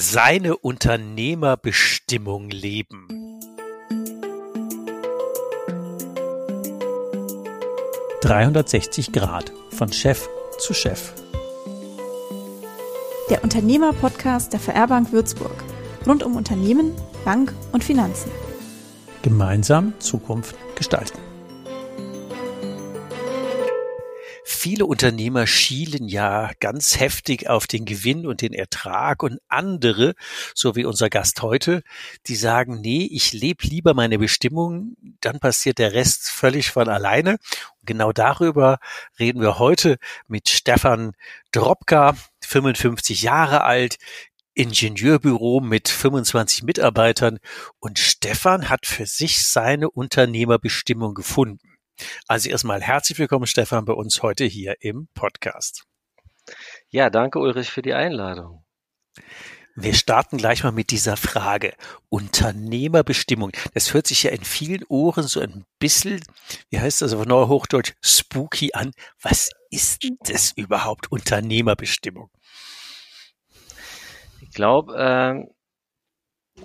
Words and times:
seine 0.00 0.56
Unternehmerbestimmung 0.56 2.48
leben. 2.48 3.06
»360 8.22 9.12
Grad 9.12 9.52
von 9.70 9.92
Chef 9.92 10.26
zu 10.58 10.72
Chef«. 10.72 11.12
Der 13.28 13.44
Unternehmer-Podcast 13.44 14.54
der 14.54 14.60
VR 14.60 14.86
Bank 14.86 15.12
Würzburg. 15.12 15.62
Rund 16.06 16.22
um 16.22 16.34
Unternehmen, 16.34 16.92
Bank 17.26 17.52
und 17.72 17.84
Finanzen. 17.84 18.30
Gemeinsam 19.20 19.92
Zukunft 19.98 20.56
gestalten. 20.76 21.18
Viele 24.62 24.84
Unternehmer 24.84 25.46
schielen 25.46 26.06
ja 26.06 26.50
ganz 26.60 27.00
heftig 27.00 27.48
auf 27.48 27.66
den 27.66 27.86
Gewinn 27.86 28.26
und 28.26 28.42
den 28.42 28.52
Ertrag 28.52 29.22
und 29.22 29.40
andere, 29.48 30.12
so 30.54 30.76
wie 30.76 30.84
unser 30.84 31.08
Gast 31.08 31.40
heute, 31.40 31.82
die 32.26 32.36
sagen, 32.36 32.82
nee, 32.82 33.08
ich 33.10 33.32
lebe 33.32 33.66
lieber 33.66 33.94
meine 33.94 34.18
Bestimmung, 34.18 34.98
dann 35.22 35.40
passiert 35.40 35.78
der 35.78 35.94
Rest 35.94 36.28
völlig 36.28 36.72
von 36.72 36.90
alleine. 36.90 37.38
Und 37.78 37.86
genau 37.86 38.12
darüber 38.12 38.80
reden 39.18 39.40
wir 39.40 39.58
heute 39.58 39.96
mit 40.28 40.50
Stefan 40.50 41.12
Dropka, 41.52 42.14
55 42.42 43.22
Jahre 43.22 43.64
alt, 43.64 43.96
Ingenieurbüro 44.52 45.60
mit 45.60 45.88
25 45.88 46.64
Mitarbeitern 46.64 47.38
und 47.78 47.98
Stefan 47.98 48.68
hat 48.68 48.84
für 48.84 49.06
sich 49.06 49.46
seine 49.46 49.88
Unternehmerbestimmung 49.88 51.14
gefunden. 51.14 51.69
Also 52.26 52.48
erstmal 52.48 52.80
herzlich 52.80 53.18
willkommen, 53.18 53.46
Stefan, 53.46 53.84
bei 53.84 53.92
uns 53.92 54.22
heute 54.22 54.44
hier 54.44 54.76
im 54.80 55.08
Podcast. 55.14 55.84
Ja, 56.88 57.10
danke 57.10 57.38
Ulrich 57.38 57.70
für 57.70 57.82
die 57.82 57.94
Einladung. 57.94 58.64
Wir 59.76 59.94
starten 59.94 60.36
gleich 60.36 60.64
mal 60.64 60.72
mit 60.72 60.90
dieser 60.90 61.16
Frage. 61.16 61.74
Unternehmerbestimmung. 62.08 63.52
Das 63.72 63.94
hört 63.94 64.06
sich 64.06 64.24
ja 64.24 64.30
in 64.30 64.44
vielen 64.44 64.84
Ohren 64.88 65.22
so 65.22 65.40
ein 65.40 65.64
bisschen, 65.78 66.20
wie 66.70 66.80
heißt 66.80 67.02
das 67.02 67.14
auf 67.14 67.24
Neuhochdeutsch, 67.24 67.94
spooky 68.02 68.72
an. 68.74 68.92
Was 69.22 69.50
ist 69.70 70.06
das 70.24 70.52
überhaupt, 70.52 71.10
Unternehmerbestimmung? 71.12 72.30
Ich 74.42 74.50
glaube, 74.50 74.96
äh, 74.96 75.50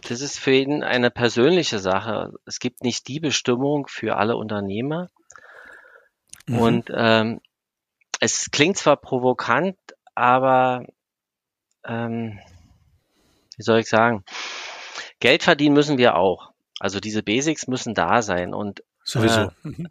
das 0.02 0.22
ist 0.22 0.40
für 0.40 0.52
jeden 0.52 0.84
eine 0.84 1.12
persönliche 1.12 1.80
Sache. 1.80 2.34
Es 2.46 2.60
gibt 2.60 2.84
nicht 2.84 3.08
die 3.08 3.20
Bestimmung 3.20 3.88
für 3.88 4.18
alle 4.18 4.36
Unternehmer. 4.36 5.10
Mhm. 6.48 6.60
Und 6.60 6.92
ähm, 6.96 7.42
es 8.20 8.52
klingt 8.52 8.78
zwar 8.78 8.98
provokant, 8.98 9.78
aber 10.14 10.86
ähm, 11.86 12.40
wie 13.58 13.64
soll 13.64 13.80
ich 13.80 13.90
sagen, 13.90 14.24
Geld 15.20 15.44
verdienen 15.44 15.76
müssen 15.76 15.98
wir 15.98 16.16
auch. 16.16 16.52
Also 16.80 17.00
diese 17.00 17.24
Basics 17.24 17.68
müssen 17.68 17.94
da 17.94 18.22
sein. 18.22 18.54
Und 18.54 18.84
sowieso. 19.04 19.42
Äh, 19.42 19.50
mhm. 19.64 19.88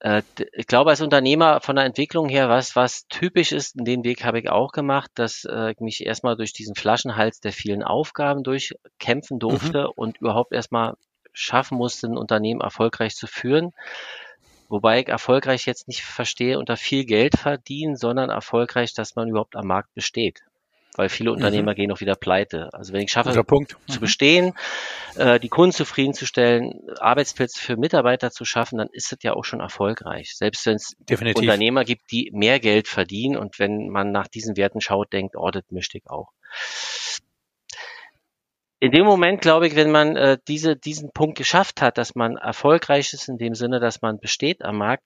äh, 0.00 0.22
ich 0.52 0.66
glaube, 0.66 0.90
als 0.90 1.00
Unternehmer 1.00 1.60
von 1.60 1.76
der 1.76 1.84
Entwicklung 1.84 2.28
her, 2.28 2.48
was, 2.48 2.76
was 2.76 3.06
typisch 3.08 3.52
ist, 3.52 3.74
den 3.76 4.04
Weg 4.04 4.24
habe 4.24 4.38
ich 4.38 4.50
auch 4.50 4.72
gemacht, 4.72 5.10
dass 5.14 5.44
äh, 5.44 5.72
ich 5.72 5.80
mich 5.80 6.04
erstmal 6.04 6.36
durch 6.36 6.52
diesen 6.52 6.74
Flaschenhals 6.74 7.40
der 7.40 7.52
vielen 7.52 7.82
Aufgaben 7.82 8.42
durchkämpfen 8.42 9.38
durfte 9.38 9.84
mhm. 9.84 9.92
und 9.96 10.18
überhaupt 10.18 10.52
erstmal 10.52 10.94
schaffen 11.32 11.76
musste, 11.76 12.06
ein 12.06 12.16
Unternehmen 12.16 12.60
erfolgreich 12.60 13.14
zu 13.14 13.26
führen. 13.26 13.72
Wobei 14.68 15.00
ich 15.00 15.08
erfolgreich 15.08 15.66
jetzt 15.66 15.88
nicht 15.88 16.02
verstehe 16.02 16.58
unter 16.58 16.76
viel 16.76 17.04
Geld 17.04 17.36
verdienen, 17.36 17.96
sondern 17.96 18.30
erfolgreich, 18.30 18.94
dass 18.94 19.14
man 19.14 19.28
überhaupt 19.28 19.56
am 19.56 19.66
Markt 19.66 19.94
besteht. 19.94 20.42
Weil 20.96 21.08
viele 21.10 21.30
mhm. 21.30 21.36
Unternehmer 21.36 21.72
mhm. 21.72 21.76
gehen 21.76 21.92
auch 21.92 22.00
wieder 22.00 22.14
pleite. 22.14 22.70
Also 22.72 22.92
wenn 22.92 23.02
ich 23.02 23.10
schaffe, 23.10 23.32
zu 23.86 23.98
mhm. 23.98 24.00
bestehen, 24.00 24.54
äh, 25.16 25.38
die 25.38 25.50
Kunden 25.50 25.72
zufriedenzustellen, 25.72 26.80
Arbeitsplätze 26.98 27.60
für 27.60 27.76
Mitarbeiter 27.76 28.30
zu 28.30 28.44
schaffen, 28.44 28.78
dann 28.78 28.88
ist 28.92 29.12
es 29.12 29.18
ja 29.22 29.34
auch 29.34 29.44
schon 29.44 29.60
erfolgreich. 29.60 30.34
Selbst 30.34 30.64
wenn 30.66 30.76
es 30.76 30.96
Unternehmer 31.34 31.84
gibt, 31.84 32.10
die 32.10 32.30
mehr 32.32 32.60
Geld 32.60 32.88
verdienen 32.88 33.36
und 33.36 33.58
wenn 33.58 33.88
man 33.88 34.10
nach 34.10 34.26
diesen 34.26 34.56
Werten 34.56 34.80
schaut, 34.80 35.12
denkt, 35.12 35.36
oh, 35.36 35.50
das 35.50 35.64
möchte 35.70 35.98
ich 35.98 36.08
auch 36.08 36.32
in 38.78 38.90
dem 38.90 39.06
Moment, 39.06 39.40
glaube 39.40 39.66
ich, 39.66 39.76
wenn 39.76 39.90
man 39.90 40.16
äh, 40.16 40.38
diese, 40.48 40.76
diesen 40.76 41.10
Punkt 41.12 41.38
geschafft 41.38 41.80
hat, 41.80 41.98
dass 41.98 42.14
man 42.14 42.36
erfolgreich 42.36 43.12
ist 43.12 43.28
in 43.28 43.38
dem 43.38 43.54
Sinne, 43.54 43.80
dass 43.80 44.02
man 44.02 44.18
besteht 44.18 44.62
am 44.62 44.78
Markt, 44.78 45.04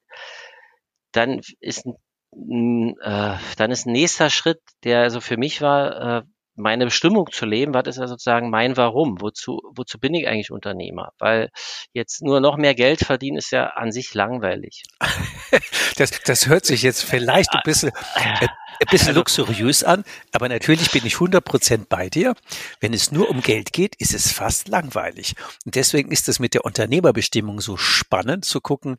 dann 1.13 1.41
ist 1.61 1.87
ein, 1.87 2.97
äh, 3.01 3.37
dann 3.57 3.71
ist 3.71 3.87
ein 3.87 3.93
nächster 3.93 4.31
Schritt, 4.31 4.61
der 4.85 5.01
also 5.01 5.21
für 5.21 5.37
mich 5.37 5.61
war, 5.61 6.19
äh, 6.19 6.23
meine 6.57 6.85
Bestimmung 6.85 7.31
zu 7.31 7.47
leben, 7.47 7.75
was 7.75 7.87
ist 7.87 7.99
ja 7.99 8.07
sozusagen 8.07 8.51
mein 8.51 8.77
Warum? 8.77 9.21
Wozu, 9.21 9.61
wozu 9.75 9.99
bin 9.99 10.15
ich 10.15 10.29
eigentlich 10.29 10.51
Unternehmer? 10.51 11.13
Weil 11.19 11.51
jetzt 11.93 12.23
nur 12.23 12.41
noch 12.41 12.57
mehr 12.57 12.75
Geld 12.75 13.01
verdienen 13.01 13.39
ist 13.39 13.51
ja 13.51 13.69
an 13.69 13.93
sich 13.93 14.13
langweilig. 14.15 14.83
das, 15.97 16.11
das 16.25 16.47
hört 16.47 16.65
sich 16.65 16.83
jetzt 16.83 17.03
vielleicht 17.03 17.53
ein 17.53 17.61
bisschen, 17.65 17.91
äh, 18.17 18.47
ein 18.47 18.49
bisschen 18.91 19.09
also, 19.09 19.21
luxuriös 19.21 19.85
an, 19.85 20.05
aber 20.33 20.49
natürlich 20.49 20.91
bin 20.91 21.05
ich 21.07 21.15
100% 21.15 21.87
bei 21.89 22.09
dir. 22.09 22.35
Wenn 22.81 22.95
es 22.95 23.13
nur 23.13 23.29
um 23.29 23.41
Geld 23.43 23.73
geht, 23.73 23.95
ist 23.97 24.15
es 24.15 24.33
fast 24.33 24.69
langweilig. 24.69 25.35
Und 25.65 25.75
deswegen 25.75 26.11
ist 26.11 26.29
es 26.29 26.39
mit 26.39 26.55
der 26.55 26.65
Unternehmerbestimmung 26.65 27.61
so 27.61 27.77
spannend 27.77 28.45
zu 28.45 28.61
gucken, 28.61 28.97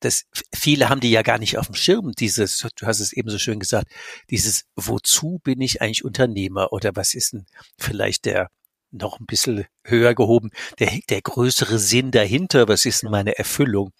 dass 0.00 0.24
viele 0.54 0.88
haben 0.88 1.00
die 1.00 1.10
ja 1.10 1.22
gar 1.22 1.38
nicht 1.38 1.58
auf 1.58 1.66
dem 1.66 1.74
Schirm, 1.74 2.12
dieses, 2.12 2.58
du 2.58 2.86
hast 2.86 3.00
es 3.00 3.12
eben 3.12 3.30
so 3.30 3.38
schön 3.38 3.58
gesagt, 3.58 3.88
dieses, 4.30 4.64
wozu 4.76 5.40
bin 5.42 5.60
ich 5.60 5.82
eigentlich 5.82 6.04
Unternehmer 6.04 6.72
oder 6.72 6.90
was 6.94 7.14
ist 7.14 7.32
denn 7.32 7.46
vielleicht 7.78 8.26
der 8.26 8.50
noch 8.94 9.20
ein 9.20 9.26
bisschen 9.26 9.66
höher 9.84 10.14
gehoben, 10.14 10.50
der, 10.78 10.90
der 11.08 11.20
größere 11.20 11.78
Sinn 11.78 12.10
dahinter, 12.10 12.68
was 12.68 12.84
ist 12.84 13.02
denn 13.02 13.10
meine 13.10 13.36
Erfüllung? 13.38 13.92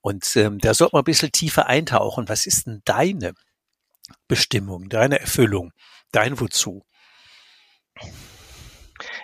Und 0.00 0.36
ähm, 0.36 0.58
da 0.58 0.74
sollte 0.74 0.96
man 0.96 1.02
ein 1.02 1.04
bisschen 1.04 1.32
tiefer 1.32 1.66
eintauchen. 1.66 2.28
Was 2.28 2.46
ist 2.46 2.66
denn 2.66 2.82
deine 2.84 3.32
Bestimmung, 4.28 4.88
deine 4.88 5.20
Erfüllung, 5.20 5.72
dein 6.12 6.38
Wozu? 6.40 6.84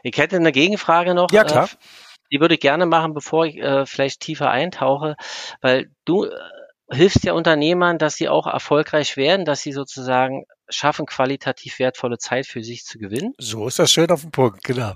Ich 0.02 0.16
hätte 0.16 0.36
eine 0.36 0.52
Gegenfrage 0.52 1.14
noch. 1.14 1.30
Ja, 1.30 1.44
klar. 1.44 1.64
Äh, 1.64 1.76
die 2.32 2.40
würde 2.40 2.54
ich 2.54 2.60
gerne 2.60 2.86
machen, 2.86 3.14
bevor 3.14 3.46
ich 3.46 3.56
äh, 3.58 3.86
vielleicht 3.86 4.20
tiefer 4.20 4.50
eintauche, 4.50 5.16
weil 5.60 5.90
du 6.04 6.24
äh, 6.24 6.30
hilfst 6.90 7.24
ja 7.24 7.34
Unternehmern, 7.34 7.98
dass 7.98 8.16
sie 8.16 8.28
auch 8.28 8.46
erfolgreich 8.46 9.16
werden, 9.16 9.44
dass 9.44 9.60
sie 9.60 9.72
sozusagen 9.72 10.44
schaffen, 10.72 11.06
qualitativ 11.06 11.78
wertvolle 11.78 12.18
Zeit 12.18 12.46
für 12.46 12.62
sich 12.62 12.84
zu 12.84 12.98
gewinnen. 12.98 13.34
So 13.38 13.66
ist 13.66 13.78
das 13.78 13.92
schön 13.92 14.10
auf 14.10 14.22
den 14.22 14.30
Punkt, 14.30 14.64
genau. 14.64 14.92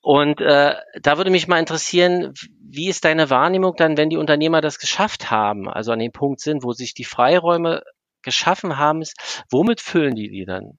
Und 0.00 0.40
äh, 0.40 0.74
da 1.00 1.16
würde 1.16 1.30
mich 1.30 1.46
mal 1.46 1.60
interessieren, 1.60 2.34
wie 2.60 2.88
ist 2.88 3.04
deine 3.04 3.30
Wahrnehmung 3.30 3.74
dann, 3.76 3.96
wenn 3.96 4.10
die 4.10 4.16
Unternehmer 4.16 4.60
das 4.60 4.78
geschafft 4.78 5.30
haben, 5.30 5.68
also 5.68 5.92
an 5.92 6.00
dem 6.00 6.10
Punkt 6.10 6.40
sind, 6.40 6.64
wo 6.64 6.72
sich 6.72 6.92
die 6.92 7.04
Freiräume 7.04 7.82
geschaffen 8.22 8.78
haben, 8.78 9.02
ist, 9.02 9.44
womit 9.50 9.80
füllen 9.80 10.14
die 10.14 10.30
die 10.30 10.44
dann? 10.44 10.78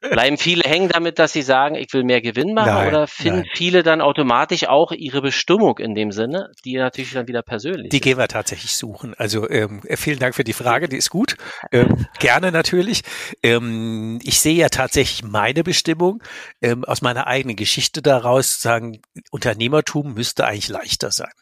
Bleiben 0.00 0.38
viele 0.38 0.68
hängen 0.68 0.88
damit, 0.88 1.18
dass 1.18 1.32
sie 1.32 1.42
sagen, 1.42 1.74
ich 1.74 1.92
will 1.92 2.04
mehr 2.04 2.20
Gewinn 2.20 2.54
machen 2.54 2.74
nein, 2.74 2.88
oder 2.88 3.06
finden 3.06 3.40
nein. 3.40 3.50
viele 3.54 3.82
dann 3.82 4.00
automatisch 4.00 4.66
auch 4.66 4.92
ihre 4.92 5.22
Bestimmung 5.22 5.78
in 5.78 5.94
dem 5.94 6.12
Sinne, 6.12 6.50
die 6.64 6.76
natürlich 6.76 7.12
dann 7.12 7.28
wieder 7.28 7.42
persönlich 7.42 7.90
Die 7.90 7.98
ist. 7.98 8.02
gehen 8.02 8.18
wir 8.18 8.28
tatsächlich 8.28 8.76
suchen. 8.76 9.14
Also 9.16 9.48
ähm, 9.48 9.82
äh, 9.84 9.96
vielen 9.96 10.18
Dank 10.18 10.34
für 10.34 10.44
die 10.44 10.52
Frage, 10.52 10.88
die 10.88 10.96
ist 10.96 11.10
gut. 11.10 11.36
Ähm, 11.72 12.06
gerne 12.18 12.52
natürlich. 12.52 13.02
Ähm, 13.42 14.18
ich 14.22 14.40
sehe 14.40 14.54
ja 14.54 14.68
tatsächlich 14.68 15.22
meine 15.22 15.62
Bestimmung 15.62 16.22
ähm, 16.60 16.84
aus 16.84 17.02
meiner 17.02 17.26
eigenen 17.26 17.56
Geschichte 17.56 18.02
daraus, 18.02 18.60
sagen, 18.60 19.00
Unternehmertum 19.30 20.14
müsste 20.14 20.46
eigentlich 20.46 20.68
leichter 20.68 21.10
sein 21.10 21.32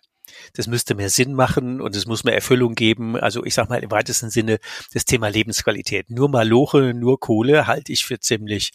das 0.54 0.66
müsste 0.66 0.94
mehr 0.94 1.10
Sinn 1.10 1.34
machen 1.34 1.80
und 1.80 1.96
es 1.96 2.06
muss 2.06 2.24
mehr 2.24 2.34
Erfüllung 2.34 2.74
geben. 2.74 3.16
Also 3.16 3.44
ich 3.44 3.54
sage 3.54 3.68
mal 3.68 3.82
im 3.82 3.90
weitesten 3.90 4.30
Sinne 4.30 4.58
das 4.92 5.04
Thema 5.04 5.28
Lebensqualität. 5.28 6.10
Nur 6.10 6.28
Maloche, 6.28 6.94
nur 6.94 7.20
Kohle 7.20 7.66
halte 7.66 7.92
ich 7.92 8.04
für 8.04 8.20
ziemlich 8.20 8.72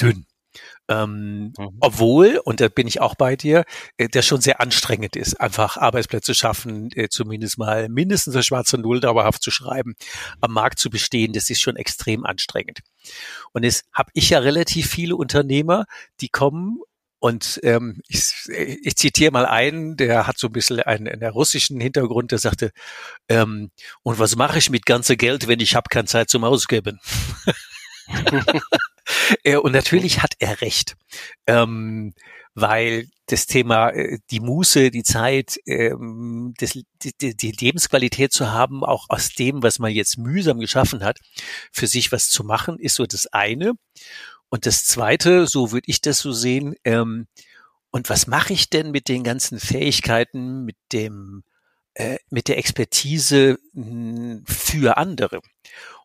dünn. 0.00 0.26
Ähm, 0.88 1.52
mhm. 1.56 1.78
Obwohl, 1.80 2.40
und 2.44 2.60
da 2.60 2.68
bin 2.68 2.86
ich 2.86 3.00
auch 3.00 3.14
bei 3.14 3.36
dir, 3.36 3.64
äh, 3.96 4.08
der 4.08 4.22
schon 4.22 4.40
sehr 4.40 4.60
anstrengend 4.60 5.16
ist, 5.16 5.40
einfach 5.40 5.76
Arbeitsplätze 5.76 6.34
schaffen, 6.34 6.90
äh, 6.94 7.08
zumindest 7.08 7.58
mal 7.58 7.88
mindestens 7.88 8.34
eine 8.34 8.42
schwarze 8.42 8.78
Null 8.78 9.00
dauerhaft 9.00 9.42
zu 9.42 9.50
schreiben, 9.50 9.94
am 10.40 10.52
Markt 10.52 10.78
zu 10.78 10.90
bestehen, 10.90 11.32
das 11.32 11.48
ist 11.48 11.60
schon 11.60 11.76
extrem 11.76 12.24
anstrengend. 12.24 12.80
Und 13.52 13.64
es 13.64 13.84
habe 13.92 14.10
ich 14.14 14.30
ja 14.30 14.40
relativ 14.40 14.90
viele 14.90 15.16
Unternehmer, 15.16 15.86
die 16.20 16.28
kommen 16.28 16.80
und 17.24 17.58
ähm, 17.62 18.02
ich, 18.06 18.34
ich 18.50 18.96
zitiere 18.96 19.32
mal 19.32 19.46
einen, 19.46 19.96
der 19.96 20.26
hat 20.26 20.36
so 20.36 20.48
ein 20.48 20.52
bisschen 20.52 20.80
einen, 20.80 21.08
einen 21.08 21.32
russischen 21.32 21.80
Hintergrund, 21.80 22.32
der 22.32 22.38
sagte, 22.38 22.70
ähm, 23.30 23.70
und 24.02 24.18
was 24.18 24.36
mache 24.36 24.58
ich 24.58 24.68
mit 24.68 24.84
ganze 24.84 25.16
Geld, 25.16 25.48
wenn 25.48 25.58
ich 25.58 25.74
habe 25.74 25.88
keine 25.88 26.04
Zeit 26.04 26.28
zum 26.28 26.44
Ausgeben? 26.44 27.00
und 29.62 29.72
natürlich 29.72 30.22
hat 30.22 30.34
er 30.38 30.60
recht. 30.60 30.96
Ähm, 31.46 32.12
weil 32.54 33.08
das 33.26 33.46
Thema, 33.46 33.88
äh, 33.88 34.18
die 34.30 34.40
Muße, 34.40 34.90
die 34.90 35.02
Zeit, 35.02 35.56
ähm, 35.64 36.52
das, 36.58 36.78
die, 37.02 37.34
die 37.34 37.52
Lebensqualität 37.52 38.34
zu 38.34 38.52
haben, 38.52 38.84
auch 38.84 39.06
aus 39.08 39.30
dem, 39.30 39.62
was 39.62 39.78
man 39.78 39.92
jetzt 39.92 40.18
mühsam 40.18 40.60
geschaffen 40.60 41.02
hat, 41.02 41.20
für 41.72 41.86
sich 41.86 42.12
was 42.12 42.28
zu 42.28 42.44
machen, 42.44 42.78
ist 42.78 42.96
so 42.96 43.06
das 43.06 43.26
eine. 43.28 43.72
Und 44.54 44.66
das 44.66 44.84
Zweite, 44.84 45.48
so 45.48 45.72
würde 45.72 45.88
ich 45.88 46.00
das 46.00 46.20
so 46.20 46.30
sehen, 46.30 46.76
ähm, 46.84 47.26
und 47.90 48.08
was 48.08 48.28
mache 48.28 48.52
ich 48.52 48.70
denn 48.70 48.92
mit 48.92 49.08
den 49.08 49.24
ganzen 49.24 49.58
Fähigkeiten, 49.58 50.64
mit 50.64 50.76
dem, 50.92 51.42
äh, 51.94 52.18
mit 52.30 52.46
der 52.46 52.56
Expertise 52.58 53.58
mh, 53.72 53.84
hm, 53.84 54.44
für 54.46 54.96
andere? 54.96 55.40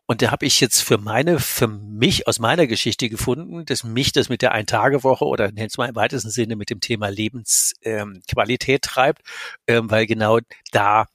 Und 0.06 0.20
da 0.20 0.32
habe 0.32 0.46
ich 0.46 0.58
jetzt 0.58 0.80
für 0.80 0.98
meine, 0.98 1.38
für 1.38 1.68
mich 1.68 2.26
aus 2.26 2.40
meiner 2.40 2.66
Geschichte 2.66 3.08
gefunden, 3.08 3.64
dass 3.66 3.84
mich 3.84 4.10
das 4.10 4.28
mit 4.28 4.42
der 4.42 4.50
Ein-Tage-Woche 4.50 5.24
oder 5.24 5.52
nennt 5.52 5.70
es 5.70 5.78
mal 5.78 5.88
im 5.88 5.94
weitesten 5.94 6.30
Sinne 6.30 6.56
mit 6.56 6.70
dem 6.70 6.80
Thema 6.80 7.06
Lebensqualität 7.08 8.84
ähm, 8.84 8.90
treibt, 8.90 9.22
ähm, 9.68 9.92
weil 9.92 10.06
genau 10.08 10.40
da 10.72 11.06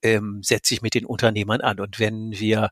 ähm, 0.00 0.44
setze 0.44 0.74
ich 0.74 0.82
mit 0.82 0.94
den 0.94 1.06
Unternehmern 1.06 1.60
an. 1.60 1.80
Und 1.80 1.98
wenn 1.98 2.38
wir 2.38 2.70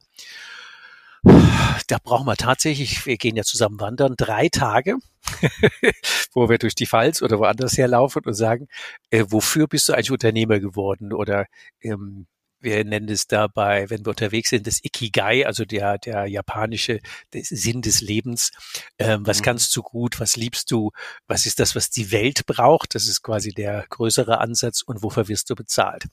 da 1.24 1.98
brauchen 2.02 2.26
wir 2.26 2.36
tatsächlich, 2.36 3.06
wir 3.06 3.16
gehen 3.16 3.36
ja 3.36 3.44
zusammen 3.44 3.80
wandern, 3.80 4.14
drei 4.16 4.48
Tage, 4.48 4.96
wo 6.32 6.48
wir 6.48 6.58
durch 6.58 6.74
die 6.74 6.86
Pfalz 6.86 7.22
oder 7.22 7.38
woanders 7.38 7.78
herlaufen 7.78 8.22
und 8.24 8.34
sagen, 8.34 8.68
äh, 9.10 9.24
wofür 9.28 9.68
bist 9.68 9.88
du 9.88 9.92
eigentlich 9.92 10.10
Unternehmer 10.10 10.58
geworden? 10.58 11.12
Oder 11.12 11.46
ähm, 11.80 12.26
wir 12.62 12.84
nennen 12.84 13.08
es 13.08 13.26
dabei, 13.26 13.90
wenn 13.90 14.04
wir 14.04 14.10
unterwegs 14.10 14.50
sind, 14.50 14.66
das 14.66 14.82
Ikigai, 14.82 15.46
also 15.46 15.64
der, 15.64 15.98
der 15.98 16.26
japanische 16.26 17.00
der 17.32 17.42
Sinn 17.44 17.82
des 17.82 18.00
Lebens. 18.00 18.50
Ähm, 18.98 19.26
was 19.26 19.40
mhm. 19.40 19.44
kannst 19.44 19.74
du 19.76 19.82
gut? 19.82 20.20
Was 20.20 20.36
liebst 20.36 20.70
du? 20.70 20.90
Was 21.26 21.46
ist 21.46 21.60
das, 21.60 21.74
was 21.74 21.90
die 21.90 22.10
Welt 22.12 22.46
braucht? 22.46 22.94
Das 22.94 23.06
ist 23.06 23.22
quasi 23.22 23.50
der 23.50 23.84
größere 23.88 24.38
Ansatz. 24.38 24.82
Und 24.82 25.02
wofür 25.02 25.28
wirst 25.28 25.50
du 25.50 25.54
bezahlt? 25.54 26.06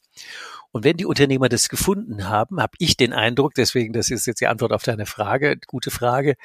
Und 0.71 0.83
wenn 0.83 0.97
die 0.97 1.05
Unternehmer 1.05 1.49
das 1.49 1.69
gefunden 1.69 2.27
haben, 2.27 2.61
habe 2.61 2.73
ich 2.77 2.95
den 2.95 3.11
Eindruck, 3.13 3.55
deswegen, 3.55 3.93
das 3.93 4.11
ist 4.11 4.27
jetzt 4.27 4.41
die 4.41 4.47
Antwort 4.47 4.71
auf 4.71 4.83
deine 4.83 5.07
Frage, 5.07 5.57
gute 5.65 5.89
Frage, 5.89 6.35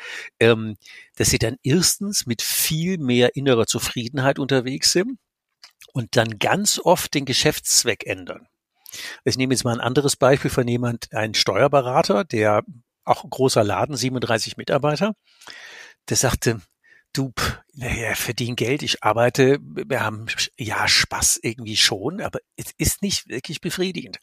ähm, 0.40 0.76
dass 1.16 1.30
sie 1.30 1.38
dann 1.38 1.56
erstens 1.62 2.24
mit 2.26 2.40
viel 2.40 2.98
mehr 2.98 3.36
innerer 3.36 3.66
Zufriedenheit 3.66 4.38
unterwegs 4.38 4.92
sind 4.92 5.18
und 5.92 6.16
dann 6.16 6.38
ganz 6.38 6.80
oft 6.82 7.14
den 7.14 7.24
Geschäftszweck 7.24 8.06
ändern. 8.06 8.46
Ich 9.24 9.36
nehme 9.36 9.54
jetzt 9.54 9.64
mal 9.64 9.72
ein 9.72 9.80
anderes 9.80 10.16
Beispiel 10.16 10.50
von 10.50 10.66
jemand, 10.68 11.12
ein 11.12 11.34
Steuerberater, 11.34 12.24
der 12.24 12.62
auch 13.04 13.28
großer 13.28 13.64
Laden, 13.64 13.96
37 13.96 14.56
Mitarbeiter, 14.56 15.14
der 16.08 16.16
sagte, 16.16 16.60
du, 17.12 17.32
naja, 17.74 18.14
verdiene 18.14 18.56
Geld, 18.56 18.82
ich 18.82 19.02
arbeite, 19.02 19.58
wir 19.60 20.00
haben 20.00 20.26
ja 20.58 20.86
Spaß 20.88 21.40
irgendwie 21.42 21.76
schon, 21.76 22.20
aber 22.20 22.40
es 22.56 22.72
ist 22.78 23.02
nicht 23.02 23.28
wirklich 23.28 23.60
befriedigend. 23.60 24.18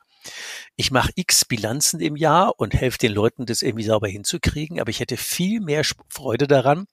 Ich 0.76 0.92
mache 0.92 1.12
x 1.16 1.46
Bilanzen 1.46 2.00
im 2.00 2.16
Jahr 2.16 2.60
und 2.60 2.74
helfe 2.74 3.00
den 3.00 3.14
Leuten, 3.14 3.46
das 3.46 3.64
irgendwie 3.64 3.86
sauber 3.86 4.08
hinzukriegen, 4.08 4.80
aber 4.80 4.90
ich 4.90 5.00
hätte 5.00 5.18
viel 5.18 5.62
mehr 5.62 5.84
Freude 6.10 6.48
daran, 6.48 6.86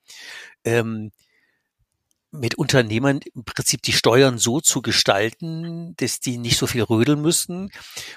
ähm, 0.64 1.10
mit 2.30 2.56
Unternehmern 2.56 3.20
im 3.34 3.44
Prinzip 3.44 3.82
die 3.82 3.92
Steuern 3.92 4.38
so 4.38 4.60
zu 4.60 4.82
gestalten, 4.82 5.94
dass 5.96 6.20
die 6.20 6.38
nicht 6.38 6.58
so 6.58 6.66
viel 6.66 6.82
rödeln 6.82 7.22
müssen. 7.22 7.70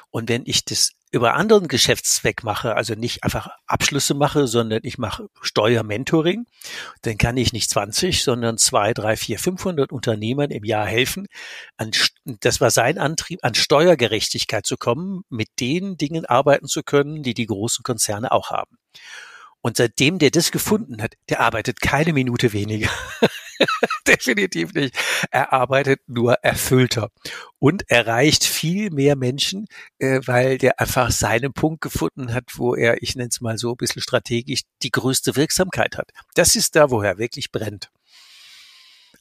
Und 0.09 0.29
wenn 0.29 0.43
ich 0.45 0.65
das 0.65 0.91
über 1.11 1.33
anderen 1.33 1.67
Geschäftszweck 1.67 2.43
mache, 2.43 2.75
also 2.75 2.95
nicht 2.95 3.23
einfach 3.23 3.49
Abschlüsse 3.67 4.13
mache, 4.13 4.47
sondern 4.47 4.79
ich 4.83 4.97
mache 4.97 5.27
Steuermentoring, 5.41 6.45
dann 7.01 7.17
kann 7.17 7.35
ich 7.35 7.51
nicht 7.51 7.69
20, 7.69 8.23
sondern 8.23 8.57
zwei, 8.57 8.93
drei, 8.93 9.17
vier, 9.17 9.37
500 9.37 9.91
Unternehmern 9.91 10.51
im 10.51 10.63
Jahr 10.63 10.85
helfen. 10.85 11.27
An, 11.75 11.91
das 12.25 12.61
war 12.61 12.71
sein 12.71 12.97
Antrieb, 12.97 13.39
an 13.43 13.55
Steuergerechtigkeit 13.55 14.65
zu 14.65 14.77
kommen, 14.77 15.23
mit 15.29 15.49
den 15.59 15.97
Dingen 15.97 16.25
arbeiten 16.25 16.67
zu 16.67 16.81
können, 16.81 17.23
die 17.23 17.33
die 17.33 17.47
großen 17.47 17.83
Konzerne 17.83 18.31
auch 18.31 18.49
haben. 18.51 18.77
Und 19.61 19.77
seitdem 19.77 20.17
der 20.17 20.31
das 20.31 20.51
gefunden 20.51 21.01
hat, 21.01 21.15
der 21.29 21.41
arbeitet 21.41 21.81
keine 21.81 22.13
Minute 22.13 22.53
weniger. 22.53 22.89
Definitiv 24.07 24.73
nicht. 24.73 24.95
Er 25.31 25.53
arbeitet 25.53 26.01
nur 26.07 26.33
erfüllter 26.41 27.09
und 27.59 27.89
erreicht 27.89 28.43
viel 28.43 28.89
mehr 28.91 29.15
Menschen, 29.15 29.67
äh, 29.99 30.19
weil 30.25 30.57
der 30.57 30.79
einfach 30.79 31.11
seinen 31.11 31.53
Punkt 31.53 31.81
gefunden 31.81 32.33
hat, 32.33 32.45
wo 32.55 32.75
er, 32.75 33.01
ich 33.01 33.15
nenne 33.15 33.29
es 33.29 33.41
mal 33.41 33.57
so 33.57 33.71
ein 33.71 33.77
bisschen 33.77 34.01
strategisch, 34.01 34.61
die 34.81 34.91
größte 34.91 35.35
Wirksamkeit 35.35 35.97
hat. 35.97 36.11
Das 36.35 36.55
ist 36.55 36.75
da, 36.75 36.89
wo 36.89 37.01
er 37.01 37.17
wirklich 37.17 37.51
brennt. 37.51 37.89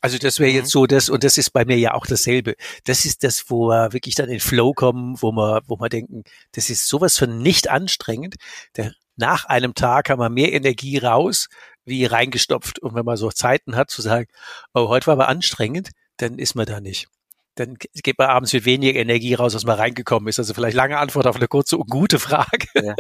Also 0.00 0.16
das 0.16 0.38
wäre 0.38 0.50
jetzt 0.50 0.68
mhm. 0.68 0.80
so 0.80 0.86
das, 0.86 1.10
und 1.10 1.24
das 1.24 1.36
ist 1.36 1.50
bei 1.50 1.64
mir 1.64 1.76
ja 1.76 1.94
auch 1.94 2.06
dasselbe. 2.06 2.54
Das 2.84 3.04
ist 3.04 3.22
das, 3.22 3.50
wo 3.50 3.68
wir 3.68 3.92
wirklich 3.92 4.14
dann 4.14 4.30
in 4.30 4.40
Flow 4.40 4.72
kommen, 4.72 5.20
wo 5.20 5.30
wir, 5.32 5.60
wo 5.66 5.76
wir 5.76 5.90
denken, 5.90 6.24
das 6.52 6.70
ist 6.70 6.88
sowas 6.88 7.18
von 7.18 7.38
nicht 7.38 7.68
anstrengend. 7.68 8.36
Der 8.76 8.92
nach 9.16 9.44
einem 9.44 9.74
Tag 9.74 10.08
haben 10.08 10.20
wir 10.20 10.30
mehr 10.30 10.52
Energie 10.52 10.96
raus, 10.96 11.48
wie 11.90 12.06
reingestopft. 12.06 12.78
Und 12.78 12.94
wenn 12.94 13.04
man 13.04 13.18
so 13.18 13.30
Zeiten 13.30 13.76
hat 13.76 13.90
zu 13.90 14.00
sagen, 14.00 14.26
oh, 14.72 14.88
heute 14.88 15.08
war 15.08 15.14
aber 15.14 15.28
anstrengend, 15.28 15.90
dann 16.16 16.38
ist 16.38 16.54
man 16.54 16.64
da 16.66 16.80
nicht. 16.80 17.08
Dann 17.56 17.76
geht 17.78 18.18
man 18.18 18.28
abends 18.28 18.52
mit 18.52 18.64
weniger 18.64 18.98
Energie 18.98 19.34
raus, 19.34 19.54
als 19.54 19.64
man 19.64 19.76
reingekommen 19.76 20.28
ist. 20.28 20.38
Also 20.38 20.54
vielleicht 20.54 20.76
lange 20.76 20.98
Antwort 20.98 21.26
auf 21.26 21.36
eine 21.36 21.48
kurze 21.48 21.76
und 21.76 21.90
gute 21.90 22.18
Frage. 22.18 22.66
Ja. 22.74 22.94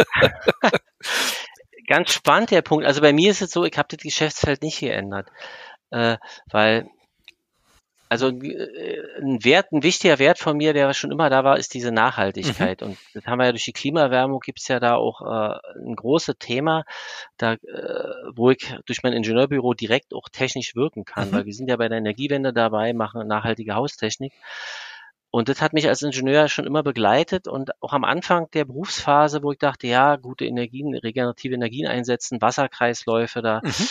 Ganz 1.86 2.12
spannend 2.12 2.50
der 2.50 2.62
Punkt. 2.62 2.84
Also 2.84 3.00
bei 3.00 3.12
mir 3.12 3.30
ist 3.30 3.42
es 3.42 3.50
so, 3.50 3.64
ich 3.64 3.78
habe 3.78 3.88
das 3.90 4.02
Geschäftsfeld 4.02 4.62
nicht 4.62 4.80
geändert, 4.80 5.28
äh, 5.90 6.18
weil 6.50 6.88
also 8.10 8.28
äh, 8.28 9.20
ein 9.22 9.44
Wert, 9.44 9.70
ein 9.70 9.84
wichtiger 9.84 10.18
Wert 10.18 10.40
von 10.40 10.56
mir, 10.56 10.72
der 10.72 10.92
schon 10.94 11.12
immer 11.12 11.30
da 11.30 11.44
war, 11.44 11.58
ist 11.58 11.74
diese 11.74 11.92
Nachhaltigkeit. 11.92 12.80
Mhm. 12.80 12.88
Und 12.88 12.98
das 13.14 13.24
haben 13.24 13.38
wir 13.38 13.46
ja 13.46 13.52
durch 13.52 13.64
die 13.64 13.72
Klimaerwärmung 13.72 14.40
gibt 14.40 14.58
es 14.58 14.66
ja 14.66 14.80
da 14.80 14.96
auch 14.96 15.20
äh, 15.22 15.58
ein 15.78 15.94
großes 15.94 16.34
Thema, 16.40 16.84
da, 17.36 17.52
äh, 17.52 17.58
wo 18.34 18.50
ich 18.50 18.74
durch 18.84 19.04
mein 19.04 19.12
Ingenieurbüro 19.12 19.74
direkt 19.74 20.12
auch 20.12 20.28
technisch 20.28 20.74
wirken 20.74 21.04
kann, 21.04 21.28
mhm. 21.28 21.34
weil 21.34 21.46
wir 21.46 21.54
sind 21.54 21.68
ja 21.70 21.76
bei 21.76 21.88
der 21.88 21.98
Energiewende 21.98 22.52
dabei, 22.52 22.92
machen 22.94 23.28
nachhaltige 23.28 23.76
Haustechnik. 23.76 24.32
Und 25.30 25.48
das 25.48 25.62
hat 25.62 25.72
mich 25.72 25.86
als 25.86 26.02
Ingenieur 26.02 26.48
schon 26.48 26.66
immer 26.66 26.82
begleitet 26.82 27.46
und 27.46 27.80
auch 27.80 27.92
am 27.92 28.02
Anfang 28.02 28.50
der 28.50 28.64
Berufsphase, 28.64 29.44
wo 29.44 29.52
ich 29.52 29.58
dachte, 29.58 29.86
ja, 29.86 30.16
gute 30.16 30.46
Energien, 30.46 30.96
regenerative 30.96 31.54
Energien 31.54 31.86
einsetzen, 31.86 32.42
Wasserkreisläufe 32.42 33.40
da. 33.40 33.60
Mhm. 33.62 33.88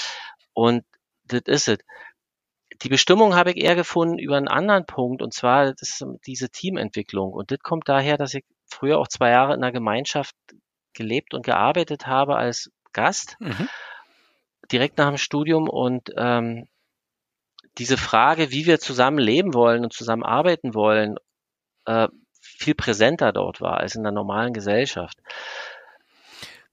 Und 0.51 0.83
das 1.23 1.43
ist 1.45 1.67
es 1.69 1.77
die 2.81 2.89
Bestimmung 2.89 3.35
habe 3.35 3.51
ich 3.51 3.57
eher 3.57 3.75
gefunden 3.75 4.19
über 4.19 4.37
einen 4.37 4.47
anderen 4.47 4.85
Punkt, 4.85 5.21
und 5.21 5.33
zwar 5.33 5.73
das 5.73 6.03
diese 6.25 6.49
Teamentwicklung. 6.49 7.31
Und 7.33 7.51
das 7.51 7.59
kommt 7.59 7.89
daher, 7.89 8.17
dass 8.17 8.33
ich 8.33 8.45
früher 8.67 8.99
auch 8.99 9.07
zwei 9.07 9.31
Jahre 9.31 9.53
in 9.53 9.63
einer 9.63 9.71
Gemeinschaft 9.71 10.35
gelebt 10.93 11.33
und 11.33 11.45
gearbeitet 11.45 12.07
habe 12.07 12.37
als 12.37 12.71
Gast, 12.93 13.35
mhm. 13.39 13.67
direkt 14.71 14.97
nach 14.97 15.09
dem 15.09 15.17
Studium. 15.17 15.67
Und 15.67 16.11
ähm, 16.15 16.67
diese 17.77 17.97
Frage, 17.97 18.51
wie 18.51 18.65
wir 18.65 18.79
zusammen 18.79 19.19
leben 19.19 19.53
wollen 19.53 19.83
und 19.83 19.93
zusammen 19.93 20.23
arbeiten 20.23 20.73
wollen, 20.73 21.17
äh, 21.85 22.07
viel 22.41 22.75
präsenter 22.75 23.31
dort 23.33 23.61
war 23.61 23.77
als 23.77 23.95
in 23.95 24.03
der 24.03 24.11
normalen 24.11 24.53
Gesellschaft. 24.53 25.17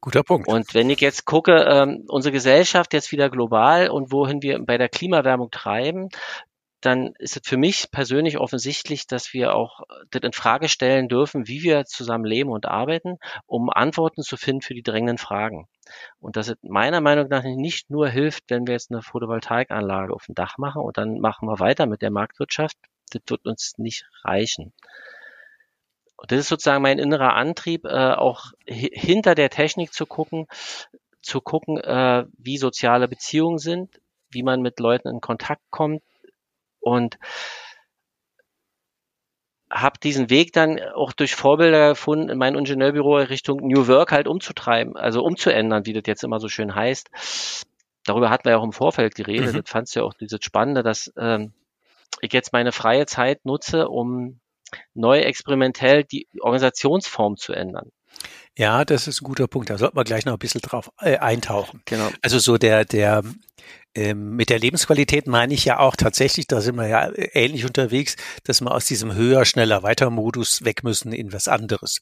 Guter 0.06 0.22
Punkt. 0.22 0.46
Und 0.46 0.72
wenn 0.72 0.88
ich 0.88 1.00
jetzt 1.00 1.24
gucke, 1.24 1.64
ähm, 1.68 2.04
unsere 2.06 2.30
Gesellschaft 2.30 2.92
jetzt 2.92 3.10
wieder 3.10 3.28
global 3.28 3.90
und 3.90 4.12
wohin 4.12 4.40
wir 4.40 4.64
bei 4.64 4.78
der 4.78 4.88
Klimawärmung 4.88 5.50
treiben, 5.50 6.10
dann 6.80 7.14
ist 7.18 7.36
es 7.36 7.42
für 7.44 7.56
mich 7.56 7.90
persönlich 7.90 8.38
offensichtlich, 8.38 9.08
dass 9.08 9.32
wir 9.32 9.56
auch 9.56 9.80
das 10.12 10.22
in 10.22 10.32
Frage 10.32 10.68
stellen 10.68 11.08
dürfen, 11.08 11.48
wie 11.48 11.64
wir 11.64 11.86
zusammen 11.86 12.24
leben 12.24 12.50
und 12.50 12.66
arbeiten, 12.66 13.16
um 13.46 13.68
Antworten 13.68 14.22
zu 14.22 14.36
finden 14.36 14.62
für 14.62 14.74
die 14.74 14.84
drängenden 14.84 15.18
Fragen. 15.18 15.66
Und 16.20 16.36
dass 16.36 16.46
es 16.46 16.56
meiner 16.62 17.00
Meinung 17.00 17.26
nach 17.26 17.42
nicht 17.42 17.90
nur 17.90 18.08
hilft, 18.08 18.44
wenn 18.46 18.68
wir 18.68 18.74
jetzt 18.74 18.92
eine 18.92 19.02
Photovoltaikanlage 19.02 20.14
auf 20.14 20.26
dem 20.26 20.36
Dach 20.36 20.56
machen 20.56 20.82
und 20.82 20.96
dann 20.98 21.18
machen 21.18 21.48
wir 21.48 21.58
weiter 21.58 21.86
mit 21.86 22.00
der 22.00 22.12
Marktwirtschaft. 22.12 22.76
Das 23.10 23.22
wird 23.26 23.44
uns 23.44 23.72
nicht 23.76 24.04
reichen. 24.22 24.72
Und 26.16 26.32
das 26.32 26.40
ist 26.40 26.48
sozusagen 26.48 26.82
mein 26.82 26.98
innerer 26.98 27.34
Antrieb, 27.34 27.84
äh, 27.84 28.12
auch 28.12 28.52
hinter 28.66 29.34
der 29.34 29.50
Technik 29.50 29.92
zu 29.92 30.06
gucken, 30.06 30.46
zu 31.20 31.40
gucken, 31.40 31.78
äh, 31.78 32.24
wie 32.38 32.56
soziale 32.56 33.08
Beziehungen 33.08 33.58
sind, 33.58 34.00
wie 34.30 34.42
man 34.42 34.62
mit 34.62 34.80
Leuten 34.80 35.08
in 35.08 35.20
Kontakt 35.20 35.62
kommt 35.70 36.02
und 36.80 37.18
habe 39.70 39.98
diesen 39.98 40.30
Weg 40.30 40.52
dann 40.52 40.80
auch 40.94 41.12
durch 41.12 41.34
Vorbilder 41.34 41.90
gefunden, 41.90 42.28
in 42.28 42.38
mein 42.38 42.54
Ingenieurbüro 42.54 43.16
Richtung 43.16 43.66
New 43.66 43.88
Work 43.88 44.12
halt 44.12 44.28
umzutreiben, 44.28 44.96
also 44.96 45.22
umzuändern, 45.22 45.86
wie 45.86 45.92
das 45.92 46.04
jetzt 46.06 46.22
immer 46.22 46.38
so 46.38 46.48
schön 46.48 46.74
heißt. 46.74 47.10
Darüber 48.04 48.30
hatten 48.30 48.44
wir 48.44 48.52
ja 48.52 48.58
auch 48.58 48.64
im 48.64 48.72
Vorfeld 48.72 49.16
geredet. 49.16 49.52
Mhm. 49.52 49.62
Das 49.62 49.70
fandst 49.70 49.94
du 49.94 50.00
ja 50.00 50.06
auch 50.06 50.14
dieses 50.14 50.38
Spannende, 50.42 50.84
dass 50.84 51.12
ähm, 51.16 51.52
ich 52.20 52.32
jetzt 52.32 52.52
meine 52.52 52.70
freie 52.70 53.06
Zeit 53.06 53.44
nutze, 53.44 53.88
um 53.88 54.38
neu 54.94 55.20
experimentell 55.20 56.04
die 56.04 56.28
Organisationsform 56.40 57.36
zu 57.36 57.52
ändern. 57.52 57.90
Ja, 58.58 58.84
das 58.86 59.06
ist 59.06 59.20
ein 59.20 59.24
guter 59.24 59.46
Punkt. 59.46 59.68
Da 59.68 59.76
sollten 59.76 59.96
wir 59.96 60.04
gleich 60.04 60.24
noch 60.24 60.32
ein 60.32 60.38
bisschen 60.38 60.62
drauf 60.62 60.90
äh, 61.00 61.18
eintauchen. 61.18 61.82
Genau. 61.84 62.08
Also 62.22 62.38
so 62.38 62.56
der, 62.56 62.86
der 62.86 63.22
ähm, 63.94 64.36
mit 64.36 64.48
der 64.48 64.58
Lebensqualität 64.58 65.26
meine 65.26 65.52
ich 65.52 65.66
ja 65.66 65.78
auch 65.78 65.94
tatsächlich, 65.94 66.46
da 66.46 66.62
sind 66.62 66.76
wir 66.76 66.86
ja 66.86 67.10
ähnlich 67.14 67.66
unterwegs, 67.66 68.16
dass 68.44 68.62
wir 68.62 68.72
aus 68.72 68.86
diesem 68.86 69.14
höher, 69.14 69.44
schneller, 69.44 69.82
weiter 69.82 70.08
Modus 70.08 70.64
weg 70.64 70.84
müssen 70.84 71.12
in 71.12 71.34
was 71.34 71.48
anderes. 71.48 72.00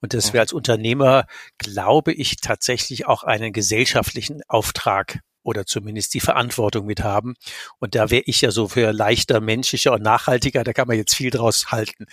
Und 0.00 0.14
dass 0.14 0.32
wir 0.32 0.40
als 0.40 0.52
Unternehmer, 0.52 1.26
glaube 1.58 2.12
ich, 2.12 2.36
tatsächlich 2.36 3.06
auch 3.06 3.22
einen 3.22 3.52
gesellschaftlichen 3.52 4.42
Auftrag 4.48 5.20
oder 5.42 5.66
zumindest 5.66 6.14
die 6.14 6.20
Verantwortung 6.20 6.86
mit 6.86 7.02
haben. 7.02 7.34
Und 7.78 7.94
da 7.94 8.10
wäre 8.10 8.22
ich 8.26 8.40
ja 8.40 8.50
so 8.50 8.68
für 8.68 8.92
leichter, 8.92 9.40
menschlicher 9.40 9.92
und 9.92 10.02
nachhaltiger, 10.02 10.64
da 10.64 10.72
kann 10.72 10.88
man 10.88 10.96
jetzt 10.96 11.14
viel 11.14 11.30
draus 11.30 11.72
halten. 11.72 12.06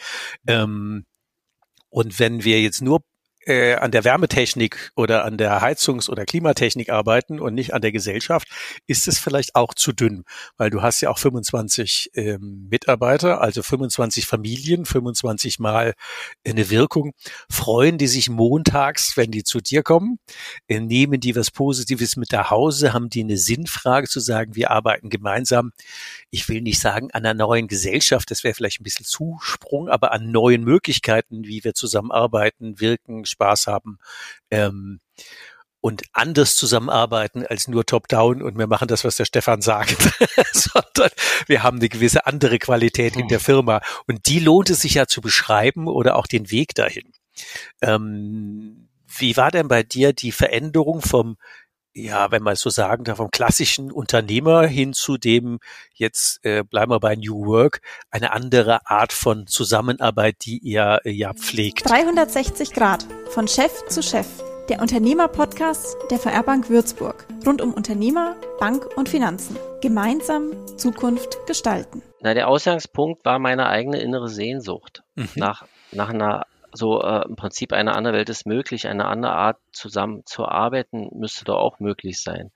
Ähm, 0.48 1.05
und 1.89 2.19
wenn 2.19 2.43
wir 2.43 2.62
jetzt 2.62 2.81
nur 2.81 3.03
äh, 3.50 3.74
an 3.75 3.89
der 3.89 4.03
Wärmetechnik 4.03 4.91
oder 4.96 5.25
an 5.25 5.38
der 5.38 5.62
Heizungs- 5.62 6.08
oder 6.08 6.25
Klimatechnik 6.25 6.89
arbeiten 6.89 7.39
und 7.39 7.56
nicht 7.56 7.74
an 7.74 7.82
der 7.82 7.91
Gesellschaft, 7.91 8.48
ist 8.86 9.08
es 9.08 9.18
vielleicht 9.18 9.56
auch 9.56 9.74
zu 9.74 9.91
dünn, 9.91 10.24
weil 10.58 10.70
du 10.70 10.84
hast 10.84 11.01
ja 11.01 11.10
auch 11.10 11.18
25 11.18 12.12
ähm, 12.13 12.68
Mitarbeiter, 12.70 13.41
also 13.41 13.63
25 13.63 14.27
Familien, 14.27 14.86
25 14.86 15.58
mal 15.58 15.96
eine 16.46 16.70
Wirkung. 16.70 17.13
Freuen 17.50 17.98
die 17.98 18.08
sich 18.08 18.29
montags, 18.29 19.18
wenn 19.18 19.32
die 19.32 19.44
zu 19.44 19.62
dir 19.62 19.82
kommen? 19.82 20.20
Äh, 20.68 20.79
nehmen 20.79 21.20
die 21.20 21.36
was 21.36 21.50
Positives 21.50 22.18
mit 22.18 22.32
nach 22.32 22.51
Hause? 22.51 22.94
Haben 22.94 23.10
die 23.10 23.24
eine 23.24 23.38
Sinnfrage 23.38 24.08
zu 24.08 24.20
sagen, 24.20 24.56
wir 24.56 24.70
arbeiten 24.70 25.10
gemeinsam? 25.10 25.72
Ich 26.29 26.48
will 26.50 26.62
nicht 26.62 26.79
sagen 26.79 27.10
an 27.12 27.25
einer 27.25 27.34
neuen 27.34 27.68
Gesellschaft, 27.68 28.29
das 28.29 28.44
wäre 28.44 28.53
vielleicht 28.53 28.79
ein 28.79 28.84
bisschen 28.84 29.08
Zusprung, 29.08 29.89
aber 29.89 30.12
an 30.12 30.29
neuen 30.29 30.63
Möglichkeiten, 30.63 31.46
wie 31.46 31.63
wir 31.63 31.74
zusammenarbeiten, 31.74 32.79
wirken, 32.79 33.25
Spaß 33.39 33.67
haben 33.67 34.00
ähm, 34.51 35.00
und 35.81 36.03
anders 36.12 36.58
zusammenarbeiten 36.58 37.46
als 37.46 37.69
nur 37.69 37.86
top-down 37.86 38.41
und 38.41 38.58
wir 38.58 38.67
machen 38.67 38.89
das, 38.89 39.05
was 39.05 39.15
der 39.15 39.25
Stefan 39.25 39.62
sagt, 39.62 39.98
sondern 40.51 41.12
wir 41.48 41.63
haben 41.63 41.77
eine 41.77 41.88
gewisse 41.88 42.25
andere 42.25 42.60
Qualität 42.60 43.15
in 43.15 43.29
der 43.29 43.39
Firma 43.39 43.81
und 44.08 44.27
die 44.27 44.39
lohnt 44.39 44.69
es 44.69 44.81
sich 44.81 44.96
ja 44.96 45.08
zu 45.08 45.22
beschreiben 45.22 45.88
oder 45.88 46.17
auch 46.17 46.27
den 46.27 46.51
Weg 46.51 46.75
dahin. 46.75 47.13
Ähm, 47.81 48.89
wie 49.17 49.38
war 49.38 49.51
denn 49.51 49.69
bei 49.69 49.84
dir 49.84 50.13
die 50.13 50.34
Veränderung 50.34 51.01
vom 51.01 51.38
ja, 51.93 52.31
wenn 52.31 52.43
man 52.43 52.53
es 52.53 52.62
so 52.62 52.69
sagen 52.69 53.03
darf, 53.03 53.17
vom 53.17 53.31
klassischen 53.31 53.91
Unternehmer 53.91 54.65
hin 54.67 54.93
zu 54.93 55.17
dem, 55.17 55.60
jetzt 55.93 56.43
äh, 56.46 56.63
bleiben 56.63 56.91
wir 56.91 57.00
bei 57.00 57.15
New 57.15 57.46
Work, 57.46 57.81
eine 58.12 58.31
andere 58.31 58.86
Art 58.86 59.13
von 59.13 59.48
Zusammenarbeit, 59.48 60.38
die 60.46 60.60
ihr 60.60 61.00
äh, 61.03 61.12
ja 61.12 61.34
pflegt. 61.34 61.89
360 61.89 62.74
Grad, 62.74 63.05
von 63.31 63.48
Chef 63.48 63.86
zu 63.88 64.03
Chef. 64.03 64.27
Der 64.69 64.81
Unternehmer-Podcast 64.81 65.98
der 66.12 66.19
VR 66.19 66.43
Bank 66.43 66.69
Würzburg. 66.69 67.25
Rund 67.43 67.60
um 67.60 67.74
Unternehmer, 67.74 68.36
Bank 68.60 68.86
und 68.96 69.10
Finanzen. 69.10 69.58
Gemeinsam 69.81 70.51
Zukunft 70.77 71.39
gestalten. 71.48 72.03
Na, 72.22 72.36
der 72.36 72.48
Ausgangspunkt 72.48 73.25
war 73.25 73.39
meine 73.39 73.67
eigene 73.67 74.00
innere 74.00 74.29
Sehnsucht 74.29 75.01
mhm. 75.15 75.29
nach, 75.34 75.65
nach 75.91 76.10
einer 76.10 76.46
so 76.72 77.02
äh, 77.02 77.26
im 77.28 77.36
Prinzip 77.36 77.74
eine 77.74 77.96
andere 77.96 78.14
Welt 78.14 78.30
ist 78.30 78.46
möglich, 78.46 78.88
eine 78.88 79.06
andere 79.06 79.34
Art 79.34 79.58
zusammen 79.72 80.26
zu 80.26 80.46
arbeiten 80.46 81.10
müsste 81.18 81.46
doch 81.46 81.58
auch 81.58 81.80
möglich 81.80 82.22
sein. 82.22 82.52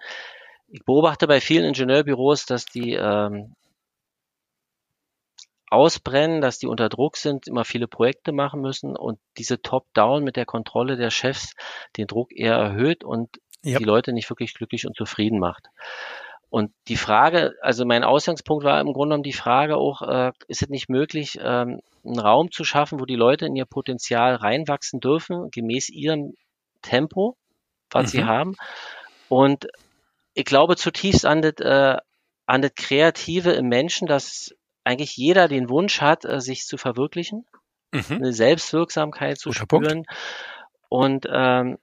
Ich 0.68 0.84
beobachte 0.86 1.28
bei 1.28 1.40
vielen 1.40 1.66
Ingenieurbüros, 1.66 2.46
dass 2.46 2.66
die 2.66 2.94
ähm, 2.94 3.56
ausbrennen, 5.70 6.42
dass 6.42 6.60
die 6.60 6.68
unter 6.68 6.88
Druck 6.88 7.18
sind, 7.18 7.48
immer 7.48 7.66
viele 7.66 7.88
Projekte 7.88 8.32
machen 8.32 8.62
müssen 8.62 8.96
und 8.96 9.20
diese 9.38 9.62
Top-Down 9.62 10.24
mit 10.24 10.36
der 10.36 10.46
Kontrolle 10.46 10.98
der 10.98 11.10
Chefs 11.10 11.56
den 11.98 12.08
Druck 12.08 12.32
eher 12.32 12.56
erhöht 12.56 13.04
und 13.04 13.30
yep. 13.66 13.80
die 13.80 13.84
Leute 13.84 14.14
nicht 14.14 14.30
wirklich 14.30 14.54
glücklich 14.54 14.86
und 14.86 14.96
zufrieden 14.96 15.40
macht. 15.40 15.68
Und 16.54 16.72
die 16.88 16.98
Frage, 16.98 17.56
also 17.62 17.84
mein 17.84 18.04
Ausgangspunkt 18.04 18.64
war 18.64 18.80
im 18.80 18.94
Grunde 18.94 19.14
genommen 19.16 19.24
die 19.24 19.34
Frage 19.34 19.76
auch, 19.76 20.04
äh, 20.04 20.32
ist 20.48 20.62
es 20.62 20.70
nicht 20.70 20.88
möglich, 20.88 21.40
ähm, 21.42 21.82
einen 22.06 22.20
Raum 22.20 22.52
zu 22.52 22.64
schaffen, 22.64 23.00
wo 23.00 23.06
die 23.06 23.16
Leute 23.16 23.48
in 23.48 23.56
ihr 23.56 23.66
Potenzial 23.66 24.36
reinwachsen 24.36 25.00
dürfen, 25.00 25.50
gemäß 25.50 25.90
ihrem 25.90 26.36
Tempo, 26.84 27.38
was 27.90 28.14
mhm. 28.14 28.18
sie 28.18 28.24
haben. 28.26 28.56
Und 29.30 29.66
ich 30.36 30.46
glaube 30.46 30.76
zutiefst 30.76 31.26
an 31.26 31.42
das, 31.42 31.54
äh, 31.54 31.98
an 32.46 32.62
das 32.62 32.76
Kreative 32.76 33.54
im 33.54 33.68
Menschen, 33.68 34.06
dass 34.08 34.54
eigentlich 34.84 35.18
jeder 35.18 35.48
den 35.48 35.70
Wunsch 35.70 36.02
hat, 36.02 36.24
äh, 36.24 36.40
sich 36.40 36.68
zu 36.68 36.78
verwirklichen, 36.78 37.48
mhm. 37.92 38.04
eine 38.12 38.32
Selbstwirksamkeit 38.32 39.40
zu 39.40 39.50
Guter 39.50 39.62
spüren. 39.62 40.04
Punkt. 40.04 40.10
Und 40.88 41.26
ähm, 41.34 41.80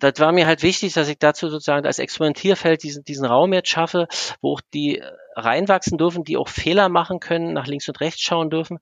das 0.00 0.18
war 0.18 0.32
mir 0.32 0.46
halt 0.46 0.62
wichtig, 0.62 0.94
dass 0.94 1.08
ich 1.08 1.18
dazu 1.18 1.48
sozusagen 1.48 1.86
als 1.86 1.98
Experimentierfeld 1.98 2.82
diesen, 2.82 3.04
diesen 3.04 3.26
Raum 3.26 3.52
jetzt 3.52 3.68
schaffe, 3.68 4.08
wo 4.40 4.54
auch 4.54 4.60
die 4.74 5.02
reinwachsen 5.36 5.98
dürfen, 5.98 6.24
die 6.24 6.36
auch 6.36 6.48
Fehler 6.48 6.88
machen 6.88 7.20
können, 7.20 7.52
nach 7.52 7.66
links 7.66 7.88
und 7.88 8.00
rechts 8.00 8.20
schauen 8.22 8.50
dürfen 8.50 8.78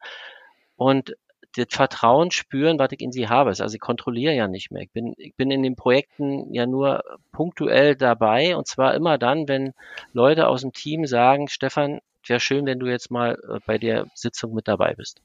und 0.77 1.15
das 1.57 1.67
Vertrauen 1.71 2.31
spüren, 2.31 2.79
was 2.79 2.93
ich 2.93 3.01
in 3.01 3.13
sie 3.13 3.29
habe. 3.29 3.51
Also 3.51 3.75
ich 3.75 3.81
kontrolliere 3.81 4.35
ja 4.35 4.49
nicht 4.49 4.71
mehr. 4.71 4.83
Ich 4.83 4.91
bin, 4.91 5.15
ich 5.17 5.35
bin 5.35 5.51
in 5.51 5.63
den 5.63 5.77
Projekten 5.77 6.53
ja 6.53 6.67
nur 6.67 7.03
punktuell 7.33 7.97
dabei 7.97 8.57
und 8.57 8.67
zwar 8.67 8.95
immer 8.95 9.19
dann, 9.19 9.49
wenn 9.49 9.73
Leute 10.13 10.47
aus 10.47 10.61
dem 10.61 10.73
Team 10.73 11.07
sagen, 11.07 11.49
Stefan, 11.49 12.01
wäre 12.27 12.41
schön, 12.41 12.67
wenn 12.67 12.79
du 12.79 12.87
jetzt 12.87 13.11
mal 13.11 13.39
äh, 13.49 13.59
bei 13.67 13.79
der 13.79 14.07
Sitzung 14.15 14.55
mit 14.55 14.69
dabei 14.69 14.95
bist. 14.95 15.21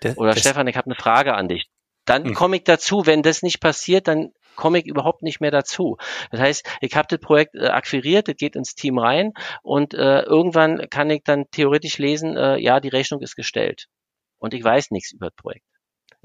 Das, 0.00 0.18
Oder 0.18 0.32
das, 0.32 0.40
Stefan, 0.40 0.66
ich 0.66 0.76
habe 0.76 0.86
eine 0.86 0.96
Frage 0.96 1.34
an 1.34 1.48
dich. 1.48 1.68
Dann 2.04 2.24
hm. 2.24 2.34
komme 2.34 2.56
ich 2.56 2.64
dazu, 2.64 3.06
wenn 3.06 3.22
das 3.22 3.42
nicht 3.42 3.60
passiert, 3.60 4.08
dann 4.08 4.32
komme 4.54 4.78
ich 4.78 4.86
überhaupt 4.86 5.22
nicht 5.22 5.40
mehr 5.40 5.50
dazu. 5.50 5.96
Das 6.30 6.40
heißt, 6.40 6.66
ich 6.80 6.96
habe 6.96 7.08
das 7.08 7.20
Projekt 7.20 7.54
äh, 7.54 7.68
akquiriert, 7.68 8.28
das 8.28 8.36
geht 8.36 8.56
ins 8.56 8.74
Team 8.74 8.98
rein 8.98 9.32
und 9.62 9.94
äh, 9.94 10.22
irgendwann 10.22 10.88
kann 10.90 11.10
ich 11.10 11.22
dann 11.24 11.44
theoretisch 11.50 11.98
lesen, 11.98 12.36
äh, 12.36 12.56
ja, 12.58 12.80
die 12.80 12.88
Rechnung 12.88 13.20
ist 13.22 13.36
gestellt. 13.36 13.86
Und 14.38 14.54
ich 14.54 14.62
weiß 14.62 14.90
nichts 14.90 15.12
über 15.12 15.26
das 15.26 15.36
Projekt. 15.36 15.64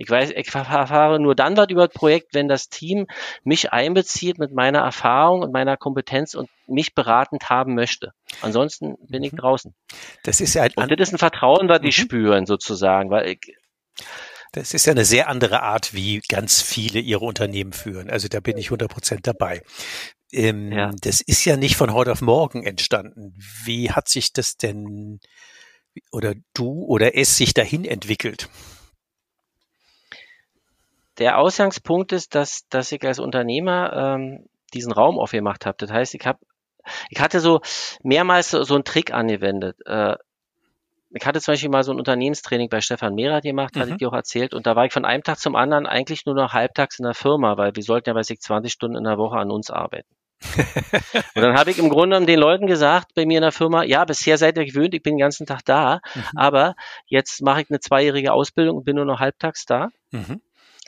Ich 0.01 0.09
weiß, 0.09 0.31
ich 0.31 0.55
erfahre 0.55 1.19
nur 1.19 1.35
dann 1.35 1.57
was 1.57 1.67
über 1.67 1.87
das 1.87 1.93
Projekt, 1.93 2.33
wenn 2.33 2.47
das 2.47 2.69
Team 2.69 3.07
mich 3.43 3.73
einbezieht 3.73 4.39
mit 4.39 4.53
meiner 4.53 4.79
Erfahrung 4.79 5.41
und 5.41 5.51
meiner 5.51 5.75
Kompetenz 5.75 6.35
und 6.35 6.49
mich 6.67 6.95
beratend 6.95 7.49
haben 7.49 7.75
möchte. 7.75 8.13
Ansonsten 8.41 8.95
bin 9.09 9.23
ich 9.23 9.33
mhm. 9.33 9.37
draußen. 9.37 9.75
Das 10.23 10.39
ist 10.39 10.53
ja 10.53 10.63
ein 10.63 10.71
und 10.77 10.89
das 10.89 11.09
ist 11.09 11.15
ein 11.15 11.17
Vertrauen, 11.17 11.67
was 11.67 11.81
die 11.81 11.87
mhm. 11.87 11.91
spüren 11.91 12.45
sozusagen, 12.45 13.09
weil 13.09 13.27
ich, 13.27 13.53
das 14.51 14.73
ist 14.73 14.85
ja 14.85 14.91
eine 14.91 15.05
sehr 15.05 15.29
andere 15.29 15.61
Art, 15.61 15.93
wie 15.93 16.21
ganz 16.27 16.61
viele 16.61 16.99
ihre 16.99 17.25
Unternehmen 17.25 17.73
führen. 17.73 18.09
Also 18.09 18.27
da 18.27 18.39
bin 18.39 18.57
ich 18.57 18.67
100 18.67 18.89
Prozent 18.89 19.27
dabei. 19.27 19.61
Ähm, 20.31 20.71
ja. 20.71 20.91
Das 21.01 21.21
ist 21.21 21.45
ja 21.45 21.57
nicht 21.57 21.75
von 21.75 21.93
heute 21.93 22.11
auf 22.11 22.21
morgen 22.21 22.65
entstanden. 22.65 23.35
Wie 23.63 23.91
hat 23.91 24.07
sich 24.07 24.33
das 24.33 24.57
denn 24.57 25.19
oder 26.11 26.35
du 26.53 26.83
oder 26.85 27.15
es 27.17 27.35
sich 27.35 27.53
dahin 27.53 27.85
entwickelt? 27.85 28.49
Der 31.17 31.37
Ausgangspunkt 31.37 32.11
ist, 32.11 32.35
dass, 32.35 32.67
dass 32.69 32.91
ich 32.91 33.03
als 33.03 33.19
Unternehmer 33.19 33.91
ähm, 33.93 34.45
diesen 34.73 34.91
Raum 34.91 35.19
aufgemacht 35.19 35.65
habe. 35.65 35.77
Das 35.79 35.91
heißt, 35.91 36.15
ich 36.15 36.25
habe 36.25 36.39
ich 37.09 37.19
hatte 37.19 37.39
so 37.39 37.61
mehrmals 38.03 38.51
so, 38.51 38.63
so 38.63 38.75
einen 38.75 38.83
Trick 38.83 39.13
angewendet. 39.13 39.77
Äh, 39.85 40.15
ich 41.11 41.25
hatte 41.25 41.41
zum 41.41 41.53
Beispiel 41.53 41.69
mal 41.69 41.83
so 41.83 41.91
ein 41.91 41.97
Unternehmenstraining 41.97 42.69
bei 42.69 42.81
Stefan 42.81 43.15
Mehrath 43.15 43.43
gemacht, 43.43 43.75
mhm. 43.75 43.79
hatte 43.79 43.91
ich 43.91 43.97
dir 43.97 44.09
auch 44.09 44.13
erzählt. 44.13 44.53
Und 44.53 44.67
da 44.67 44.75
war 44.75 44.85
ich 44.85 44.93
von 44.93 45.05
einem 45.05 45.23
Tag 45.23 45.39
zum 45.39 45.55
anderen 45.55 45.87
eigentlich 45.87 46.25
nur 46.25 46.35
noch 46.35 46.53
halbtags 46.53 46.99
in 46.99 47.05
der 47.05 47.15
Firma, 47.15 47.57
weil 47.57 47.75
wir 47.75 47.83
sollten 47.83 48.09
ja, 48.09 48.15
weiß 48.15 48.29
ich, 48.29 48.39
20 48.39 48.71
Stunden 48.71 48.97
in 48.97 49.03
der 49.03 49.17
Woche 49.17 49.37
an 49.37 49.49
uns 49.49 49.71
arbeiten. 49.71 50.07
und 50.55 51.41
dann 51.41 51.57
habe 51.57 51.71
ich 51.71 51.79
im 51.79 51.89
Grunde 51.89 52.25
den 52.25 52.39
Leuten 52.39 52.65
gesagt, 52.65 53.13
bei 53.13 53.25
mir 53.25 53.39
in 53.39 53.41
der 53.41 53.51
Firma, 53.51 53.83
ja, 53.83 54.05
bisher 54.05 54.37
seid 54.37 54.57
ihr 54.57 54.65
gewöhnt, 54.65 54.93
ich 54.93 55.03
bin 55.03 55.15
den 55.15 55.19
ganzen 55.19 55.45
Tag 55.45 55.65
da, 55.65 55.99
mhm. 56.15 56.23
aber 56.35 56.75
jetzt 57.07 57.41
mache 57.41 57.61
ich 57.61 57.69
eine 57.69 57.81
zweijährige 57.81 58.31
Ausbildung 58.31 58.77
und 58.77 58.85
bin 58.85 58.95
nur 58.95 59.05
noch 59.05 59.19
halbtags 59.19 59.65
da. 59.65 59.89
Mhm. 60.11 60.41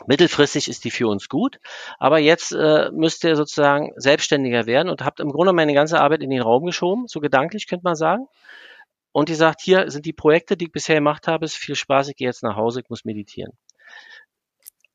Mittelfristig 0.07 0.69
ist 0.69 0.85
die 0.85 0.89
für 0.89 1.07
uns 1.07 1.27
gut, 1.27 1.59
aber 1.99 2.17
jetzt 2.17 2.53
äh, 2.53 2.89
müsst 2.91 3.23
ihr 3.25 3.35
sozusagen 3.35 3.91
selbstständiger 3.97 4.65
werden 4.65 4.89
und 4.89 5.03
habt 5.03 5.19
im 5.19 5.31
Grunde 5.31 5.51
meine 5.51 5.73
ganze 5.73 5.99
Arbeit 5.99 6.23
in 6.23 6.29
den 6.29 6.41
Raum 6.41 6.65
geschoben, 6.65 7.07
so 7.07 7.19
gedanklich 7.19 7.67
könnte 7.67 7.83
man 7.83 7.95
sagen 7.95 8.27
und 9.11 9.29
die 9.29 9.35
sagt, 9.35 9.61
hier 9.61 9.89
sind 9.89 10.05
die 10.05 10.13
Projekte, 10.13 10.55
die 10.57 10.65
ich 10.65 10.71
bisher 10.71 10.95
gemacht 10.95 11.27
habe, 11.27 11.45
ist 11.45 11.55
viel 11.55 11.75
Spaß, 11.75 12.09
ich 12.09 12.15
gehe 12.15 12.27
jetzt 12.27 12.43
nach 12.43 12.55
Hause, 12.55 12.81
ich 12.81 12.89
muss 12.89 13.05
meditieren. 13.05 13.53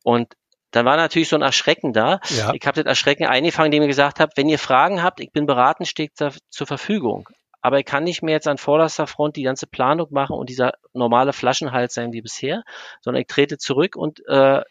Und 0.02 0.34
dann 0.70 0.86
war 0.86 0.96
natürlich 0.96 1.28
so 1.28 1.36
ein 1.36 1.42
Erschrecken 1.42 1.92
da. 1.92 2.20
Ja. 2.30 2.52
Ich 2.52 2.66
habe 2.66 2.82
das 2.82 2.88
Erschrecken 2.88 3.26
eingefangen, 3.26 3.72
indem 3.72 3.82
ich 3.84 3.88
gesagt 3.88 4.20
habe, 4.20 4.32
wenn 4.36 4.48
ihr 4.48 4.58
Fragen 4.58 5.02
habt, 5.02 5.20
ich 5.20 5.32
bin 5.32 5.46
beraten, 5.46 5.84
steht 5.84 6.12
zur 6.16 6.66
Verfügung. 6.66 7.28
Aber 7.60 7.78
ich 7.78 7.84
kann 7.84 8.04
nicht 8.04 8.22
mehr 8.22 8.34
jetzt 8.34 8.46
an 8.46 8.58
vorderster 8.58 9.06
Front 9.06 9.36
die 9.36 9.42
ganze 9.42 9.66
Planung 9.66 10.08
machen 10.10 10.36
und 10.36 10.48
dieser 10.48 10.74
normale 10.92 11.32
Flaschenhals 11.32 11.94
sein 11.94 12.12
wie 12.12 12.22
bisher, 12.22 12.62
sondern 13.00 13.22
ich 13.22 13.26
trete 13.26 13.58
zurück 13.58 13.96
und 13.96 14.22
äh, 14.28 14.62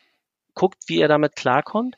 guckt, 0.53 0.83
wie 0.87 0.99
ihr 0.99 1.07
damit 1.07 1.35
klarkommt 1.35 1.97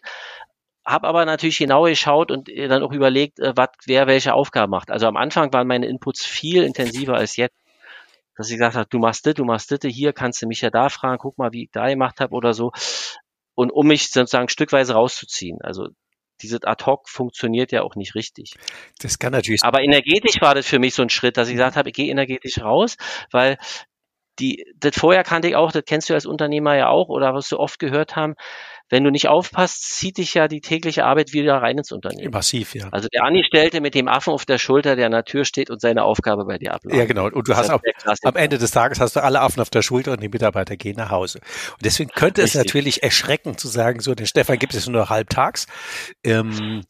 habe 0.88 1.08
aber 1.08 1.25
natürlich 1.25 1.58
genau 1.58 1.84
geschaut 1.84 2.32
und 2.32 2.50
äh, 2.50 2.67
dann 2.67 2.82
auch 2.82 2.94
überlegt, 2.94 3.39
äh, 3.39 3.53
was 3.56 3.70
wer 3.86 4.08
welche 4.08 4.34
Aufgabe 4.34 4.70
macht. 4.70 4.89
Also 4.89 5.06
am 5.06 5.17
Anfang 5.17 5.51
waren 5.51 5.67
meine 5.67 5.88
Inputs 5.88 6.25
viel 6.25 6.63
intensiver 6.63 7.15
als 7.15 7.36
jetzt. 7.36 7.58
Dass 8.38 8.50
ich 8.50 8.58
gesagt 8.58 8.75
habe, 8.75 8.88
du 8.89 9.00
machst 9.00 9.25
das, 9.25 9.34
du 9.34 9.46
machst 9.46 9.72
das, 9.72 9.79
hier 9.84 10.13
kannst 10.13 10.41
du 10.41 10.48
mich 10.48 10.62
ja 10.62 10.70
da 10.70 10.89
fragen, 10.89 11.17
guck 11.17 11.38
mal, 11.38 11.51
wie 11.51 11.63
ich 11.63 11.72
da 11.72 11.88
gemacht 11.88 12.20
habe 12.20 12.34
oder 12.34 12.53
so. 12.53 12.72
Und 13.56 13.72
um 13.72 13.88
mich 13.88 14.12
sozusagen 14.12 14.48
stückweise 14.48 14.94
rauszuziehen. 14.94 15.60
Also 15.62 15.88
dieses 16.41 16.63
Ad-Hoc 16.63 17.10
funktioniert 17.10 17.72
ja 17.72 17.82
auch 17.82 17.96
nicht 17.96 18.13
richtig. 18.13 18.53
Das 19.00 19.17
kann 19.17 19.32
natürlich. 19.32 19.63
Aber 19.63 19.82
energetisch 19.82 20.39
war 20.39 20.53
das 20.53 20.67
für 20.67 20.77
mich 20.79 20.94
so 20.94 21.01
ein 21.01 21.10
Schritt, 21.10 21.36
dass 21.36 21.48
ich 21.48 21.56
gesagt 21.56 21.75
habe, 21.75 21.89
ich 21.89 21.96
gehe 21.96 22.12
energetisch 22.12 22.60
raus, 22.60 22.98
weil 23.32 23.58
die, 24.39 24.65
das 24.75 24.96
vorher 24.96 25.24
kannte 25.24 25.48
ich 25.48 25.56
auch, 25.56 25.72
das 25.72 25.84
kennst 25.86 26.10
du 26.10 26.13
als 26.13 26.27
Unternehmer 26.27 26.75
ja 26.75 26.89
auch 26.89 27.10
oder 27.10 27.34
was 27.34 27.50
du 27.50 27.58
oft 27.58 27.79
gehört 27.79 28.15
haben, 28.15 28.36
wenn 28.89 29.03
du 29.03 29.12
nicht 29.12 29.27
aufpasst, 29.27 29.84
zieht 29.96 30.17
dich 30.17 30.34
ja 30.34 30.48
die 30.48 30.62
tägliche 30.62 31.06
Arbeit 31.06 31.34
wieder 31.34 31.56
rein 31.56 31.77
ins 31.77 31.91
Unternehmen. 31.91 32.32
Massiv, 32.32 32.74
ja. 32.74 32.88
Also 32.91 33.08
der 33.10 33.24
Angestellte 33.24 33.82
mit 33.82 33.96
dem 33.96 34.08
Affen 34.08 34.32
auf 34.32 34.46
der 34.46 34.58
Schulter, 34.58 34.96
der 34.96 35.08
an 35.08 35.12
der 35.12 35.25
Tür 35.25 35.46
steht 35.46 35.70
und 35.70 35.82
seine 35.82 36.03
Aufgabe 36.03 36.46
bei 36.46 36.58
dir 36.58 36.74
abläuft. 36.74 36.98
Ja, 36.98 37.06
genau. 37.06 37.25
Und 37.29 37.48
du 37.48 37.56
hast 37.56 37.70
auch, 37.70 37.82
am 38.24 38.36
Ende 38.36 38.58
des 38.58 38.72
Tages 38.72 39.00
hast 39.00 39.15
du 39.15 39.24
alle 39.24 39.41
Affen 39.41 39.62
auf 39.62 39.70
der 39.70 39.82
Schulter 39.82 40.13
und 40.13 40.22
die 40.22 40.29
Mitarbeiter 40.29 40.77
gehen 40.77 40.96
nach 40.96 41.12
Hause. 41.12 41.39
Und 41.74 41.86
deswegen 41.86 42.10
könnte 42.12 42.44
Richtig. 42.44 42.62
es 42.62 42.65
natürlich 42.65 43.03
erschrecken 43.03 43.58
zu 43.58 43.67
sagen, 43.67 44.00
so, 44.00 44.15
den 44.15 44.27
Stefan 44.27 44.58
gibt 44.58 44.74
es 44.74 44.88
nur 44.88 45.10
halbtags. 45.10 45.67
Ähm, 46.24 46.84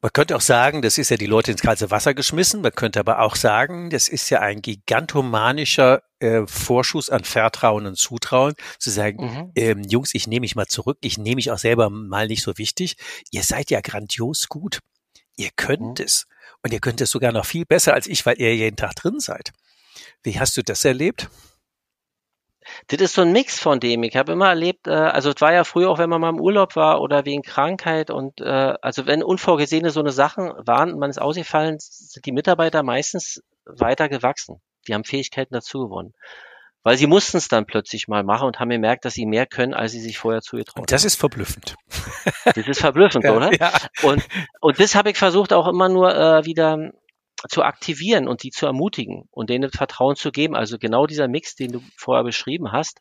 man 0.00 0.12
könnte 0.12 0.36
auch 0.36 0.40
sagen, 0.40 0.80
das 0.82 0.96
ist 0.96 1.10
ja 1.10 1.16
die 1.16 1.26
Leute 1.26 1.50
ins 1.50 1.62
kalte 1.62 1.90
Wasser 1.90 2.14
geschmissen. 2.14 2.60
Man 2.60 2.72
könnte 2.72 3.00
aber 3.00 3.20
auch 3.20 3.34
sagen, 3.34 3.90
das 3.90 4.08
ist 4.08 4.30
ja 4.30 4.40
ein 4.40 4.62
gigantomanischer 4.62 6.02
äh, 6.20 6.42
Vorschuss 6.46 7.10
an 7.10 7.24
Vertrauen 7.24 7.86
und 7.86 7.96
Zutrauen, 7.96 8.54
zu 8.78 8.90
sagen, 8.90 9.24
mhm. 9.24 9.52
ähm, 9.56 9.82
Jungs, 9.82 10.14
ich 10.14 10.28
nehme 10.28 10.42
mich 10.42 10.54
mal 10.54 10.66
zurück, 10.66 10.98
ich 11.00 11.18
nehme 11.18 11.36
mich 11.36 11.50
auch 11.50 11.58
selber 11.58 11.90
mal 11.90 12.28
nicht 12.28 12.42
so 12.42 12.58
wichtig. 12.58 12.96
Ihr 13.32 13.42
seid 13.42 13.70
ja 13.70 13.80
grandios 13.80 14.48
gut. 14.48 14.80
Ihr 15.36 15.50
könnt 15.56 15.98
mhm. 15.98 16.04
es. 16.04 16.26
Und 16.62 16.72
ihr 16.72 16.80
könnt 16.80 17.00
es 17.00 17.10
sogar 17.10 17.32
noch 17.32 17.46
viel 17.46 17.64
besser 17.64 17.94
als 17.94 18.06
ich, 18.06 18.24
weil 18.26 18.40
ihr 18.40 18.54
jeden 18.54 18.76
Tag 18.76 18.94
drin 18.94 19.20
seid. 19.20 19.52
Wie 20.22 20.38
hast 20.38 20.56
du 20.56 20.62
das 20.62 20.84
erlebt? 20.84 21.28
Das 22.88 23.00
ist 23.00 23.14
so 23.14 23.22
ein 23.22 23.32
Mix 23.32 23.58
von 23.58 23.80
dem. 23.80 24.02
Ich 24.02 24.16
habe 24.16 24.32
immer 24.32 24.48
erlebt, 24.48 24.86
äh, 24.86 24.92
also 24.92 25.30
es 25.30 25.40
war 25.40 25.52
ja 25.52 25.64
früher 25.64 25.90
auch, 25.90 25.98
wenn 25.98 26.10
man 26.10 26.20
mal 26.20 26.30
im 26.30 26.40
Urlaub 26.40 26.76
war 26.76 27.00
oder 27.00 27.24
wegen 27.24 27.42
Krankheit 27.42 28.10
und 28.10 28.40
äh, 28.40 28.74
also 28.82 29.06
wenn 29.06 29.22
unvorgesehene 29.22 29.90
so 29.90 30.00
eine 30.00 30.12
Sachen 30.12 30.52
waren 30.58 30.92
und 30.92 30.98
man 30.98 31.10
ist 31.10 31.20
ausgefallen, 31.20 31.76
sind 31.78 32.24
die 32.24 32.32
Mitarbeiter 32.32 32.82
meistens 32.82 33.42
weiter 33.64 34.08
gewachsen. 34.08 34.60
Die 34.86 34.94
haben 34.94 35.04
Fähigkeiten 35.04 35.54
dazu 35.54 35.80
gewonnen. 35.80 36.14
Weil 36.84 36.96
sie 36.96 37.06
mussten 37.06 37.36
es 37.36 37.48
dann 37.48 37.66
plötzlich 37.66 38.08
mal 38.08 38.22
machen 38.22 38.46
und 38.46 38.60
haben 38.60 38.70
gemerkt, 38.70 39.04
dass 39.04 39.14
sie 39.14 39.26
mehr 39.26 39.46
können, 39.46 39.74
als 39.74 39.92
sie 39.92 40.00
sich 40.00 40.16
vorher 40.16 40.40
zugetraut 40.40 40.78
haben. 40.78 40.86
Das 40.86 41.04
ist 41.04 41.16
verblüffend. 41.16 41.74
Das 42.44 42.56
ist 42.56 42.80
verblüffend, 42.80 43.24
ja, 43.24 43.36
oder? 43.36 43.52
Ja. 43.52 43.72
Und, 44.02 44.26
und 44.60 44.80
das 44.80 44.94
habe 44.94 45.10
ich 45.10 45.18
versucht 45.18 45.52
auch 45.52 45.66
immer 45.66 45.88
nur 45.88 46.14
äh, 46.14 46.44
wieder 46.46 46.92
zu 47.48 47.62
aktivieren 47.62 48.26
und 48.26 48.42
die 48.42 48.50
zu 48.50 48.66
ermutigen 48.66 49.28
und 49.30 49.50
denen 49.50 49.70
Vertrauen 49.70 50.16
zu 50.16 50.32
geben. 50.32 50.56
Also 50.56 50.78
genau 50.78 51.06
dieser 51.06 51.28
Mix, 51.28 51.54
den 51.54 51.72
du 51.72 51.82
vorher 51.96 52.24
beschrieben 52.24 52.72
hast, 52.72 53.00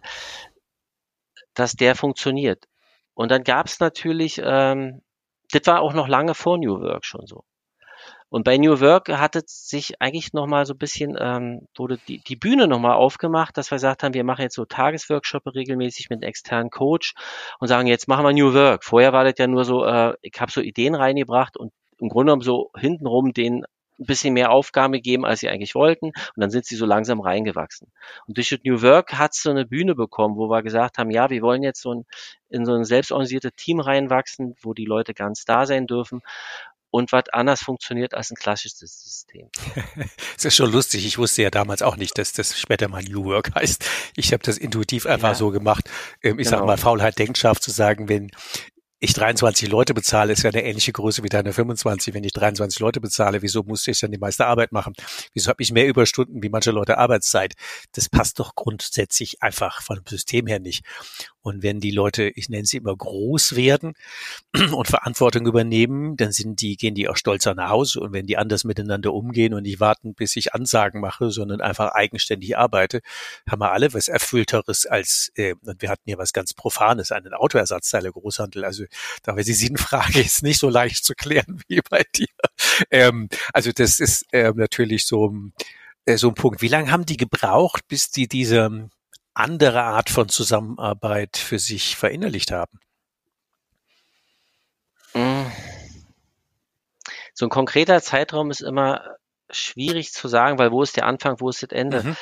dass 1.54 1.74
der 1.74 1.96
funktioniert. 1.96 2.66
Und 3.14 3.32
dann 3.32 3.44
gab 3.44 3.66
es 3.66 3.80
natürlich, 3.80 4.40
ähm, 4.44 5.02
das 5.52 5.62
war 5.66 5.82
auch 5.82 5.94
noch 5.94 6.08
lange 6.08 6.36
vor 6.36 6.58
New 6.58 6.80
Work 6.80 7.06
schon 7.06 7.26
so. 7.26 7.44
Und 8.30 8.44
bei 8.44 8.58
New 8.58 8.82
Work 8.82 9.08
hat 9.10 9.38
es 9.38 9.68
sich 9.68 10.02
eigentlich 10.02 10.34
nochmal 10.34 10.66
so 10.66 10.74
ein 10.74 10.78
bisschen, 10.78 11.18
ähm, 11.18 11.68
wurde 11.78 11.98
die, 12.08 12.20
die 12.20 12.36
Bühne 12.36 12.68
nochmal 12.68 12.94
aufgemacht, 12.94 13.56
dass 13.56 13.72
wir 13.72 13.78
gesagt 13.78 14.04
haben, 14.04 14.14
wir 14.14 14.26
machen 14.26 14.42
jetzt 14.42 14.56
so 14.56 14.66
Tagesworkshops 14.66 15.56
regelmäßig 15.56 16.10
mit 16.10 16.18
einem 16.18 16.30
externen 16.30 16.70
Coach 16.70 17.14
und 17.60 17.70
sagen, 17.70 17.88
jetzt 17.88 18.08
machen 18.10 18.26
wir 18.26 18.34
New 18.34 18.54
Work. 18.54 18.84
Vorher 18.84 19.14
war 19.14 19.24
das 19.24 19.36
ja 19.38 19.48
nur 19.48 19.64
so, 19.64 19.86
äh, 19.86 20.14
ich 20.22 20.34
habe 20.40 20.52
so 20.52 20.60
Ideen 20.60 20.94
reingebracht 20.96 21.56
und 21.56 21.72
im 22.00 22.10
Grunde 22.10 22.32
genommen 22.32 22.42
so 22.42 22.70
hintenrum 22.78 23.34
den 23.34 23.64
ein 24.00 24.06
bisschen 24.06 24.34
mehr 24.34 24.52
Aufgaben 24.52 24.94
gegeben, 24.94 25.26
als 25.26 25.40
sie 25.40 25.50
eigentlich 25.50 25.76
wollten. 25.76 26.08
Und 26.08 26.38
dann 26.38 26.50
sind 26.50 26.66
sie 26.66 26.76
so 26.76 26.86
langsam 26.86 27.20
reingewachsen. 27.20 27.92
Und 28.28 28.38
durch 28.38 28.58
New 28.64 28.82
Work 28.82 29.14
hat 29.14 29.34
es 29.34 29.42
so 29.42 29.50
eine 29.50 29.66
Bühne 29.66 29.96
bekommen, 29.96 30.38
wo 30.38 30.50
wir 30.50 30.64
gesagt 30.64 30.98
haben, 30.98 31.12
ja, 31.12 31.30
wir 31.30 31.42
wollen 31.42 31.64
jetzt 31.64 31.82
so 31.82 31.94
ein, 31.94 32.06
in 32.50 32.66
so 32.66 32.74
ein 32.74 32.86
selbstorganisiertes 32.86 33.52
Team 33.56 33.80
reinwachsen, 33.80 34.56
wo 34.62 34.74
die 34.74 34.86
Leute 34.86 35.14
ganz 35.14 35.46
da 35.46 35.66
sein 35.66 35.88
dürfen 35.88 36.22
und 36.90 37.12
was 37.12 37.26
anders 37.32 37.62
funktioniert 37.62 38.14
als 38.14 38.32
ein 38.32 38.36
klassisches 38.36 38.80
System. 38.80 39.50
das 40.36 40.46
ist 40.46 40.56
schon 40.56 40.72
lustig. 40.72 41.06
Ich 41.06 41.18
wusste 41.18 41.44
ja 41.44 41.50
damals 41.50 41.82
auch 41.82 41.98
nicht, 41.98 42.18
dass 42.18 42.34
das 42.34 42.58
später 42.58 42.88
mal 42.88 43.04
New 43.04 43.26
Work 43.26 43.56
heißt. 43.56 43.86
Ich 44.16 44.34
habe 44.34 44.44
das 44.44 44.58
intuitiv 44.58 45.06
einfach 45.06 45.30
ja. 45.30 45.36
so 45.36 45.52
gemacht. 45.52 45.90
Ähm, 46.22 46.40
ich 46.40 46.46
genau. 46.46 46.58
sage 46.58 46.66
mal, 46.66 46.78
Faulheit 46.78 47.20
Denkschaft 47.20 47.62
zu 47.62 47.72
sagen, 47.72 48.10
wenn 48.10 48.32
ich 49.00 49.14
23 49.14 49.70
Leute 49.70 49.94
bezahle, 49.94 50.34
ist 50.34 50.44
ja 50.44 50.50
eine 50.50 50.64
ähnliche 50.64 50.92
Größe 50.92 51.24
wie 51.24 51.30
deine 51.30 51.54
25. 51.54 52.14
Wenn 52.14 52.24
ich 52.24 52.34
23 52.34 52.80
Leute 52.80 53.00
bezahle, 53.00 53.42
wieso 53.42 53.64
musste 53.64 53.92
ich 53.92 54.00
dann 54.00 54.12
die 54.12 54.18
meiste 54.18 54.48
Arbeit 54.48 54.72
machen? 54.72 54.94
Wieso 55.34 55.50
habe 55.50 55.62
ich 55.62 55.72
mehr 55.72 55.88
Überstunden 55.88 56.42
wie 56.42 56.50
manche 56.50 56.72
Leute 56.72 56.98
Arbeitszeit? 56.98 57.54
Das 57.94 58.10
passt 58.10 58.40
doch 58.40 58.56
grundsätzlich 58.56 59.44
einfach 59.44 59.82
von 59.84 59.98
dem 59.98 60.08
System 60.08 60.48
her 60.48 60.60
nicht. 60.60 60.84
Und 61.48 61.64
wenn 61.64 61.80
die 61.80 61.92
Leute, 61.92 62.30
ich 62.36 62.50
nenne 62.50 62.66
sie 62.66 62.76
immer 62.76 62.94
groß 62.94 63.56
werden 63.56 63.94
und 64.74 64.88
Verantwortung 64.90 65.48
übernehmen, 65.48 66.18
dann 66.18 66.34
sind 66.34 66.60
die, 66.60 66.76
gehen 66.76 66.94
die 66.94 67.08
auch 67.08 67.16
stolzer 67.16 67.56
nach 67.56 67.70
Hause. 67.70 68.02
Und 68.02 68.12
wenn 68.12 68.28
die 68.28 68.36
anders 68.36 68.66
miteinander 68.66 69.14
umgehen 69.14 69.54
und 69.54 69.64
nicht 69.64 69.80
warten, 69.80 70.14
bis 70.14 70.36
ich 70.36 70.54
Ansagen 70.54 71.00
mache, 71.00 71.32
sondern 71.32 71.62
einfach 71.62 71.94
eigenständig 71.94 72.58
arbeite, 72.58 73.00
haben 73.50 73.62
wir 73.62 73.72
alle 73.72 73.94
was 73.94 74.10
Erfüllteres 74.10 74.86
als, 74.86 75.32
äh, 75.36 75.56
und 75.66 75.82
wir 75.82 75.90
hatten 75.90 76.04
hier 76.04 76.18
was 76.18 76.34
ganz 76.34 76.54
Profanes, 76.54 77.14
einen 77.14 77.34
Autoersatzteile 77.34 78.12
Großhandel. 78.12 78.66
Also 78.66 78.84
da 79.24 79.38
wäre 79.38 79.46
die 79.46 79.54
Sinnfrage 79.54 80.20
ist 80.20 80.44
nicht 80.44 80.60
so 80.60 80.68
leicht 80.68 81.06
zu 81.06 81.14
klären 81.14 81.62
wie 81.70 81.80
bei 81.90 82.04
dir. 82.14 82.28
Ähm, 82.92 83.30
also 83.54 83.72
das 83.72 84.02
ist 84.02 84.26
äh, 84.34 84.52
natürlich 84.54 85.06
so, 85.06 85.34
äh, 86.04 86.18
so 86.18 86.28
ein 86.28 86.36
Punkt. 86.36 86.62
Wie 86.62 86.68
lange 86.68 86.92
haben 86.92 87.06
die 87.06 87.16
gebraucht, 87.16 87.88
bis 87.88 88.10
die 88.10 88.28
diese 88.28 88.90
andere 89.38 89.84
Art 89.84 90.10
von 90.10 90.30
Zusammenarbeit 90.30 91.38
für 91.38 91.60
sich 91.60 91.96
verinnerlicht 91.96 92.52
haben? 92.52 92.80
Mm. 95.14 95.46
So 97.34 97.46
ein 97.46 97.50
konkreter 97.50 98.02
Zeitraum 98.02 98.50
ist 98.50 98.62
immer 98.62 99.18
schwierig 99.50 100.12
zu 100.12 100.28
sagen, 100.28 100.58
weil 100.58 100.72
wo 100.72 100.82
ist 100.82 100.98
der 100.98 101.06
Anfang, 101.06 101.40
wo 101.40 101.50
ist 101.50 101.64
das 101.64 101.70
Ende? 101.70 102.04
Mhm. 102.04 102.18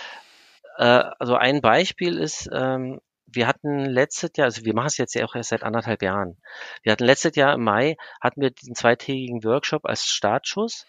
Äh, 0.77 1.03
also 1.19 1.35
ein 1.35 1.61
Beispiel 1.61 2.17
ist, 2.17 2.49
ähm, 2.51 2.99
wir 3.25 3.47
hatten 3.47 3.85
letztes 3.85 4.31
Jahr, 4.35 4.45
also 4.45 4.63
wir 4.63 4.73
machen 4.73 4.87
es 4.87 4.97
jetzt 4.97 5.15
ja 5.15 5.25
auch 5.25 5.35
erst 5.35 5.49
seit 5.49 5.63
anderthalb 5.63 6.01
Jahren. 6.01 6.37
Wir 6.83 6.91
hatten 6.91 7.05
letztes 7.05 7.35
Jahr 7.35 7.53
im 7.53 7.63
Mai, 7.63 7.97
hatten 8.21 8.41
wir 8.41 8.51
diesen 8.51 8.75
zweitägigen 8.75 9.43
Workshop 9.43 9.85
als 9.85 10.05
Startschuss 10.05 10.85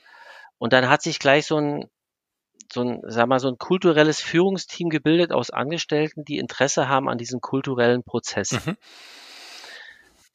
und 0.58 0.72
dann 0.72 0.88
hat 0.88 1.02
sich 1.02 1.18
gleich 1.18 1.46
so 1.46 1.58
ein, 1.58 1.90
so 2.72 2.82
ein, 2.82 3.00
sag 3.06 3.28
mal, 3.28 3.38
so 3.38 3.48
ein 3.48 3.58
kulturelles 3.58 4.20
Führungsteam 4.20 4.88
gebildet 4.88 5.32
aus 5.32 5.50
Angestellten, 5.50 6.24
die 6.24 6.38
Interesse 6.38 6.88
haben 6.88 7.08
an 7.08 7.18
diesem 7.18 7.40
kulturellen 7.40 8.02
Prozess. 8.02 8.52
Mhm. 8.66 8.76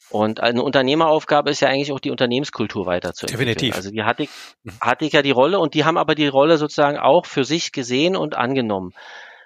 Und 0.10 0.42
eine 0.42 0.62
Unternehmeraufgabe 0.62 1.50
ist 1.50 1.62
ja 1.62 1.70
eigentlich 1.70 1.94
auch 1.94 2.00
die 2.00 2.12
Unternehmenskultur 2.12 2.86
weiterzuentwickeln. 2.86 3.48
Definitiv. 3.48 3.76
Also 3.78 3.92
die 3.92 4.04
hatte 4.04 4.24
ich, 4.24 4.30
mhm. 4.64 4.74
hatte 4.82 5.06
ich 5.06 5.14
ja 5.14 5.22
die 5.22 5.32
Rolle 5.32 5.60
und 5.60 5.74
die 5.74 5.86
haben 5.86 5.98
aber 5.98 6.16
die 6.16 6.28
Rolle 6.28 6.58
sozusagen 6.58 6.98
auch 6.98 7.26
für 7.26 7.46
sich 7.46 7.72
gesehen 7.72 8.18
und 8.18 8.36
angenommen. 8.36 8.94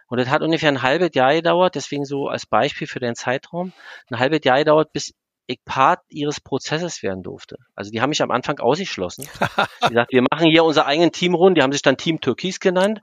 Und 0.08 0.20
das 0.20 0.30
hat 0.30 0.42
ungefähr 0.42 0.70
ein 0.70 0.82
halbes 0.82 1.12
Jahr 1.14 1.34
gedauert, 1.34 1.76
deswegen 1.76 2.06
so 2.06 2.28
als 2.28 2.46
Beispiel 2.46 2.88
für 2.88 3.00
den 3.00 3.16
Zeitraum, 3.16 3.74
ein 4.10 4.20
halbes 4.20 4.42
Jahr 4.44 4.58
gedauert, 4.58 4.92
bis 4.92 5.14
ich 5.48 5.64
Part 5.66 6.02
ihres 6.10 6.42
Prozesses 6.42 7.04
werden 7.04 7.24
durfte. 7.24 7.58
Also 7.76 7.92
die 7.92 8.02
haben 8.02 8.10
mich 8.10 8.22
am 8.22 8.32
Anfang 8.32 8.60
ausgeschlossen. 8.60 9.28
die 9.84 9.90
gesagt, 9.90 10.12
wir 10.12 10.24
machen 10.30 10.50
hier 10.50 10.64
unser 10.64 10.86
eigenen 10.86 11.12
Teamrunde, 11.12 11.60
die 11.60 11.64
haben 11.64 11.72
sich 11.72 11.82
dann 11.82 11.98
Team 11.98 12.20
Türkis 12.22 12.60
genannt. 12.60 13.02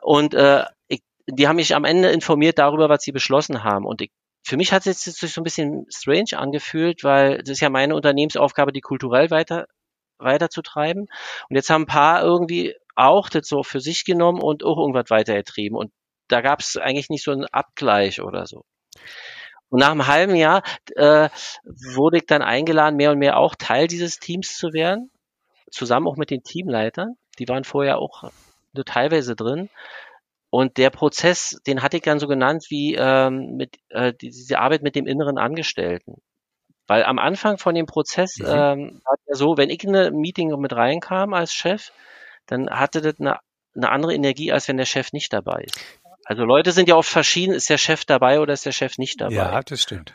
Und 0.00 0.34
äh, 0.34 0.64
ich, 0.88 1.02
die 1.26 1.48
haben 1.48 1.56
mich 1.56 1.74
am 1.74 1.84
Ende 1.84 2.10
informiert 2.10 2.58
darüber, 2.58 2.88
was 2.88 3.02
sie 3.02 3.12
beschlossen 3.12 3.64
haben. 3.64 3.86
Und 3.86 4.02
ich, 4.02 4.10
für 4.44 4.56
mich 4.56 4.72
hat 4.72 4.86
es 4.86 5.04
jetzt 5.04 5.20
sich 5.20 5.32
so 5.32 5.40
ein 5.40 5.44
bisschen 5.44 5.86
strange 5.88 6.38
angefühlt, 6.38 7.02
weil 7.02 7.38
das 7.38 7.50
ist 7.50 7.60
ja 7.60 7.70
meine 7.70 7.94
Unternehmensaufgabe, 7.94 8.72
die 8.72 8.80
kulturell 8.80 9.30
weiter 9.30 9.66
weiterzutreiben. 10.18 11.02
Und 11.48 11.56
jetzt 11.56 11.70
haben 11.70 11.82
ein 11.82 11.86
paar 11.86 12.22
irgendwie 12.22 12.74
auch 12.94 13.28
das 13.28 13.48
so 13.48 13.64
für 13.64 13.80
sich 13.80 14.04
genommen 14.04 14.40
und 14.40 14.64
auch 14.64 14.78
irgendwas 14.78 15.10
weitergetrieben. 15.10 15.76
Und 15.76 15.92
da 16.28 16.40
gab 16.40 16.60
es 16.60 16.76
eigentlich 16.76 17.10
nicht 17.10 17.24
so 17.24 17.32
einen 17.32 17.46
Abgleich 17.46 18.22
oder 18.22 18.46
so. 18.46 18.64
Und 19.74 19.80
nach 19.80 19.90
einem 19.90 20.06
halben 20.06 20.36
Jahr 20.36 20.62
äh, 20.94 21.28
wurde 21.64 22.18
ich 22.18 22.26
dann 22.26 22.42
eingeladen, 22.42 22.94
mehr 22.94 23.10
und 23.10 23.18
mehr 23.18 23.36
auch 23.36 23.56
Teil 23.56 23.88
dieses 23.88 24.20
Teams 24.20 24.56
zu 24.56 24.72
werden, 24.72 25.10
zusammen 25.68 26.06
auch 26.06 26.14
mit 26.16 26.30
den 26.30 26.44
Teamleitern. 26.44 27.16
Die 27.40 27.48
waren 27.48 27.64
vorher 27.64 27.98
auch 27.98 28.30
nur 28.72 28.84
teilweise 28.84 29.34
drin. 29.34 29.68
Und 30.48 30.76
der 30.76 30.90
Prozess, 30.90 31.60
den 31.66 31.82
hatte 31.82 31.96
ich 31.96 32.04
dann 32.04 32.20
so 32.20 32.28
genannt 32.28 32.66
wie 32.68 32.94
ähm, 32.94 33.56
mit 33.56 33.74
äh, 33.88 34.12
diese 34.12 34.60
Arbeit 34.60 34.84
mit 34.84 34.94
dem 34.94 35.08
inneren 35.08 35.38
Angestellten. 35.38 36.22
Weil 36.86 37.02
am 37.02 37.18
Anfang 37.18 37.58
von 37.58 37.74
dem 37.74 37.86
Prozess 37.86 38.36
mhm. 38.38 38.46
ähm, 38.46 39.00
war 39.04 39.16
ja 39.26 39.34
so, 39.34 39.56
wenn 39.56 39.70
ich 39.70 39.82
in 39.82 39.96
eine 39.96 40.12
Meeting 40.12 40.56
mit 40.60 40.72
reinkam 40.72 41.34
als 41.34 41.52
Chef, 41.52 41.90
dann 42.46 42.70
hatte 42.70 43.00
das 43.00 43.18
eine, 43.18 43.40
eine 43.74 43.90
andere 43.90 44.14
Energie, 44.14 44.52
als 44.52 44.68
wenn 44.68 44.76
der 44.76 44.84
Chef 44.84 45.12
nicht 45.12 45.32
dabei 45.32 45.64
ist. 45.64 45.80
Also 46.24 46.44
Leute 46.44 46.72
sind 46.72 46.88
ja 46.88 46.96
oft 46.96 47.08
verschieden, 47.08 47.54
ist 47.54 47.68
der 47.68 47.78
Chef 47.78 48.04
dabei 48.04 48.40
oder 48.40 48.52
ist 48.54 48.66
der 48.66 48.72
Chef 48.72 48.98
nicht 48.98 49.20
dabei? 49.20 49.34
Ja, 49.34 49.60
das 49.62 49.82
stimmt. 49.82 50.12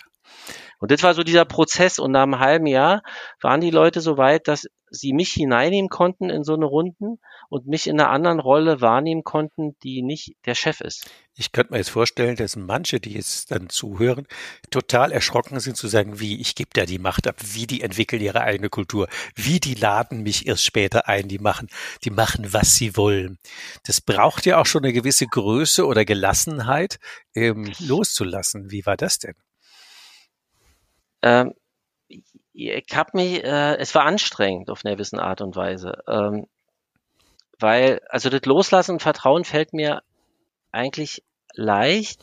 Und 0.80 0.91
das 0.91 1.04
war 1.04 1.13
so 1.13 1.24
dieser 1.24 1.45
Prozess 1.45 2.00
und 2.00 2.12
nach 2.12 2.24
einem 2.24 2.39
halben 2.39 2.65
Jahr 2.65 3.04
waren 3.41 3.62
die 3.62 3.69
Leute 3.69 4.02
so 4.02 4.17
weit, 4.17 4.48
dass 4.48 4.65
sie 4.91 5.13
mich 5.13 5.32
hineinnehmen 5.32 5.89
konnten 5.89 6.30
in 6.30 6.43
so 6.43 6.54
eine 6.54 6.65
Runden 6.65 7.19
und 7.49 7.67
mich 7.67 7.88
in 7.88 7.99
einer 7.99 8.10
anderen 8.10 8.39
Rolle 8.39 8.82
wahrnehmen 8.82 9.23
konnten, 9.23 9.78
die 9.84 10.02
nicht 10.02 10.36
der 10.45 10.56
Chef 10.56 10.82
ist. 10.82 11.10
Ich 11.36 11.52
könnte 11.52 11.71
mir 11.71 11.78
jetzt 11.78 11.89
vorstellen, 11.89 12.36
dass 12.36 12.56
manche, 12.56 12.99
die 12.99 13.13
jetzt 13.13 13.52
dann 13.52 13.69
zuhören, 13.69 14.28
total 14.71 15.12
erschrocken 15.12 15.60
sind 15.60 15.78
zu 15.78 15.88
sagen, 15.88 16.19
wie, 16.19 16.39
ich 16.39 16.54
gebe 16.54 16.69
da 16.73 16.86
die 16.86 16.99
Macht 16.99 17.28
ab, 17.28 17.38
wie 17.54 17.65
die 17.65 17.82
entwickeln 17.82 18.21
ihre 18.21 18.41
eigene 18.41 18.69
Kultur, 18.69 19.08
wie 19.36 19.60
die 19.60 19.75
laden 19.75 20.21
mich 20.21 20.47
erst 20.47 20.65
später 20.65 21.08
ein, 21.08 21.28
die 21.28 21.39
machen, 21.39 21.69
die 22.04 22.12
machen, 22.12 22.52
was 22.54 22.75
sie 22.75 22.97
wollen. 22.97 23.38
Das 23.86 24.02
braucht 24.02 24.45
ja 24.45 24.60
auch 24.60 24.65
schon 24.65 24.84
eine 24.84 24.93
gewisse 24.93 25.28
Größe 25.28 25.86
oder 25.86 26.04
Gelassenheit, 26.04 26.99
ähm, 27.34 27.71
loszulassen. 27.80 28.69
Wie 28.69 28.86
war 28.86 28.97
das 28.97 29.19
denn? 29.19 29.36
Ähm, 31.21 31.54
ich 32.60 32.95
habe 32.95 33.12
mich, 33.13 33.43
äh, 33.43 33.78
es 33.78 33.95
war 33.95 34.06
anstrengend 34.06 34.69
auf 34.69 34.84
einer 34.84 34.95
gewissen 34.95 35.19
Art 35.19 35.41
und 35.41 35.56
Weise. 35.56 36.04
Ähm, 36.08 36.48
weil, 37.60 38.02
also 38.10 38.30
das 38.30 38.45
Loslassen 38.45 38.93
und 38.93 39.02
Vertrauen 39.02 39.43
fällt 39.43 39.74
mir 39.74 40.02
eigentlich 40.72 41.24
leicht. 41.54 42.22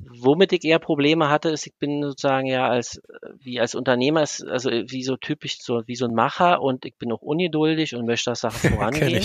Womit 0.00 0.52
ich 0.52 0.64
eher 0.64 0.78
Probleme 0.78 1.28
hatte, 1.28 1.50
ist, 1.50 1.66
ich 1.66 1.74
bin 1.76 2.02
sozusagen 2.02 2.46
ja 2.46 2.68
als, 2.68 3.00
wie 3.40 3.60
als 3.60 3.74
Unternehmer, 3.74 4.20
also 4.20 4.70
wie 4.70 5.02
so 5.02 5.16
typisch, 5.16 5.58
so 5.60 5.82
wie 5.86 5.96
so 5.96 6.06
ein 6.06 6.14
Macher 6.14 6.62
und 6.62 6.84
ich 6.84 6.96
bin 6.96 7.12
auch 7.12 7.22
ungeduldig 7.22 7.94
und 7.94 8.06
möchte, 8.06 8.30
dass 8.30 8.40
Sachen 8.40 8.70
vorangehen. 8.74 9.24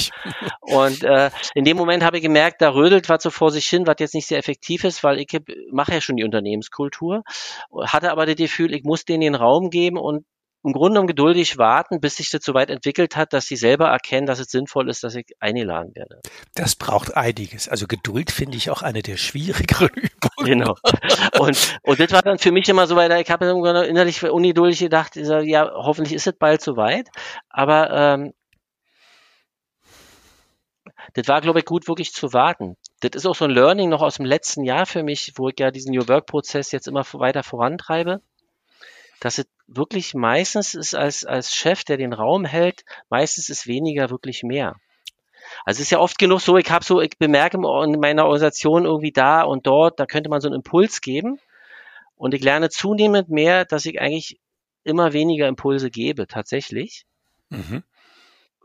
und 0.62 1.04
äh, 1.04 1.30
in 1.56 1.66
dem 1.66 1.78
Moment 1.78 2.04
habe 2.04 2.18
ich 2.18 2.24
gemerkt, 2.24 2.62
da 2.62 2.74
rödelt 2.74 3.10
was 3.10 3.24
so 3.24 3.30
vor 3.30 3.52
sich 3.52 3.68
hin, 3.68 3.88
was 3.88 3.96
jetzt 4.00 4.16
nicht 4.16 4.28
sehr 4.28 4.40
effektiv 4.40 4.84
ist, 4.84 5.04
weil 5.04 5.20
ich 5.20 5.28
mache 5.72 5.94
ja 5.94 6.02
schon 6.02 6.18
die 6.18 6.24
Unternehmenskultur, 6.24 7.24
hatte 7.86 8.12
aber 8.12 8.26
das 8.26 8.36
Gefühl, 8.36 8.74
ich 8.74 8.84
muss 8.84 9.06
denen 9.06 9.22
den 9.22 9.36
Raum 9.36 9.70
geben 9.70 9.98
und 9.98 10.26
im 10.64 10.72
Grunde 10.72 10.92
genommen 10.92 11.08
geduldig 11.08 11.58
warten, 11.58 12.00
bis 12.00 12.16
sich 12.16 12.30
das 12.30 12.44
so 12.44 12.54
weit 12.54 12.70
entwickelt 12.70 13.18
hat, 13.18 13.34
dass 13.34 13.46
sie 13.46 13.58
selber 13.58 13.90
erkennen, 13.90 14.26
dass 14.26 14.40
es 14.40 14.50
sinnvoll 14.50 14.90
ist, 14.90 15.04
dass 15.04 15.16
ich 15.16 15.26
eingeladen 15.40 15.94
werde. 15.94 16.22
Das 16.56 16.76
braucht 16.76 17.18
einiges. 17.18 17.68
Also 17.68 17.86
Geduld 17.86 18.32
finde 18.32 18.58
ich 18.58 18.70
auch 18.70 18.82
eine 18.82 19.02
der 19.02 19.18
schwierigeren 19.18 19.90
Übungen. 19.96 20.46
Genau. 20.46 20.76
Und, 21.38 21.80
und 21.84 22.00
das 22.00 22.12
war 22.12 22.22
dann 22.22 22.40
für 22.40 22.52
mich 22.52 22.70
immer 22.70 22.88
so 22.88 22.96
weiter. 22.96 23.20
Ich 23.20 23.30
habe 23.30 23.46
innerlich 23.46 24.24
ungeduldig 24.24 24.80
gedacht, 24.80 25.16
ja, 25.16 25.70
hoffentlich 25.74 26.14
ist 26.14 26.28
es 26.28 26.34
bald 26.34 26.62
so 26.62 26.78
weit. 26.78 27.10
Aber 27.50 27.92
ähm, 27.92 28.34
das 31.14 31.28
war, 31.28 31.42
glaube 31.42 31.60
ich, 31.60 31.66
gut, 31.66 31.90
wirklich 31.90 32.14
zu 32.14 32.32
warten. 32.32 32.78
Das 33.02 33.12
ist 33.16 33.26
auch 33.26 33.36
so 33.36 33.46
ein 33.46 33.52
Learning 33.52 33.90
noch 33.90 34.02
aus 34.02 34.16
dem 34.16 34.26
letzten 34.26 34.64
Jahr 34.64 34.86
für 34.86 35.04
mich, 35.04 35.34
wo 35.36 35.50
ich 35.50 35.56
ja 35.60 35.72
diesen 35.72 35.94
New 35.94 36.08
Work-Prozess 36.08 36.72
jetzt 36.72 36.88
immer 36.88 37.04
weiter 37.14 37.44
vorantreibe 37.44 38.22
dass 39.24 39.38
es 39.38 39.46
wirklich 39.68 40.14
meistens 40.14 40.74
ist 40.74 40.94
als, 40.94 41.24
als 41.24 41.56
Chef, 41.56 41.86
der 41.86 41.96
den 41.96 42.12
Raum 42.12 42.44
hält, 42.44 42.84
meistens 43.10 43.48
ist 43.48 43.68
weniger 43.68 44.10
wirklich 44.10 44.44
mehr. 44.44 44.76
Also 45.64 45.78
es 45.78 45.86
ist 45.86 45.92
ja 45.92 46.00
oft 46.00 46.18
genug 46.18 46.42
so, 46.42 46.58
ich 46.58 46.70
habe 46.70 46.84
so, 46.84 47.00
ich 47.00 47.18
bemerke 47.18 47.56
in 47.56 48.00
meiner 48.02 48.26
Organisation 48.26 48.84
irgendwie 48.84 49.14
da 49.14 49.44
und 49.44 49.66
dort, 49.66 49.98
da 49.98 50.06
könnte 50.06 50.30
man 50.30 50.42
so 50.42 50.50
einen 50.50 50.56
Impuls 50.56 51.00
geben. 51.00 51.40
Und 52.18 52.34
ich 52.34 52.44
lerne 52.44 52.70
zunehmend 52.70 53.30
mehr, 53.30 53.64
dass 53.64 53.86
ich 53.86 54.02
eigentlich 54.02 54.42
immer 54.84 55.14
weniger 55.14 55.48
Impulse 55.48 55.90
gebe, 55.90 56.28
tatsächlich. 56.28 57.06
Mhm. 57.50 57.84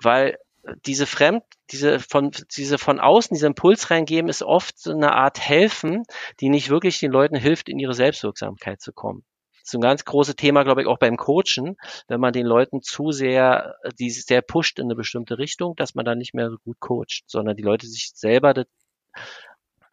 Weil 0.03 0.38
diese 0.87 1.07
Fremd, 1.07 1.44
diese 1.71 2.01
von, 2.01 2.33
diese 2.57 2.79
von 2.79 2.99
außen, 2.99 3.33
dieser 3.33 3.47
Impuls 3.47 3.92
reingeben, 3.92 4.29
ist 4.29 4.42
oft 4.42 4.77
so 4.77 4.90
eine 4.90 5.12
Art 5.12 5.38
Helfen, 5.38 6.03
die 6.40 6.49
nicht 6.49 6.68
wirklich 6.68 6.99
den 6.99 7.12
Leuten 7.12 7.37
hilft, 7.37 7.68
in 7.68 7.79
ihre 7.79 7.94
Selbstwirksamkeit 7.94 8.81
zu 8.81 8.92
kommen 8.92 9.25
ist 9.68 9.74
ein 9.74 9.81
ganz 9.81 10.04
großes 10.04 10.37
Thema, 10.37 10.64
glaube 10.64 10.83
ich, 10.83 10.87
auch 10.87 10.98
beim 10.98 11.16
Coachen, 11.16 11.76
wenn 12.09 12.20
man 12.20 12.33
den 12.33 12.46
Leuten 12.46 12.83
zu 12.83 13.12
sehr, 13.12 13.76
die 13.98 14.11
sehr 14.11 14.42
pusht 14.42 14.78
in 14.78 14.87
eine 14.87 14.94
bestimmte 14.94 15.38
Richtung, 15.38 15.76
dass 15.76 15.94
man 15.94 16.04
dann 16.04 16.18
nicht 16.18 16.35
mehr 16.35 16.50
so 16.50 16.57
gut 16.59 16.81
coacht, 16.81 17.24
sondern 17.26 17.57
die 17.57 17.62
Leute 17.62 17.87
sich 17.87 18.11
selber 18.14 18.54
das 18.54 18.66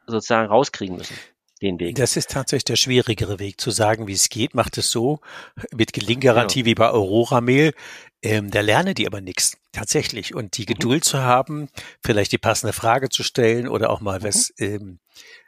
sozusagen 0.08 0.48
rauskriegen 0.48 0.98
müssen. 0.98 1.16
Den 1.62 1.80
Weg. 1.80 1.96
Das 1.96 2.18
ist 2.18 2.32
tatsächlich 2.32 2.66
der 2.66 2.76
schwierigere 2.76 3.40
Weg, 3.40 3.62
zu 3.62 3.72
sagen, 3.72 4.08
wie 4.08 4.14
es 4.14 4.28
geht. 4.28 4.56
Macht 4.56 4.78
es 4.78 4.92
so 4.92 5.22
mit 5.74 5.94
Gelinggarantie 5.94 6.64
genau. 6.64 6.70
wie 6.70 6.76
bei 6.76 6.90
Aurora 6.90 7.40
Mail. 7.40 7.74
Ähm, 8.22 8.52
da 8.52 8.60
lerne 8.60 8.94
die 8.94 9.08
aber 9.08 9.22
nichts 9.22 9.58
tatsächlich. 9.72 10.36
Und 10.36 10.58
die 10.58 10.64
mhm. 10.64 10.74
Geduld 10.74 11.06
zu 11.06 11.20
haben, 11.20 11.70
vielleicht 12.04 12.34
die 12.34 12.38
passende 12.38 12.74
Frage 12.74 13.08
zu 13.08 13.24
stellen 13.24 13.70
oder 13.70 13.90
auch 13.90 14.02
mal 14.02 14.20
mhm. 14.20 14.24
was 14.24 14.54
ähm, 14.58 15.00
äh, 15.00 15.45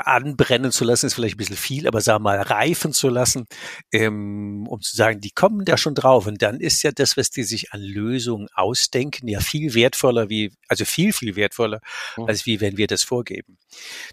anbrennen 0.00 0.70
zu 0.70 0.84
lassen, 0.84 1.06
ist 1.06 1.14
vielleicht 1.14 1.36
ein 1.36 1.38
bisschen 1.38 1.56
viel, 1.56 1.88
aber 1.88 2.02
sagen 2.02 2.22
wir 2.22 2.30
mal 2.30 2.42
reifen 2.42 2.92
zu 2.92 3.08
lassen, 3.08 3.46
ähm, 3.90 4.66
um 4.68 4.82
zu 4.82 4.94
sagen, 4.94 5.20
die 5.20 5.30
kommen 5.30 5.64
da 5.64 5.78
schon 5.78 5.94
drauf. 5.94 6.26
Und 6.26 6.42
dann 6.42 6.60
ist 6.60 6.82
ja 6.82 6.92
das, 6.92 7.16
was 7.16 7.30
die 7.30 7.42
sich 7.42 7.72
an 7.72 7.80
Lösungen 7.80 8.48
ausdenken, 8.54 9.28
ja 9.28 9.40
viel 9.40 9.72
wertvoller 9.74 10.28
wie, 10.28 10.52
also 10.68 10.84
viel, 10.84 11.12
viel 11.14 11.36
wertvoller, 11.36 11.80
mhm. 12.18 12.24
als 12.26 12.44
wie 12.44 12.60
wenn 12.60 12.76
wir 12.76 12.86
das 12.86 13.02
vorgeben. 13.02 13.56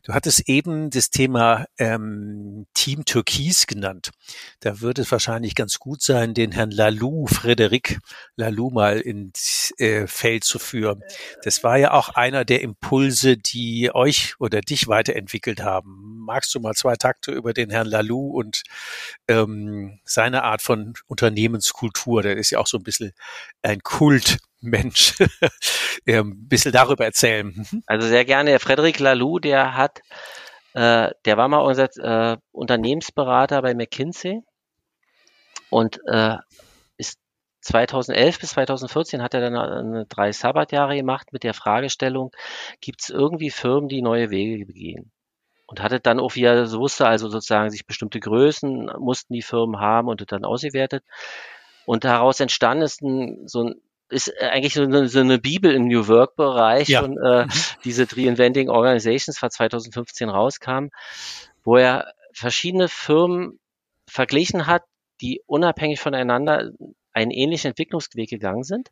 Du 0.03 0.13
hattest 0.13 0.47
eben 0.47 0.89
das 0.89 1.10
Thema 1.10 1.65
ähm, 1.77 2.65
Team 2.73 3.03
Türkis 3.03 3.67
genannt. 3.67 4.12
Da 4.62 4.79
würde 4.79 5.01
es 5.01 5.12
wahrscheinlich 5.12 5.56
ganz 5.56 5.77
gut 5.77 6.01
sein, 6.01 6.34
den 6.34 6.53
Herrn 6.53 6.71
Lalou, 6.71 7.27
Frederic 7.27 7.99
Lalou 8.38 8.69
mal 8.71 8.99
ins 8.99 9.73
äh, 9.77 10.08
Feld 10.08 10.45
zu 10.45 10.58
führen. 10.58 11.01
Das 11.43 11.63
war 11.63 11.77
ja 11.77 11.91
auch 11.91 12.10
einer 12.10 12.45
der 12.45 12.62
Impulse, 12.62 13.38
die 13.38 13.91
euch 13.93 14.36
oder 14.39 14.62
dich 14.62 14.88
weiterentwickelt 14.88 15.33
haben. 15.62 16.19
Magst 16.26 16.54
du 16.56 16.60
mal 16.60 16.74
zwei 16.74 16.96
Takte 16.96 17.32
über 17.32 17.54
den 17.54 17.69
Herrn 17.69 17.88
Lalou 17.88 18.30
und 18.32 18.63
ähm, 19.28 20.00
seine 20.06 20.43
Art 20.43 20.62
von 20.62 20.93
Unternehmenskultur? 21.08 22.22
Der 22.22 22.38
ist 22.38 22.52
ja 22.52 22.60
auch 22.60 22.67
so 22.67 22.78
ein 22.78 22.84
bisschen 22.84 23.13
ein 23.62 23.82
Kult 23.82 24.39
Mensch 24.63 25.15
ein 26.08 26.48
bisschen 26.48 26.72
darüber 26.72 27.06
erzählen. 27.06 27.48
Mhm. 27.48 27.84
Also 27.86 28.08
sehr 28.08 28.26
gerne. 28.26 28.52
Der 28.52 28.60
Frederik 28.60 29.00
Lalou, 29.00 29.39
der 29.39 29.76
hat, 29.76 30.02
äh, 30.74 31.12
der 31.26 31.38
war 31.38 31.48
mal 31.48 31.60
unser 31.60 31.89
äh, 31.98 32.38
Unternehmensberater 32.52 33.62
bei 33.62 33.76
McKinsey 33.76 34.41
und 35.69 36.00
äh, 36.08 36.38
ist 36.98 37.19
2011 37.62 38.39
bis 38.39 38.50
2014 38.52 39.22
hat 39.22 39.34
er 39.34 39.41
dann 39.41 39.56
eine, 39.56 40.06
drei 40.08 40.32
Sabbatjahre 40.32 40.96
gemacht 40.96 41.34
mit 41.34 41.43
der 41.43 41.54
Fragestellung, 41.54 42.32
gibt 42.80 43.02
es 43.02 43.10
irgendwie 43.10 43.50
Firmen, 43.50 43.89
die 43.89 44.02
neue 44.02 44.30
Wege 44.30 44.65
begehen? 44.65 45.12
Und 45.65 45.82
hatte 45.82 45.99
dann 45.99 46.19
auch, 46.19 46.36
wie 46.36 46.43
er 46.43 46.67
so 46.67 46.80
wusste, 46.80 47.08
also 47.08 47.30
sozusagen 47.30 47.69
sich 47.69 47.86
bestimmte 47.86 48.19
Größen 48.19 48.91
mussten 48.99 49.34
die 49.34 49.41
Firmen 49.41 49.80
haben 49.80 50.08
und 50.08 50.32
dann 50.32 50.45
ausgewertet. 50.45 51.04
Und 51.86 52.04
daraus 52.04 52.39
entstanden 52.39 52.84
ist 52.84 53.02
ein, 53.02 53.47
so 53.47 53.63
ein 53.63 53.82
ist 54.10 54.32
eigentlich 54.41 54.73
so 54.73 54.84
eine, 54.84 55.08
so 55.08 55.19
eine 55.19 55.39
Bibel 55.39 55.73
im 55.73 55.88
New 55.88 56.08
Work 56.08 56.36
Bereich 56.36 56.89
ja. 56.89 57.02
und 57.02 57.17
äh, 57.17 57.45
mhm. 57.45 57.49
diese 57.84 58.06
Reinventing 58.10 58.69
Organizations 58.69 59.41
war 59.41 59.49
2015 59.49 60.30
rauskam, 60.30 60.88
wo 61.63 61.78
er 61.78 62.13
verschiedene 62.32 62.88
Firmen 62.88 63.60
verglichen 64.08 64.67
hat, 64.67 64.84
die 65.21 65.41
unabhängig 65.45 65.99
voneinander 65.99 66.71
einen 67.13 67.32
ähnlichen 67.32 67.69
Entwicklungsweg 67.69 68.30
gegangen 68.30 68.63
sind, 68.63 68.89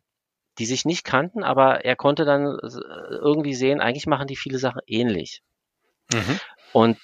die 0.59 0.65
sich 0.65 0.85
nicht 0.85 1.03
kannten, 1.03 1.43
aber 1.43 1.85
er 1.85 1.95
konnte 1.95 2.25
dann 2.25 2.45
äh, 2.45 3.15
irgendwie 3.15 3.55
sehen, 3.55 3.81
eigentlich 3.81 4.07
machen 4.07 4.27
die 4.27 4.35
viele 4.35 4.57
Sachen 4.57 4.81
ähnlich. 4.87 5.41
Mhm. 6.13 6.39
Und 6.73 6.97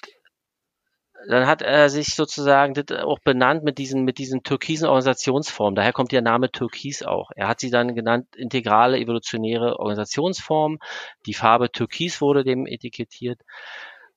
dann 1.26 1.46
hat 1.46 1.62
er 1.62 1.90
sich 1.90 2.14
sozusagen 2.14 2.74
das 2.74 2.96
auch 2.98 3.18
benannt 3.18 3.64
mit 3.64 3.78
diesen, 3.78 4.04
mit 4.04 4.18
diesen 4.18 4.44
türkisen 4.44 4.86
Organisationsformen. 4.86 5.74
Daher 5.74 5.92
kommt 5.92 6.12
der 6.12 6.22
Name 6.22 6.50
Türkis 6.50 7.02
auch. 7.02 7.30
Er 7.34 7.48
hat 7.48 7.60
sie 7.60 7.70
dann 7.70 7.94
genannt 7.94 8.36
integrale 8.36 8.98
evolutionäre 8.98 9.78
Organisationsform. 9.78 10.78
Die 11.26 11.34
Farbe 11.34 11.70
Türkis 11.72 12.20
wurde 12.20 12.44
dem 12.44 12.66
etikettiert. 12.66 13.40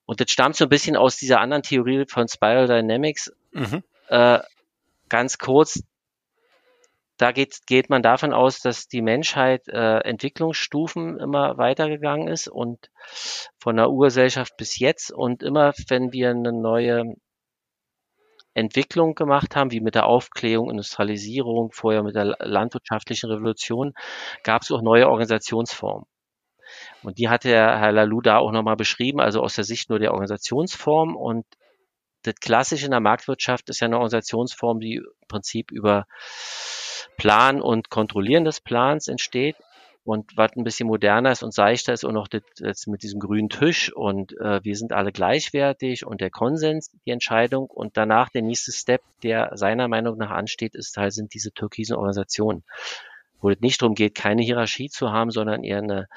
Und 0.06 0.22
das 0.22 0.30
stammt 0.30 0.56
so 0.56 0.66
ein 0.66 0.70
bisschen 0.70 0.96
aus 0.96 1.18
dieser 1.18 1.40
anderen 1.40 1.64
Theorie 1.64 2.06
von 2.08 2.28
Spiral 2.28 2.68
Dynamics. 2.68 3.32
Mhm. 3.52 3.84
Äh, 4.08 4.40
ganz 5.10 5.38
kurz, 5.38 5.84
da 7.22 7.32
geht, 7.32 7.68
geht 7.68 7.90
man 7.90 8.02
davon 8.02 8.34
aus, 8.34 8.60
dass 8.60 8.88
die 8.88 9.04
Menschheit 9.04 9.68
äh, 9.68 10.00
Entwicklungsstufen 10.00 11.20
immer 11.20 11.58
weitergegangen 11.58 12.28
ist 12.28 12.48
und 12.48 12.90
von 13.60 13.76
der 13.76 13.92
Urgesellschaft 13.92 14.58
bis 14.58 14.80
jetzt 14.80 15.12
und 15.12 15.44
immer, 15.44 15.74
wenn 15.88 16.12
wir 16.12 16.32
eine 16.32 16.52
neue 16.52 17.14
Entwicklung 18.56 19.14
gemacht 19.14 19.56
haben, 19.56 19.72
wie 19.72 19.82
mit 19.82 19.94
der 19.94 20.08
Aufklärung, 20.08 20.72
Industrialisierung, 20.72 21.72
vorher 21.72 22.02
mit 22.02 22.16
der 22.16 22.36
landwirtschaftlichen 22.40 23.30
Revolution, 23.30 23.94
gab 24.44 24.64
es 24.64 24.72
auch 24.72 24.82
neue 24.82 25.08
Organisationsformen. 25.08 26.06
Und 27.04 27.20
die 27.20 27.30
hat 27.30 27.44
der 27.44 27.80
Herr 27.80 27.92
Lalou 27.92 28.22
da 28.22 28.40
auch 28.40 28.52
nochmal 28.52 28.78
beschrieben, 28.78 29.20
also 29.20 29.42
aus 29.42 29.54
der 29.54 29.64
Sicht 29.64 29.90
nur 29.90 30.00
der 30.00 30.12
Organisationsform. 30.12 31.16
Und 31.16 31.46
das 32.24 32.36
Klassische 32.36 32.86
in 32.86 32.92
der 32.92 33.00
Marktwirtschaft 33.00 33.70
ist 33.70 33.80
ja 33.80 33.86
eine 33.86 33.98
Organisationsform, 33.98 34.80
die 34.80 34.96
im 34.96 35.28
Prinzip 35.28 35.72
über 35.72 36.06
Plan 37.18 37.62
und 37.62 37.90
Kontrollieren 37.90 38.46
des 38.46 38.62
Plans 38.62 39.08
entsteht. 39.08 39.56
Und 40.04 40.36
was 40.36 40.56
ein 40.56 40.64
bisschen 40.64 40.88
moderner 40.88 41.32
ist 41.32 41.44
und 41.44 41.54
seichter 41.54 41.94
ist 41.94 42.04
und 42.04 42.16
noch 42.16 42.28
das, 42.28 42.42
das 42.58 42.88
mit 42.88 43.04
diesem 43.04 43.20
grünen 43.20 43.50
Tisch 43.50 43.94
und 43.94 44.36
äh, 44.40 44.64
wir 44.64 44.76
sind 44.76 44.94
alle 44.94 45.12
gleichwertig 45.12 46.08
und 46.08 46.22
der 46.22 46.32
Konsens 46.32 46.90
die 47.06 47.12
Entscheidung 47.12 47.68
und 47.68 47.98
danach 47.98 48.30
der 48.30 48.42
nächste 48.42 48.72
Step, 48.72 49.04
der 49.22 49.52
seiner 49.54 49.88
Meinung 49.88 50.18
nach 50.18 50.32
ansteht, 50.32 50.74
ist 50.74 50.98
halt 50.98 51.14
sind 51.14 51.36
diese 51.36 51.52
türkisen 51.52 51.96
Organisationen, 51.96 52.64
wo 53.42 53.52
es 53.52 53.60
nicht 53.60 53.80
darum 53.80 53.94
geht, 53.94 54.16
keine 54.16 54.42
Hierarchie 54.42 54.90
zu 54.90 55.12
haben, 55.12 55.30
sondern 55.30 55.64
eher 55.64 55.78
eine 55.78 56.08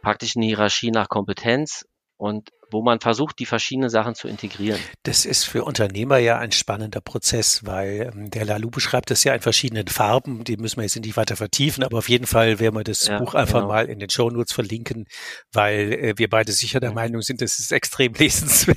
praktisch 0.00 0.36
eine 0.36 0.46
Hierarchie 0.46 0.92
nach 0.92 1.08
Kompetenz 1.08 1.88
und 2.16 2.50
wo 2.70 2.82
man 2.82 3.00
versucht, 3.00 3.38
die 3.38 3.46
verschiedenen 3.46 3.90
Sachen 3.90 4.14
zu 4.14 4.28
integrieren. 4.28 4.80
Das 5.02 5.24
ist 5.24 5.44
für 5.44 5.64
Unternehmer 5.64 6.18
ja 6.18 6.38
ein 6.38 6.52
spannender 6.52 7.00
Prozess, 7.00 7.64
weil 7.64 8.12
ähm, 8.12 8.30
der 8.30 8.44
Lalu 8.44 8.70
beschreibt 8.70 9.10
das 9.10 9.24
ja 9.24 9.34
in 9.34 9.40
verschiedenen 9.40 9.86
Farben, 9.88 10.44
die 10.44 10.56
müssen 10.56 10.78
wir 10.78 10.82
jetzt 10.82 10.96
nicht 10.96 11.16
weiter 11.16 11.36
vertiefen, 11.36 11.84
aber 11.84 11.98
auf 11.98 12.08
jeden 12.08 12.26
Fall 12.26 12.58
werden 12.58 12.74
wir 12.74 12.84
das 12.84 13.06
ja, 13.06 13.18
Buch 13.18 13.34
einfach 13.34 13.60
genau. 13.60 13.68
mal 13.68 13.86
in 13.86 13.98
den 13.98 14.10
Show 14.10 14.30
Notes 14.30 14.52
verlinken, 14.52 15.06
weil 15.52 15.92
äh, 15.92 16.14
wir 16.16 16.28
beide 16.28 16.52
sicher 16.52 16.80
der 16.80 16.92
Meinung 16.92 17.22
sind, 17.22 17.40
das 17.40 17.58
ist 17.58 17.72
extrem 17.72 18.12
lesenswert 18.18 18.76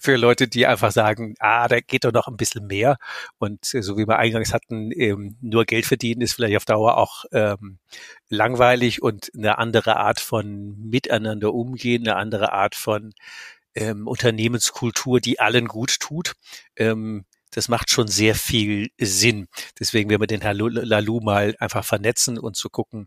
für 0.00 0.16
Leute, 0.16 0.48
die 0.48 0.66
einfach 0.66 0.90
sagen, 0.90 1.34
ah, 1.38 1.68
da 1.68 1.80
geht 1.80 2.04
doch 2.04 2.12
noch 2.12 2.28
ein 2.28 2.36
bisschen 2.36 2.66
mehr 2.66 2.96
und 3.38 3.74
äh, 3.74 3.82
so 3.82 3.96
wie 3.96 4.06
wir 4.06 4.18
eingangs 4.18 4.52
hatten, 4.52 4.90
ähm, 4.92 5.36
nur 5.40 5.64
Geld 5.64 5.86
verdienen 5.86 6.20
ist 6.20 6.34
vielleicht 6.34 6.56
auf 6.56 6.64
Dauer 6.64 6.98
auch 6.98 7.24
ähm, 7.32 7.78
langweilig 8.34 9.02
und 9.02 9.30
eine 9.34 9.58
andere 9.58 9.96
Art 9.96 10.20
von 10.20 10.76
Miteinander 10.78 11.54
umgehen, 11.54 12.06
eine 12.06 12.16
andere 12.16 12.52
Art 12.52 12.74
von 12.74 13.14
ähm, 13.74 14.06
Unternehmenskultur, 14.06 15.20
die 15.20 15.40
allen 15.40 15.66
gut 15.66 15.98
tut. 16.00 16.34
Ähm, 16.76 17.24
das 17.54 17.68
macht 17.68 17.90
schon 17.90 18.08
sehr 18.08 18.34
viel 18.34 18.90
Sinn. 18.98 19.46
Deswegen 19.78 20.10
werden 20.10 20.22
wir 20.22 20.26
den 20.26 20.40
Herrn 20.40 20.56
Lalu 20.56 21.20
mal 21.20 21.54
einfach 21.60 21.84
vernetzen 21.84 22.38
und 22.38 22.56
zu 22.56 22.68
gucken, 22.68 23.06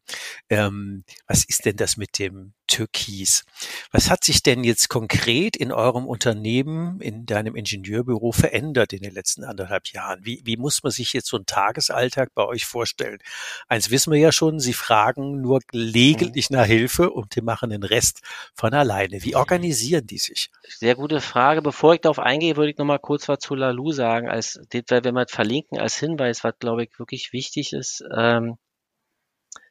ähm, 0.50 1.04
was 1.28 1.44
ist 1.44 1.66
denn 1.66 1.76
das 1.76 1.98
mit 1.98 2.18
dem 2.18 2.54
Türkis? 2.68 3.44
Was 3.92 4.10
hat 4.10 4.24
sich 4.24 4.44
denn 4.44 4.64
jetzt 4.64 4.90
konkret 4.90 5.56
in 5.56 5.72
eurem 5.72 6.06
Unternehmen, 6.06 7.02
in 7.02 7.26
deinem 7.26 7.56
Ingenieurbüro 7.56 8.32
verändert 8.32 8.94
in 8.94 9.02
den 9.02 9.14
letzten 9.14 9.44
anderthalb 9.44 9.88
Jahren? 9.88 10.20
Wie, 10.24 10.42
wie 10.46 10.58
muss 10.58 10.84
man 10.84 10.92
sich 10.92 11.14
jetzt 11.14 11.28
so 11.28 11.38
einen 11.38 11.46
Tagesalltag 11.46 12.34
bei 12.34 12.46
euch 12.46 12.66
vorstellen? 12.66 13.20
Eins 13.68 13.90
wissen 13.90 14.12
wir 14.12 14.20
ja 14.20 14.32
schon, 14.32 14.60
Sie 14.60 14.74
fragen 14.74 15.42
nur 15.42 15.60
gelegentlich 15.68 16.50
nach 16.50 16.66
Hilfe 16.66 17.10
und 17.10 17.36
die 17.36 17.42
machen 17.42 17.70
den 17.70 17.84
Rest 17.84 18.22
von 18.54 18.74
alleine. 18.74 19.24
Wie 19.24 19.36
organisieren 19.36 20.08
die 20.08 20.18
sich? 20.18 20.50
Sehr 20.68 20.96
gute 20.96 21.22
Frage. 21.22 21.62
Bevor 21.62 21.94
ich 21.94 22.02
darauf 22.02 22.20
eingehe, 22.20 22.58
würde 22.58 22.72
ich 22.72 22.78
noch 22.78 22.86
mal 22.86 23.00
kurz 23.00 23.28
was 23.28 23.40
zu 23.40 23.56
Lalu 23.56 23.92
sagen 23.92 24.30
als, 24.38 24.60
wenn 24.72 25.16
wir 25.16 25.28
verlinken 25.28 25.80
als 25.80 25.98
Hinweis, 25.98 26.44
was 26.44 26.58
glaube 26.60 26.84
ich 26.84 27.00
wirklich 27.00 27.34
wichtig 27.34 27.74
ist, 27.74 28.04
ähm, 28.16 28.58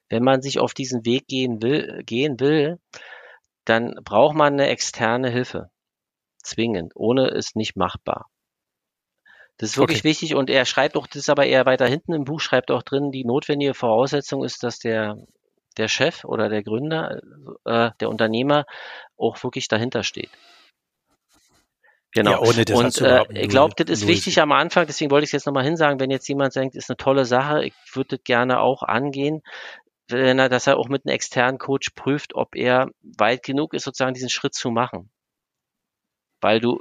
wenn 0.09 0.22
man 0.22 0.42
sich 0.42 0.59
auf 0.59 0.74
diesen 0.74 1.05
Weg 1.05 1.26
gehen 1.26 1.62
will, 1.62 2.02
gehen 2.05 2.38
will, 2.38 2.79
dann 3.64 3.94
braucht 4.05 4.37
man 4.37 4.52
eine 4.52 4.68
externe 4.68 5.31
Hilfe. 5.31 5.70
Zwingend. 6.42 6.92
Ohne 6.94 7.29
ist 7.29 7.57
nicht 7.57 7.76
machbar. 7.76 8.31
Das 9.57 9.70
ist 9.70 9.79
wirklich 9.79 10.00
okay. 10.00 10.09
wichtig 10.09 10.35
und 10.35 10.50
er 10.50 10.66
schreibt 10.66 10.96
auch, 10.96 11.07
das 11.07 11.16
ist 11.16 11.31
aber 11.31 11.46
eher 11.46 11.64
weiter 11.64 11.87
hinten 11.87 12.12
im 12.12 12.24
Buch, 12.24 12.40
schreibt 12.40 12.70
auch 12.70 12.83
drin, 12.83 13.11
die 13.11 13.24
notwendige 13.24 13.74
Voraussetzung 13.74 14.44
ist, 14.44 14.62
dass 14.62 14.79
der, 14.79 15.16
der 15.79 15.88
Chef 15.88 16.24
oder 16.24 16.48
der 16.50 16.62
Gründer, 16.62 17.20
äh, 17.64 17.90
der 17.98 18.11
Unternehmer 18.11 18.66
auch 19.16 19.42
wirklich 19.42 19.66
dahinter 19.66 20.02
steht. 20.02 20.31
Genau. 22.16 22.31
Ja, 22.31 22.38
ohne 22.40 22.64
das 22.64 22.79
und 22.79 23.07
äh, 23.07 23.24
ich 23.42 23.50
glaube, 23.50 23.74
das 23.76 23.90
ist 23.90 24.09
wichtig 24.09 24.40
am 24.40 24.50
Anfang, 24.50 24.87
deswegen 24.87 25.11
wollte 25.11 25.24
ich 25.24 25.29
es 25.29 25.33
jetzt 25.33 25.44
nochmal 25.44 25.64
hinsagen, 25.64 26.00
wenn 26.00 26.11
jetzt 26.11 26.26
jemand 26.29 26.57
denkt, 26.57 26.74
ist 26.74 26.88
eine 26.88 26.96
tolle 26.96 27.26
Sache, 27.26 27.62
ich 27.62 27.74
würde 27.92 28.16
das 28.16 28.24
gerne 28.24 28.61
auch 28.61 28.83
angehen, 28.83 29.42
wenn 30.09 30.38
er, 30.38 30.48
dass 30.48 30.66
er 30.66 30.79
auch 30.79 30.88
mit 30.88 31.05
einem 31.05 31.14
externen 31.14 31.59
Coach 31.59 31.90
prüft, 31.94 32.35
ob 32.35 32.57
er 32.57 32.88
weit 33.18 33.42
genug 33.42 33.74
ist, 33.74 33.85
sozusagen 33.85 34.14
diesen 34.14 34.31
Schritt 34.31 34.55
zu 34.55 34.70
machen. 34.70 35.11
Weil 36.40 36.59
du 36.59 36.81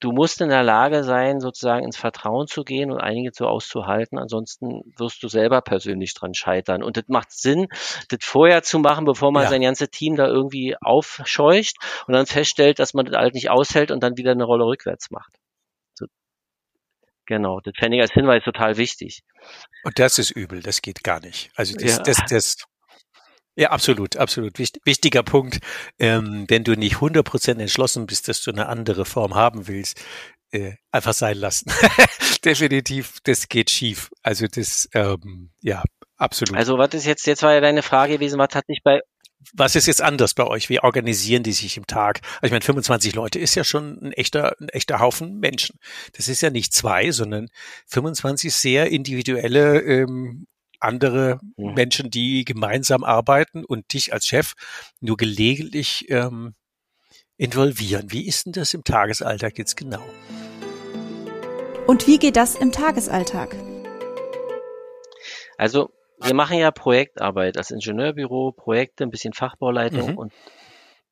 du 0.00 0.12
musst 0.12 0.40
in 0.40 0.48
der 0.48 0.62
Lage 0.62 1.04
sein, 1.04 1.40
sozusagen 1.40 1.84
ins 1.84 1.96
Vertrauen 1.96 2.46
zu 2.46 2.64
gehen 2.64 2.90
und 2.90 3.00
einige 3.00 3.30
so 3.32 3.46
auszuhalten. 3.46 4.18
Ansonsten 4.18 4.82
wirst 4.96 5.22
du 5.22 5.28
selber 5.28 5.62
persönlich 5.62 6.14
dran 6.14 6.34
scheitern. 6.34 6.82
Und 6.82 6.96
das 6.96 7.04
macht 7.08 7.32
Sinn, 7.32 7.68
das 8.08 8.18
vorher 8.22 8.62
zu 8.62 8.78
machen, 8.78 9.04
bevor 9.04 9.32
man 9.32 9.44
ja. 9.44 9.48
sein 9.48 9.62
ganzes 9.62 9.90
Team 9.90 10.16
da 10.16 10.26
irgendwie 10.26 10.76
aufscheucht 10.80 11.76
und 12.06 12.14
dann 12.14 12.26
feststellt, 12.26 12.78
dass 12.78 12.94
man 12.94 13.06
das 13.06 13.16
halt 13.16 13.34
nicht 13.34 13.50
aushält 13.50 13.90
und 13.90 14.02
dann 14.02 14.16
wieder 14.16 14.32
eine 14.32 14.44
Rolle 14.44 14.64
rückwärts 14.66 15.10
macht. 15.10 15.32
So. 15.94 16.06
Genau, 17.24 17.60
das 17.60 17.74
fände 17.78 17.96
ich 17.96 18.02
als 18.02 18.12
Hinweis 18.12 18.44
total 18.44 18.76
wichtig. 18.76 19.22
Und 19.84 19.98
das 19.98 20.18
ist 20.18 20.30
übel, 20.30 20.60
das 20.60 20.82
geht 20.82 21.02
gar 21.02 21.20
nicht. 21.20 21.50
Also 21.56 21.74
das, 21.74 21.96
ja. 21.96 22.02
das, 22.02 22.18
das, 22.28 22.56
ja, 23.56 23.70
absolut, 23.70 24.16
absolut. 24.16 24.58
Wichtiger 24.58 25.22
Punkt. 25.22 25.60
Ähm, 25.98 26.44
wenn 26.48 26.62
du 26.62 26.74
nicht 26.74 26.96
100% 26.96 27.58
entschlossen 27.58 28.06
bist, 28.06 28.28
dass 28.28 28.42
du 28.42 28.50
eine 28.50 28.66
andere 28.68 29.06
Form 29.06 29.34
haben 29.34 29.66
willst, 29.66 29.98
äh, 30.50 30.74
einfach 30.92 31.14
sein 31.14 31.38
lassen. 31.38 31.70
Definitiv, 32.44 33.18
das 33.24 33.48
geht 33.48 33.70
schief. 33.70 34.10
Also 34.22 34.46
das, 34.46 34.88
ähm, 34.92 35.50
ja, 35.62 35.82
absolut. 36.16 36.54
Also 36.54 36.76
was 36.76 36.92
ist 36.92 37.06
jetzt, 37.06 37.26
jetzt 37.26 37.42
war 37.42 37.54
ja 37.54 37.60
deine 37.60 37.82
Frage 37.82 38.14
gewesen, 38.14 38.38
was 38.38 38.54
hat 38.54 38.66
sich 38.66 38.80
bei 38.84 39.00
was 39.54 39.76
ist 39.76 39.86
jetzt 39.86 40.02
anders 40.02 40.34
bei 40.34 40.44
euch? 40.44 40.68
Wie 40.68 40.80
organisieren 40.80 41.42
die 41.44 41.52
sich 41.52 41.76
im 41.76 41.86
Tag? 41.86 42.20
Also 42.36 42.46
ich 42.46 42.50
meine, 42.50 42.64
25 42.64 43.14
Leute 43.14 43.38
ist 43.38 43.54
ja 43.54 43.64
schon 43.64 43.96
ein 44.02 44.12
echter, 44.12 44.56
ein 44.60 44.68
echter 44.70 44.98
Haufen 44.98 45.38
Menschen. 45.38 45.78
Das 46.14 46.26
ist 46.28 46.40
ja 46.40 46.50
nicht 46.50 46.72
zwei, 46.72 47.12
sondern 47.12 47.48
25 47.86 48.52
sehr 48.52 48.90
individuelle 48.90 49.80
ähm, 49.80 50.46
andere 50.80 51.40
mhm. 51.56 51.74
Menschen, 51.74 52.10
die 52.10 52.44
gemeinsam 52.44 53.04
arbeiten 53.04 53.64
und 53.64 53.92
dich 53.92 54.12
als 54.12 54.26
Chef 54.26 54.52
nur 55.00 55.16
gelegentlich 55.16 56.10
ähm, 56.10 56.54
involvieren. 57.36 58.12
Wie 58.12 58.26
ist 58.26 58.46
denn 58.46 58.52
das 58.52 58.74
im 58.74 58.84
Tagesalltag 58.84 59.58
jetzt 59.58 59.76
genau? 59.76 60.02
Und 61.86 62.06
wie 62.06 62.18
geht 62.18 62.36
das 62.36 62.56
im 62.56 62.72
Tagesalltag? 62.72 63.54
Also 65.58 65.90
wir 66.20 66.34
machen 66.34 66.58
ja 66.58 66.70
Projektarbeit 66.70 67.56
als 67.56 67.70
Ingenieurbüro, 67.70 68.52
Projekte, 68.52 69.04
ein 69.04 69.10
bisschen 69.10 69.32
Fachbauleitung 69.32 70.12
mhm. 70.12 70.18
und 70.18 70.32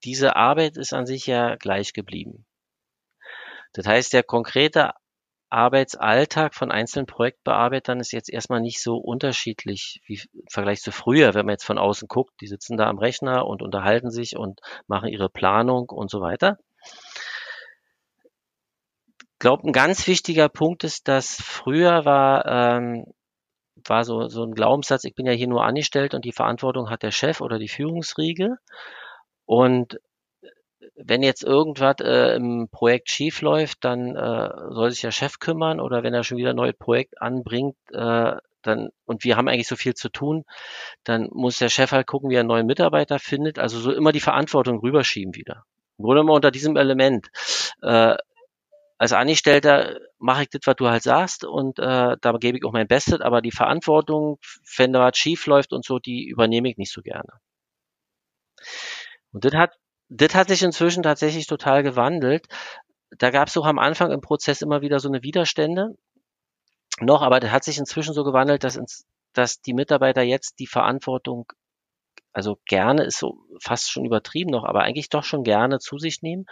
diese 0.05 0.37
Arbeit 0.37 0.77
ist 0.77 0.92
an 0.92 1.07
sich 1.07 1.27
ja 1.27 1.57
gleich 1.57 1.92
geblieben. 1.92 2.44
Das 3.72 3.87
heißt, 3.87 4.12
der 4.12 4.22
konkrete 4.22 4.92
Arbeitsalltag 5.55 6.55
von 6.55 6.73
einzelnen 6.73 7.07
Projektbearbeitern 7.07 8.01
ist 8.01 8.12
jetzt 8.12 8.29
erstmal 8.29 8.61
nicht 8.61 8.83
so 8.83 8.97
unterschiedlich 8.97 10.01
wie 10.05 10.21
im 10.33 10.49
Vergleich 10.51 10.81
zu 10.81 10.90
früher, 10.90 11.33
wenn 11.35 11.47
man 11.47 11.55
jetzt 11.55 11.64
von 11.64 11.79
außen 11.79 12.09
guckt. 12.09 12.33
Die 12.40 12.49
sitzen 12.49 12.77
da 12.77 12.88
am 12.88 12.99
Rechner 12.99 13.47
und 13.47 13.62
unterhalten 13.62 14.11
sich 14.11 14.37
und 14.37 14.61
machen 14.88 15.09
ihre 15.09 15.29
Planung 15.29 15.88
und 15.90 16.11
so 16.11 16.21
weiter. 16.21 16.59
Ich 19.21 19.38
glaube, 19.38 19.69
ein 19.69 19.73
ganz 19.73 20.07
wichtiger 20.09 20.49
Punkt 20.49 20.83
ist, 20.83 21.07
dass 21.07 21.37
früher 21.40 22.05
war, 22.05 22.47
ähm, 22.47 23.05
war 23.87 24.05
so, 24.05 24.27
so 24.29 24.43
ein 24.43 24.55
Glaubenssatz, 24.55 25.05
ich 25.05 25.14
bin 25.14 25.27
ja 25.27 25.33
hier 25.33 25.49
nur 25.49 25.64
angestellt 25.64 26.14
und 26.14 26.25
die 26.25 26.33
Verantwortung 26.33 26.90
hat 26.90 27.05
der 27.05 27.12
Chef 27.12 27.40
oder 27.40 27.59
die 27.59 27.69
Führungsriege. 27.69 28.57
Und 29.45 30.01
wenn 30.97 31.23
jetzt 31.23 31.44
irgendwas 31.44 31.97
äh, 32.01 32.37
im 32.37 32.68
Projekt 32.70 33.11
schief 33.11 33.40
läuft, 33.42 33.85
dann 33.85 34.16
äh, 34.16 34.51
soll 34.70 34.90
sich 34.90 35.01
der 35.01 35.11
Chef 35.11 35.38
kümmern 35.38 35.81
oder 35.81 36.03
wenn 36.03 36.14
er 36.14 36.25
schon 36.25 36.38
wieder 36.38 36.51
ein 36.51 36.57
neues 36.57 36.77
Projekt 36.77 37.20
anbringt, 37.20 37.77
äh, 37.92 38.37
dann 38.62 38.90
und 39.05 39.25
wir 39.25 39.37
haben 39.37 39.49
eigentlich 39.49 39.68
so 39.68 39.77
viel 39.77 39.94
zu 39.94 40.09
tun, 40.09 40.44
dann 41.05 41.29
muss 41.33 41.59
der 41.59 41.68
Chef 41.68 41.92
halt 41.92 42.07
gucken, 42.07 42.31
wie 42.31 42.35
er 42.35 42.40
einen 42.40 42.49
neuen 42.49 42.66
Mitarbeiter 42.66 43.18
findet. 43.18 43.59
Also 43.59 43.79
so 43.79 43.92
immer 43.92 44.12
die 44.12 44.20
Verantwortung 44.20 44.79
rüberschieben 44.79 45.35
wieder. 45.35 45.64
Im 45.99 46.05
Grunde 46.05 46.25
mal 46.25 46.35
unter 46.35 46.51
diesem 46.51 46.77
Element. 46.77 47.29
Äh, 47.83 48.16
als 48.99 49.12
Angestellter 49.12 49.99
mache 50.18 50.42
ich 50.42 50.49
das, 50.51 50.62
was 50.64 50.77
du 50.77 50.88
halt 50.88 51.03
sagst 51.03 51.44
und 51.44 51.79
äh, 51.79 52.16
da 52.20 52.33
gebe 52.38 52.59
ich 52.59 52.64
auch 52.64 52.73
mein 52.73 52.88
Bestes, 52.88 53.20
aber 53.20 53.42
die 53.42 53.51
Verantwortung, 53.51 54.38
wenn 54.77 54.92
da 54.92 55.01
was 55.01 55.18
schief 55.18 55.47
läuft 55.47 55.73
und 55.73 55.85
so, 55.85 55.99
die 55.99 56.27
übernehme 56.27 56.70
ich 56.70 56.79
nicht 56.79 56.92
so 56.92 57.03
gerne. 57.03 57.40
Und 59.33 59.44
das 59.44 59.53
hat 59.55 59.77
das 60.16 60.35
hat 60.35 60.48
sich 60.48 60.62
inzwischen 60.62 61.03
tatsächlich 61.03 61.46
total 61.48 61.83
gewandelt. 61.83 62.46
Da 63.18 63.31
gab 63.31 63.48
es 63.48 63.57
auch 63.57 63.66
am 63.66 63.79
Anfang 63.81 64.12
im 64.12 64.20
Prozess 64.20 64.62
immer 64.62 64.81
wieder 64.81 65.00
so 65.00 65.09
eine 65.09 65.22
Widerstände 65.22 65.96
noch, 67.00 67.22
aber 67.22 67.40
das 67.40 67.50
hat 67.50 67.64
sich 67.64 67.79
inzwischen 67.79 68.14
so 68.14 68.22
gewandelt, 68.22 68.62
dass, 68.62 68.77
ins, 68.77 69.07
dass 69.33 69.61
die 69.61 69.74
Mitarbeiter 69.74 70.22
jetzt 70.22 70.61
die 70.61 70.68
Verantwortung, 70.68 71.53
also 72.33 72.59
gerne 72.66 73.05
ist 73.05 73.18
so 73.18 73.38
fast 73.61 73.90
schon 73.90 74.05
übertrieben 74.05 74.50
noch, 74.50 74.64
aber 74.64 74.83
eigentlich 74.83 75.09
doch 75.09 75.24
schon 75.24 75.42
gerne 75.42 75.81
zu 75.81 75.98
sich 75.98 76.22
nehmen. 76.22 76.46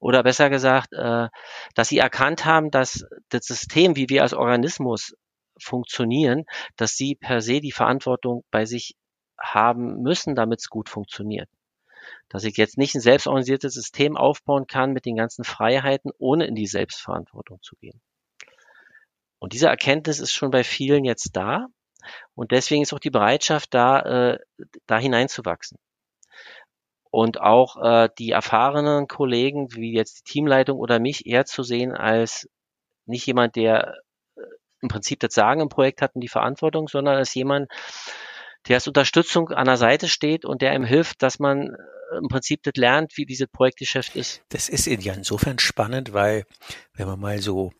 Oder 0.00 0.24
besser 0.24 0.50
gesagt, 0.50 0.92
äh, 0.92 1.28
dass 1.76 1.88
sie 1.88 1.98
erkannt 1.98 2.44
haben, 2.44 2.70
dass 2.70 3.04
das 3.28 3.46
System, 3.46 3.94
wie 3.96 4.08
wir 4.08 4.22
als 4.22 4.34
Organismus 4.34 5.14
funktionieren, 5.60 6.46
dass 6.76 6.96
sie 6.96 7.14
per 7.14 7.40
se 7.40 7.60
die 7.60 7.72
Verantwortung 7.72 8.44
bei 8.50 8.64
sich 8.64 8.96
haben 9.38 10.02
müssen, 10.02 10.34
damit 10.34 10.60
es 10.60 10.68
gut 10.68 10.88
funktioniert 10.88 11.48
dass 12.28 12.44
ich 12.44 12.56
jetzt 12.56 12.78
nicht 12.78 12.94
ein 12.94 13.00
selbstorganisiertes 13.00 13.74
System 13.74 14.16
aufbauen 14.16 14.66
kann 14.66 14.92
mit 14.92 15.04
den 15.04 15.16
ganzen 15.16 15.44
Freiheiten, 15.44 16.10
ohne 16.18 16.46
in 16.46 16.54
die 16.54 16.66
Selbstverantwortung 16.66 17.60
zu 17.62 17.76
gehen. 17.76 18.00
Und 19.38 19.52
diese 19.52 19.68
Erkenntnis 19.68 20.20
ist 20.20 20.32
schon 20.32 20.50
bei 20.50 20.64
vielen 20.64 21.04
jetzt 21.04 21.36
da. 21.36 21.66
Und 22.34 22.50
deswegen 22.50 22.82
ist 22.82 22.92
auch 22.92 22.98
die 22.98 23.10
Bereitschaft 23.10 23.74
da, 23.74 24.00
äh, 24.32 24.38
da 24.86 24.98
hineinzuwachsen. 24.98 25.78
Und 27.10 27.40
auch 27.40 27.76
äh, 27.76 28.08
die 28.18 28.30
erfahrenen 28.30 29.06
Kollegen, 29.06 29.72
wie 29.74 29.92
jetzt 29.92 30.20
die 30.20 30.32
Teamleitung 30.32 30.78
oder 30.78 30.98
mich, 30.98 31.26
eher 31.26 31.44
zu 31.44 31.62
sehen 31.62 31.92
als 31.92 32.48
nicht 33.06 33.26
jemand, 33.26 33.56
der 33.56 33.98
äh, 34.36 34.40
im 34.80 34.88
Prinzip 34.88 35.20
das 35.20 35.34
Sagen 35.34 35.60
im 35.60 35.68
Projekt 35.68 36.02
hat 36.02 36.14
und 36.14 36.22
die 36.22 36.28
Verantwortung, 36.28 36.88
sondern 36.88 37.16
als 37.16 37.34
jemand, 37.34 37.70
der 38.68 38.76
als 38.76 38.86
Unterstützung 38.86 39.50
an 39.50 39.66
der 39.66 39.76
Seite 39.76 40.08
steht 40.08 40.44
und 40.44 40.62
der 40.62 40.74
ihm 40.74 40.84
hilft, 40.84 41.22
dass 41.22 41.38
man 41.38 41.76
im 42.18 42.28
Prinzip 42.28 42.62
das 42.62 42.74
lernt, 42.76 43.16
wie 43.16 43.26
dieses 43.26 43.48
Projektgeschäft 43.48 44.14
ist. 44.14 44.42
Das 44.50 44.68
ist 44.68 44.86
ja 44.86 45.12
insofern 45.14 45.58
spannend, 45.58 46.12
weil 46.12 46.44
wenn 46.94 47.06
man 47.06 47.18
mal 47.18 47.40
so 47.40 47.72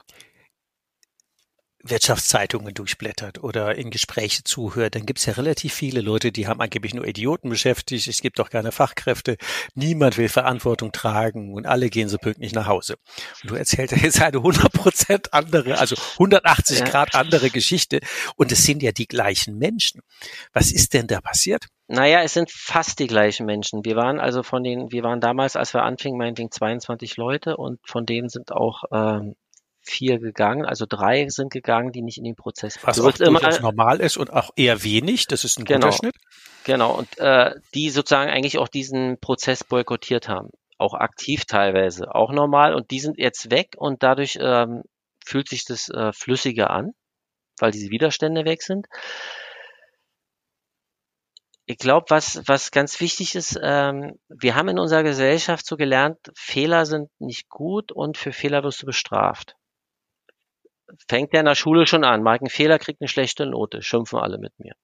Wirtschaftszeitungen 1.85 2.75
durchblättert 2.75 3.42
oder 3.42 3.77
in 3.77 3.90
Gespräche 3.90 4.42
zuhört, 4.44 4.94
dann 4.94 5.07
gibt 5.07 5.18
es 5.18 5.27
ja 5.27 5.35
relativ 5.35 5.75
viele 5.75 6.01
Leute, 6.01 6.33
die 6.33 6.49
haben 6.49 6.61
angeblich 6.61 6.94
nur 6.94 7.07
Idioten 7.07 7.51
beschäftigt, 7.51 8.09
es 8.09 8.20
gibt 8.20 8.38
doch 8.38 8.51
keine 8.51 8.73
Fachkräfte, 8.73 9.37
niemand 9.75 10.16
will 10.16 10.29
Verantwortung 10.29 10.92
tragen 10.92 11.53
und 11.53 11.66
alle 11.66 11.90
gehen 11.90 12.09
so 12.09 12.18
pünktlich 12.18 12.53
nach 12.55 12.66
Hause. 12.66 12.97
Und 13.42 13.51
du 13.51 13.55
erzählst 13.55 13.94
jetzt 13.97 14.20
eine 14.23 14.38
100% 14.38 15.29
andere, 15.33 15.79
also 15.79 15.97
180 16.14 16.81
ja. 16.81 16.85
Grad 16.87 17.14
andere 17.14 17.51
Geschichte 17.51 18.01
und 18.37 18.51
es 18.51 18.64
sind 18.64 18.83
ja 18.83 18.92
die 18.92 19.07
gleichen 19.07 19.59
Menschen. 19.59 20.01
Was 20.53 20.73
ist 20.73 20.94
denn 20.94 21.07
da 21.07 21.20
passiert? 21.20 21.66
Naja, 21.87 22.23
es 22.23 22.33
sind 22.33 22.51
fast 22.51 22.99
die 22.99 23.07
gleichen 23.07 23.44
Menschen. 23.44 23.85
Wir 23.85 23.94
waren 23.94 24.18
also 24.18 24.42
von 24.42 24.64
den, 24.64 24.90
wir 24.90 25.03
waren 25.03 25.20
damals, 25.20 25.55
als 25.55 25.75
wir 25.75 25.83
anfingen, 25.83 26.16
meinetwegen 26.16 26.51
22 26.51 27.18
Leute 27.18 27.59
und 27.59 27.79
von 27.85 28.07
denen 28.07 28.31
sind 28.31 28.53
auch 28.53 28.85
ähm, 28.90 29.35
vier 29.85 30.18
gegangen, 30.18 30.64
also 30.64 30.87
drei 30.88 31.29
sind 31.29 31.53
gegangen, 31.53 31.92
die 31.92 32.03
nicht 32.03 32.18
in 32.18 32.25
den 32.25 32.37
Prozess 32.37 32.79
Was 32.83 33.01
auch 33.01 33.14
immer 33.20 33.40
normal 33.61 34.01
ist 34.01 34.16
und 34.16 34.33
auch 34.33 34.51
eher 34.57 34.83
wenig, 34.83 35.27
das 35.27 35.44
ist 35.44 35.59
ein 35.59 35.64
genau, 35.64 35.87
guter 35.87 35.97
Schnitt. 35.97 36.16
Genau, 36.64 36.97
und 36.97 37.18
äh, 37.18 37.55
die 37.75 37.90
sozusagen 37.90 38.31
eigentlich 38.31 38.59
auch 38.59 38.68
diesen 38.68 39.18
Prozess 39.20 39.62
boykottiert 39.64 40.29
haben, 40.29 40.49
auch 40.79 40.94
aktiv 40.94 41.44
teilweise, 41.44 42.14
auch 42.14 42.33
normal 42.33 42.75
und 42.75 42.90
die 42.90 43.01
sind 43.01 43.18
jetzt 43.18 43.51
weg 43.51 43.75
und 43.77 44.03
dadurch 44.03 44.38
ähm, 44.40 44.83
fühlt 45.25 45.49
sich 45.49 45.64
das 45.64 45.88
äh, 45.90 46.12
flüssiger 46.12 46.70
an, 46.70 46.92
weil 47.59 47.70
diese 47.70 47.90
Widerstände 47.90 48.44
weg 48.44 48.62
sind. 48.62 48.87
Ich 51.66 51.79
glaube, 51.79 52.07
was, 52.11 52.42
was 52.47 52.70
ganz 52.73 53.01
wichtig 53.01 53.35
ist, 53.35 53.59
ähm, 53.62 54.18
wir 54.29 54.55
haben 54.55 54.68
in 54.68 54.79
unserer 54.79 55.03
Gesellschaft 55.03 55.64
so 55.66 55.77
gelernt, 55.77 56.18
Fehler 56.35 56.85
sind 56.85 57.09
nicht 57.18 57.49
gut 57.49 57.90
und 57.90 58.18
für 58.18 58.33
Fehler 58.33 58.62
wirst 58.64 58.83
du 58.83 58.87
bestraft 58.87 59.57
fängt 61.09 61.33
ja 61.33 61.40
in 61.40 61.47
der 61.47 61.55
Schule 61.55 61.87
schon 61.87 62.05
an. 62.05 62.23
Mag 62.23 62.40
einen 62.40 62.51
Fehler, 62.51 62.79
kriegt 62.79 63.01
eine 63.01 63.09
schlechte 63.09 63.47
Note, 63.47 63.83
schimpfen 63.83 64.18
alle 64.18 64.38
mit 64.38 64.53
mir. 64.59 64.75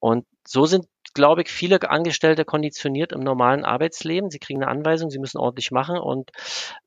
Und 0.00 0.26
so 0.46 0.64
sind, 0.64 0.86
glaube 1.14 1.42
ich, 1.42 1.50
viele 1.50 1.78
Angestellte 1.88 2.44
konditioniert 2.44 3.12
im 3.12 3.20
normalen 3.20 3.64
Arbeitsleben. 3.64 4.30
Sie 4.30 4.38
kriegen 4.38 4.62
eine 4.62 4.70
Anweisung, 4.70 5.10
sie 5.10 5.18
müssen 5.18 5.38
ordentlich 5.38 5.70
machen 5.70 5.98
und 5.98 6.30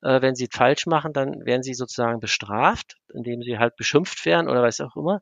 äh, 0.01 0.21
wenn 0.21 0.35
sie 0.35 0.47
falsch 0.51 0.87
machen, 0.87 1.13
dann 1.13 1.45
werden 1.45 1.63
sie 1.63 1.75
sozusagen 1.75 2.19
bestraft, 2.19 2.97
indem 3.13 3.41
sie 3.43 3.59
halt 3.59 3.75
beschimpft 3.75 4.25
werden 4.25 4.49
oder 4.49 4.63
weiß 4.63 4.81
auch 4.81 4.95
immer. 4.95 5.21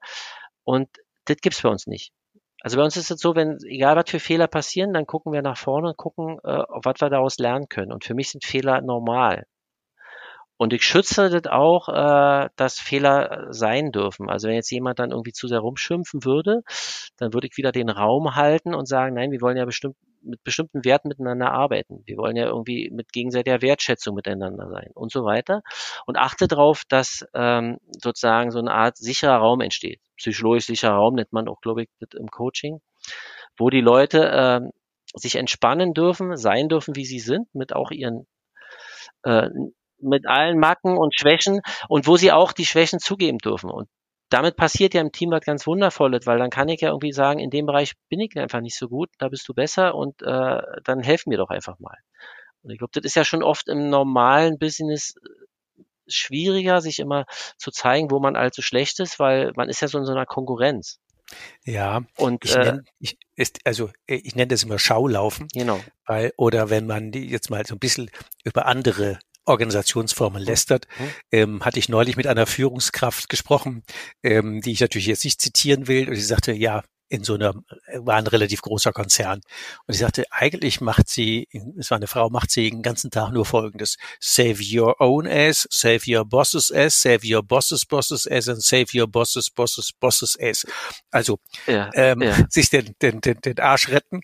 Und 0.64 0.88
das 1.26 1.38
gibt's 1.38 1.62
bei 1.62 1.70
uns 1.70 1.86
nicht. 1.88 2.14
Also 2.62 2.78
bei 2.78 2.84
uns 2.84 2.96
ist 2.96 3.12
es 3.12 3.20
so, 3.20 3.36
wenn, 3.36 3.58
egal 3.66 3.96
was 3.96 4.10
für 4.10 4.20
Fehler 4.20 4.48
passieren, 4.48 4.94
dann 4.94 5.08
gucken 5.08 5.34
wir 5.34 5.42
nach 5.42 5.58
vorne 5.58 5.90
und 5.90 5.98
gucken, 5.98 6.38
äh, 6.44 6.64
was 6.84 7.02
wir 7.02 7.10
daraus 7.10 7.40
lernen 7.40 7.68
können. 7.68 7.92
Und 7.92 8.06
für 8.06 8.14
mich 8.14 8.30
sind 8.30 8.46
Fehler 8.46 8.82
normal. 8.82 9.46
Und 10.62 10.74
ich 10.74 10.84
schütze 10.84 11.28
das 11.32 11.52
auch, 11.52 11.90
äh, 11.90 12.50
dass 12.56 12.80
Fehler 12.80 13.48
sein 13.50 13.92
dürfen. 13.92 14.30
Also 14.30 14.48
wenn 14.48 14.54
jetzt 14.54 14.70
jemand 14.70 15.00
dann 15.00 15.10
irgendwie 15.10 15.32
zu 15.32 15.48
sehr 15.48 15.58
rumschimpfen 15.58 16.24
würde, 16.24 16.62
dann 17.18 17.34
würde 17.34 17.48
ich 17.48 17.58
wieder 17.58 17.72
den 17.72 17.90
Raum 17.90 18.36
halten 18.36 18.76
und 18.76 18.88
sagen, 18.88 19.16
nein, 19.16 19.32
wir 19.32 19.42
wollen 19.42 19.58
ja 19.58 19.66
bestimmt 19.66 19.96
mit 20.22 20.44
bestimmten 20.44 20.86
Werten 20.86 21.08
miteinander 21.08 21.52
arbeiten. 21.52 22.04
Wir 22.06 22.16
wollen 22.18 22.36
ja 22.36 22.46
irgendwie 22.46 22.92
mit 22.92 23.12
gegenseitiger 23.12 23.64
Wertschätzung 23.64 24.14
miteinander 24.14 24.70
sein 24.70 24.92
und 24.94 25.12
so 25.12 25.26
weiter. 25.26 25.64
Und 26.06 26.20
achte 26.20 26.48
darauf, 26.48 26.84
dass 26.88 27.26
ähm, 27.34 27.80
sozusagen 28.00 28.52
so 28.52 28.60
eine 28.60 28.72
Art 28.72 28.98
sicherer 28.98 29.38
Raum 29.38 29.62
entsteht. 29.62 30.00
Psychologisch 30.18 30.68
sicherer 30.68 30.94
Raum 30.94 31.16
nennt 31.16 31.34
man 31.34 31.48
auch, 31.48 31.62
glaube 31.62 31.82
ich, 31.82 31.90
im 32.14 32.28
Coaching, 32.28 32.82
wo 33.58 33.72
die 33.72 33.82
Leute 33.82 34.30
äh, 34.30 34.70
sich 35.16 35.38
entspannen 35.38 35.96
dürfen, 35.96 36.38
sein 36.38 36.70
dürfen, 36.70 36.96
wie 36.96 37.06
sie 37.06 37.20
sind, 37.20 37.48
mit 37.56 37.74
auch 37.74 37.90
ihren 37.90 38.28
äh, 39.24 39.50
mit 40.02 40.28
allen 40.28 40.60
Macken 40.60 40.98
und 40.98 41.16
Schwächen 41.16 41.62
und 41.88 42.08
wo 42.08 42.18
sie 42.18 42.32
auch 42.32 42.54
die 42.54 42.66
Schwächen 42.66 43.00
zugeben 43.00 43.38
dürfen. 43.38 43.70
Und 43.70 43.88
damit 44.30 44.56
passiert 44.56 44.94
ja 44.94 45.02
im 45.02 45.12
Team 45.12 45.32
was 45.32 45.44
ganz 45.44 45.68
Wundervolles, 45.68 46.26
weil 46.26 46.40
dann 46.40 46.50
kann 46.50 46.70
ich 46.70 46.82
ja 46.82 46.90
irgendwie 46.90 47.12
sagen, 47.12 47.40
in 47.40 47.50
dem 47.50 47.66
Bereich 47.66 47.94
bin 48.10 48.20
ich 48.20 48.38
einfach 48.38 48.62
nicht 48.62 48.78
so 48.78 48.88
gut, 48.88 49.10
da 49.18 49.28
bist 49.30 49.48
du 49.48 49.54
besser 49.54 49.94
und 49.94 50.22
äh, 50.22 50.62
dann 50.84 51.02
helfen 51.02 51.30
mir 51.30 51.38
doch 51.38 51.50
einfach 51.50 51.80
mal. 51.80 51.98
Und 52.64 52.72
ich 52.72 52.78
glaube, 52.78 52.92
das 52.94 53.04
ist 53.04 53.16
ja 53.16 53.26
schon 53.26 53.44
oft 53.44 53.68
im 53.68 53.90
normalen 53.90 54.58
Business 54.58 55.16
äh, 55.18 55.84
schwieriger, 56.08 56.82
sich 56.82 57.00
immer 57.00 57.26
zu 57.58 57.72
zeigen, 57.72 58.10
wo 58.10 58.20
man 58.20 58.36
allzu 58.36 58.62
schlecht 58.62 59.00
ist, 59.00 59.20
weil 59.20 59.52
man 59.56 59.70
ist 59.70 59.82
ja 59.82 59.88
so 59.88 59.98
in 59.98 60.06
so 60.06 60.12
einer 60.12 60.26
Konkurrenz. 60.26 61.00
Ja, 61.66 62.02
und 62.18 62.44
ich, 62.46 62.56
äh, 62.56 62.64
nenn, 62.64 62.86
ich 63.00 63.18
ist, 63.36 63.60
also 63.66 63.90
äh, 64.08 64.16
ich 64.16 64.36
nenne 64.36 64.48
das 64.48 64.64
immer 64.64 64.80
Schaulaufen. 64.80 65.48
Genau. 65.54 65.80
Weil, 66.06 66.34
oder 66.38 66.70
wenn 66.70 66.88
man 66.88 67.12
die 67.12 67.30
jetzt 67.30 67.50
mal 67.50 67.66
so 67.66 67.76
ein 67.76 67.80
bisschen 67.80 68.10
über 68.44 68.66
andere 68.66 69.20
Organisationsformen 69.46 70.42
lästert, 70.42 70.88
mhm. 71.00 71.10
ähm, 71.32 71.66
hatte 71.66 71.80
ich 71.80 71.90
neulich 71.90 72.16
mit 72.16 72.28
einer 72.28 72.46
Führungskraft 72.46 73.30
gesprochen, 73.30 73.84
ähm, 74.24 74.62
die 74.62 74.72
ich 74.72 74.82
natürlich 74.82 75.08
jetzt 75.08 75.24
nicht 75.24 75.42
zitieren 75.42 75.88
will. 75.88 76.10
Und 76.10 76.16
sie 76.16 76.22
sagte, 76.22 76.52
ja, 76.54 76.84
in 77.12 77.26
so 77.26 77.34
einer, 77.34 77.54
war 77.94 78.16
ein 78.16 78.26
relativ 78.26 78.62
großer 78.62 78.94
Konzern. 78.94 79.42
Und 79.86 79.94
ich 79.94 80.00
sagte, 80.00 80.24
eigentlich 80.32 80.80
macht 80.80 81.10
sie, 81.10 81.50
es 81.78 81.92
war 81.92 81.98
eine 81.98 82.08
Frau, 82.08 82.30
macht 82.30 82.52
sie 82.52 82.72
den 82.72 82.82
ganzen 82.82 83.12
Tag 83.12 83.32
nur 83.34 83.46
Folgendes. 83.46 83.98
Save 84.22 84.60
your 84.74 85.02
own 85.02 85.28
ass, 85.28 85.68
save 85.70 86.00
your 86.08 86.24
boss's 86.24 86.72
ass, 86.72 87.02
save 87.02 87.20
your 87.26 87.44
boss's 87.44 87.86
boss's 87.86 88.28
ass 88.28 88.48
and 88.48 88.64
save 88.64 88.98
your 88.98 89.08
boss's 89.08 89.50
boss's 89.50 89.92
boss's 89.92 90.38
ass. 90.40 90.66
Also, 91.12 91.40
ja, 91.68 91.90
ähm, 91.96 92.22
ja. 92.22 92.38
sich 92.50 92.70
den, 92.70 92.96
den, 93.02 93.20
den, 93.20 93.42
den 93.42 93.60
Arsch 93.60 93.90
retten 93.90 94.22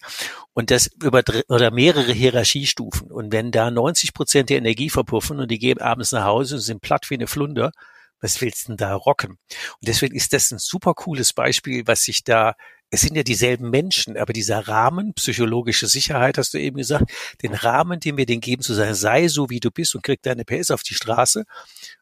und 0.54 0.71
das 0.71 0.88
über 1.04 1.23
oder 1.50 1.71
mehrere 1.71 2.13
Hierarchiestufen. 2.13 3.12
Und 3.12 3.34
wenn 3.34 3.52
da 3.52 3.69
90 3.69 4.13
Prozent 4.13 4.50
der 4.50 4.60
Energie 4.60 4.89
verpuffen 4.89 5.41
und 5.41 5.52
die 5.52 5.60
gehen 5.60 5.82
abends 5.82 6.13
nach 6.13 6.23
Hause 6.23 6.56
und 6.56 6.62
sind 6.62 6.82
platt 6.82 7.10
wie 7.10 7.15
eine 7.15 7.28
Flunder, 7.28 7.73
was 8.21 8.41
willst 8.41 8.63
du 8.63 8.67
denn 8.69 8.78
da 8.78 8.95
rocken? 8.95 9.32
Und 9.32 9.88
deswegen 9.88 10.15
ist 10.15 10.34
das 10.34 10.52
ein 10.52 10.60
super 10.60 10.93
cooles 10.93 11.34
Beispiel, 11.34 11.86
was 11.86 12.04
sich 12.04 12.23
da 12.23 12.56
es 12.89 13.02
sind 13.02 13.15
ja 13.15 13.23
dieselben 13.23 13.69
Menschen, 13.69 14.15
aber 14.17 14.32
dieser 14.32 14.67
Rahmen, 14.67 15.13
psychologische 15.13 15.88
Sicherheit, 15.88 16.38
hast 16.38 16.54
du 16.54 16.60
eben 16.60 16.78
gesagt, 16.78 17.12
den 17.41 17.54
Rahmen, 17.54 18.00
den 18.00 18.15
wir 18.15 18.26
denen 18.26 18.39
geben, 18.39 18.62
zu 18.62 18.73
sagen, 18.73 18.93
sei 18.93 19.28
so 19.28 19.50
wie 19.50 19.60
du 19.60 19.71
bist 19.71 19.93
und 19.95 20.04
krieg 20.04 20.21
deine 20.21 20.45
PS 20.45 20.71
auf 20.71 20.84
die 20.84 20.93
Straße 20.93 21.45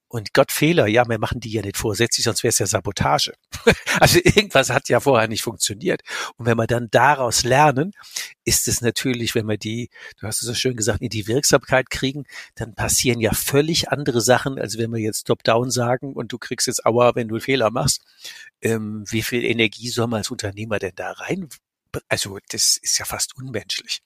und 0.07 0.33
Gott 0.33 0.51
Fehler, 0.51 0.87
ja, 0.87 1.07
wir 1.07 1.19
machen 1.19 1.39
die 1.39 1.51
ja 1.51 1.61
nicht 1.61 1.77
vorsätzlich, 1.77 2.25
sonst 2.25 2.43
wäre 2.43 2.49
es 2.49 2.59
ja 2.59 2.67
Sabotage. 2.67 3.33
also 3.99 4.19
irgendwas 4.23 4.69
hat 4.69 4.87
ja 4.87 4.99
vorher 4.99 5.27
nicht 5.27 5.41
funktioniert. 5.41 6.01
Und 6.37 6.45
wenn 6.45 6.57
wir 6.57 6.67
dann 6.67 6.89
daraus 6.91 7.43
lernen, 7.43 7.91
ist 8.43 8.67
es 8.67 8.81
natürlich, 8.81 9.33
wenn 9.35 9.47
wir 9.47 9.57
die, 9.57 9.89
du 10.19 10.27
hast 10.27 10.41
es 10.41 10.47
so 10.47 10.53
schön 10.53 10.75
gesagt, 10.75 11.01
in 11.01 11.09
die 11.09 11.27
Wirksamkeit 11.27 11.89
kriegen, 11.89 12.25
dann 12.55 12.75
passieren 12.75 13.19
ja 13.19 13.33
völlig 13.33 13.89
andere 13.89 14.21
Sachen, 14.21 14.59
als 14.59 14.77
wenn 14.77 14.91
wir 14.93 14.99
jetzt 14.99 15.25
Top-Down 15.25 15.71
sagen 15.71 16.13
und 16.13 16.31
du 16.31 16.37
kriegst 16.37 16.67
jetzt 16.67 16.85
Aua, 16.85 17.15
wenn 17.15 17.27
du 17.27 17.35
einen 17.35 17.41
Fehler 17.41 17.71
machst. 17.71 18.01
Ähm, 18.61 19.03
wie 19.09 19.23
viel 19.23 19.43
Energie 19.43 19.89
soll 19.89 20.07
man 20.07 20.19
als 20.19 20.31
Unternehmer 20.31 20.79
denn 20.79 20.93
da 20.95 21.11
rein 21.11 21.49
also 22.09 22.39
das 22.49 22.77
ist 22.81 22.97
ja 22.97 23.05
fast 23.05 23.35
unmenschlich. 23.35 24.01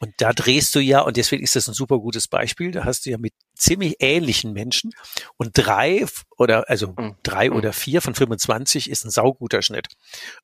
Und 0.00 0.12
da 0.18 0.32
drehst 0.32 0.74
du 0.74 0.80
ja, 0.80 1.00
und 1.00 1.16
deswegen 1.16 1.44
ist 1.44 1.56
das 1.56 1.68
ein 1.68 1.74
super 1.74 1.98
gutes 1.98 2.26
Beispiel, 2.28 2.72
da 2.72 2.84
hast 2.84 3.06
du 3.06 3.10
ja 3.10 3.18
mit 3.18 3.32
ziemlich 3.54 3.96
ähnlichen 4.00 4.52
Menschen 4.52 4.90
und 5.36 5.52
drei 5.54 6.04
oder 6.36 6.68
also 6.68 6.88
mhm. 6.88 7.16
drei 7.22 7.48
mhm. 7.48 7.56
oder 7.56 7.72
vier 7.72 8.02
von 8.02 8.14
25 8.14 8.90
ist 8.90 9.04
ein 9.04 9.10
sauguter 9.10 9.62
Schnitt. 9.62 9.86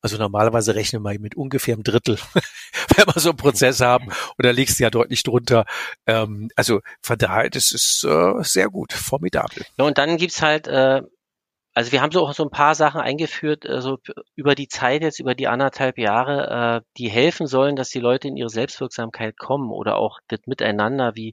Also 0.00 0.16
normalerweise 0.18 0.74
rechnen 0.76 1.02
wir 1.02 1.18
mit 1.18 1.36
ungefähr 1.36 1.74
einem 1.74 1.82
Drittel, 1.82 2.18
wenn 2.96 3.06
wir 3.06 3.20
so 3.20 3.30
einen 3.30 3.38
Prozess 3.38 3.80
haben, 3.80 4.06
und 4.06 4.44
da 4.44 4.50
liegst 4.50 4.78
du 4.78 4.84
ja 4.84 4.90
deutlich 4.90 5.22
drunter. 5.24 5.64
Ähm, 6.06 6.48
also 6.54 6.80
von 7.02 7.18
daher, 7.18 7.50
das 7.50 7.72
ist 7.72 8.04
äh, 8.04 8.34
sehr 8.42 8.68
gut, 8.68 8.92
formidabel. 8.92 9.64
Ja, 9.76 9.84
und 9.84 9.98
dann 9.98 10.16
gibt's 10.16 10.42
halt 10.42 10.68
äh, 10.68 11.02
also 11.80 11.92
wir 11.92 12.02
haben 12.02 12.12
so 12.12 12.26
auch 12.26 12.34
so 12.34 12.42
ein 12.42 12.50
paar 12.50 12.74
Sachen 12.74 13.00
eingeführt, 13.00 13.64
also 13.64 13.96
über 14.34 14.54
die 14.54 14.68
Zeit 14.68 15.00
jetzt, 15.00 15.18
über 15.18 15.34
die 15.34 15.48
anderthalb 15.48 15.96
Jahre, 15.96 16.82
äh, 16.82 16.86
die 16.98 17.08
helfen 17.08 17.46
sollen, 17.46 17.74
dass 17.74 17.88
die 17.88 18.00
Leute 18.00 18.28
in 18.28 18.36
ihre 18.36 18.50
Selbstwirksamkeit 18.50 19.38
kommen 19.38 19.70
oder 19.70 19.96
auch 19.96 20.18
das 20.28 20.40
Miteinander, 20.44 21.12
wie 21.14 21.32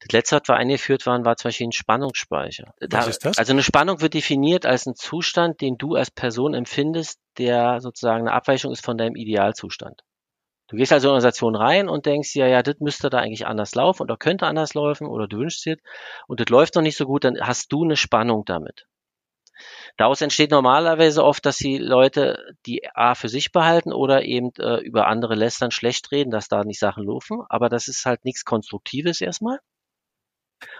das 0.00 0.12
letzte, 0.12 0.36
was 0.36 0.48
wir 0.48 0.56
eingeführt 0.56 1.04
waren, 1.04 1.26
war 1.26 1.36
zum 1.36 1.48
Beispiel 1.48 1.66
ein 1.66 1.72
Spannungsspeicher. 1.72 2.72
Was 2.88 3.06
ist 3.06 3.26
das? 3.26 3.36
Also 3.36 3.52
eine 3.52 3.62
Spannung 3.62 4.00
wird 4.00 4.14
definiert 4.14 4.64
als 4.64 4.86
ein 4.86 4.94
Zustand, 4.94 5.60
den 5.60 5.76
du 5.76 5.94
als 5.94 6.10
Person 6.10 6.54
empfindest, 6.54 7.20
der 7.36 7.80
sozusagen 7.80 8.22
eine 8.22 8.32
Abweichung 8.32 8.72
ist 8.72 8.82
von 8.82 8.96
deinem 8.96 9.14
Idealzustand. 9.14 10.00
Du 10.68 10.76
gehst 10.76 10.90
also 10.90 11.08
in 11.08 11.10
eine 11.10 11.16
Organisation 11.16 11.54
rein 11.54 11.88
und 11.90 12.06
denkst 12.06 12.34
ja, 12.34 12.46
ja, 12.46 12.62
das 12.62 12.76
müsste 12.80 13.10
da 13.10 13.18
eigentlich 13.18 13.46
anders 13.46 13.74
laufen 13.74 14.04
oder 14.04 14.16
könnte 14.16 14.46
anders 14.46 14.72
laufen 14.72 15.06
oder 15.06 15.28
du 15.28 15.36
wünschst 15.36 15.66
dir 15.66 15.76
und 16.28 16.40
das 16.40 16.48
läuft 16.48 16.76
noch 16.76 16.82
nicht 16.82 16.96
so 16.96 17.04
gut, 17.04 17.24
dann 17.24 17.38
hast 17.40 17.70
du 17.72 17.84
eine 17.84 17.96
Spannung 17.96 18.46
damit. 18.46 18.86
Daraus 19.96 20.20
entsteht 20.20 20.50
normalerweise 20.50 21.24
oft, 21.24 21.46
dass 21.46 21.56
die 21.56 21.78
Leute 21.78 22.54
die 22.66 22.82
A 22.94 23.14
für 23.14 23.28
sich 23.28 23.52
behalten 23.52 23.92
oder 23.92 24.22
eben 24.24 24.50
äh, 24.58 24.78
über 24.78 25.06
andere 25.06 25.34
lästern, 25.34 25.70
schlecht 25.70 26.12
reden, 26.12 26.30
dass 26.30 26.48
da 26.48 26.64
nicht 26.64 26.78
Sachen 26.78 27.04
laufen. 27.04 27.42
Aber 27.48 27.68
das 27.68 27.88
ist 27.88 28.04
halt 28.04 28.24
nichts 28.24 28.44
Konstruktives 28.44 29.20
erstmal. 29.20 29.60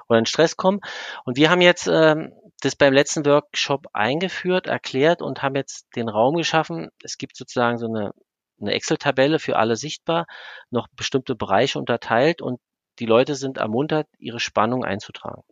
Oder 0.09 0.19
in 0.21 0.27
Stress 0.27 0.57
kommen. 0.57 0.81
Und 1.25 1.37
wir 1.37 1.51
haben 1.51 1.61
jetzt 1.61 1.87
ähm, 1.87 2.33
das 2.61 2.77
beim 2.77 2.93
letzten 2.93 3.27
Workshop 3.27 3.87
eingeführt, 3.93 4.67
erklärt 4.67 5.23
und 5.23 5.43
haben 5.43 5.57
jetzt 5.57 5.87
den 5.97 6.09
Raum 6.09 6.37
geschaffen. 6.37 6.89
Es 7.03 7.19
gibt 7.19 7.37
sozusagen 7.37 7.79
so 7.79 7.87
eine 7.87 8.13
eine 8.61 8.73
Excel-Tabelle 8.73 9.39
für 9.39 9.57
alle 9.57 9.77
sichtbar, 9.77 10.27
noch 10.71 10.89
bestimmte 10.93 11.35
Bereiche 11.35 11.79
unterteilt 11.79 12.41
und 12.43 12.61
die 12.99 13.07
Leute 13.07 13.35
sind 13.35 13.59
ermuntert, 13.59 14.09
ihre 14.19 14.41
Spannung 14.41 14.85
einzutragen. 14.85 15.43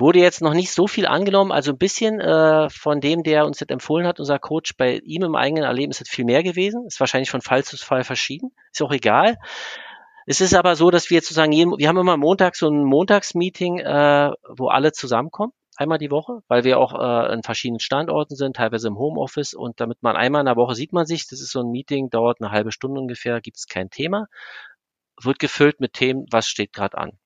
Wurde 0.00 0.18
jetzt 0.18 0.40
noch 0.40 0.54
nicht 0.54 0.72
so 0.72 0.86
viel 0.86 1.06
angenommen, 1.06 1.52
also 1.52 1.72
ein 1.72 1.78
bisschen 1.78 2.20
äh, 2.20 2.70
von 2.70 3.00
dem, 3.00 3.22
der 3.22 3.44
uns 3.44 3.58
das 3.58 3.68
empfohlen 3.68 4.06
hat, 4.06 4.18
unser 4.18 4.38
Coach, 4.38 4.74
bei 4.78 4.98
ihm 5.04 5.22
im 5.24 5.36
eigenen 5.36 5.64
Erleben 5.64 5.90
ist 5.90 6.00
es 6.00 6.08
viel 6.08 6.24
mehr 6.24 6.42
gewesen. 6.42 6.86
Ist 6.86 7.00
wahrscheinlich 7.00 7.30
von 7.30 7.42
Fall 7.42 7.64
zu 7.64 7.76
Fall 7.76 8.02
verschieden. 8.02 8.50
Ist 8.72 8.80
auch 8.80 8.92
egal. 8.92 9.36
Es 10.24 10.40
ist 10.40 10.54
aber 10.54 10.74
so, 10.74 10.90
dass 10.90 11.10
wir 11.10 11.20
sozusagen 11.20 11.52
jeden, 11.52 11.76
wir 11.76 11.88
haben 11.88 11.98
immer 11.98 12.16
Montag 12.16 12.56
so 12.56 12.68
ein 12.68 12.82
Montagsmeeting, 12.82 13.80
äh, 13.80 14.30
wo 14.48 14.68
alle 14.68 14.92
zusammenkommen, 14.92 15.52
einmal 15.76 15.98
die 15.98 16.10
Woche, 16.10 16.40
weil 16.48 16.64
wir 16.64 16.78
auch 16.78 16.94
äh, 16.94 17.34
in 17.34 17.42
verschiedenen 17.42 17.80
Standorten 17.80 18.36
sind, 18.36 18.56
teilweise 18.56 18.88
im 18.88 18.96
Homeoffice 18.96 19.52
und 19.52 19.80
damit 19.80 20.02
man 20.02 20.16
einmal 20.16 20.40
in 20.40 20.46
der 20.46 20.56
Woche 20.56 20.76
sieht 20.76 20.94
man 20.94 21.04
sich, 21.04 21.26
das 21.28 21.42
ist 21.42 21.52
so 21.52 21.60
ein 21.60 21.70
Meeting, 21.70 22.08
dauert 22.08 22.40
eine 22.40 22.52
halbe 22.52 22.72
Stunde 22.72 23.00
ungefähr, 23.00 23.40
gibt 23.42 23.58
es 23.58 23.66
kein 23.66 23.90
Thema, 23.90 24.28
wird 25.22 25.38
gefüllt 25.38 25.80
mit 25.80 25.92
Themen, 25.92 26.24
was 26.30 26.48
steht 26.48 26.72
gerade 26.72 26.96
an. 26.96 27.19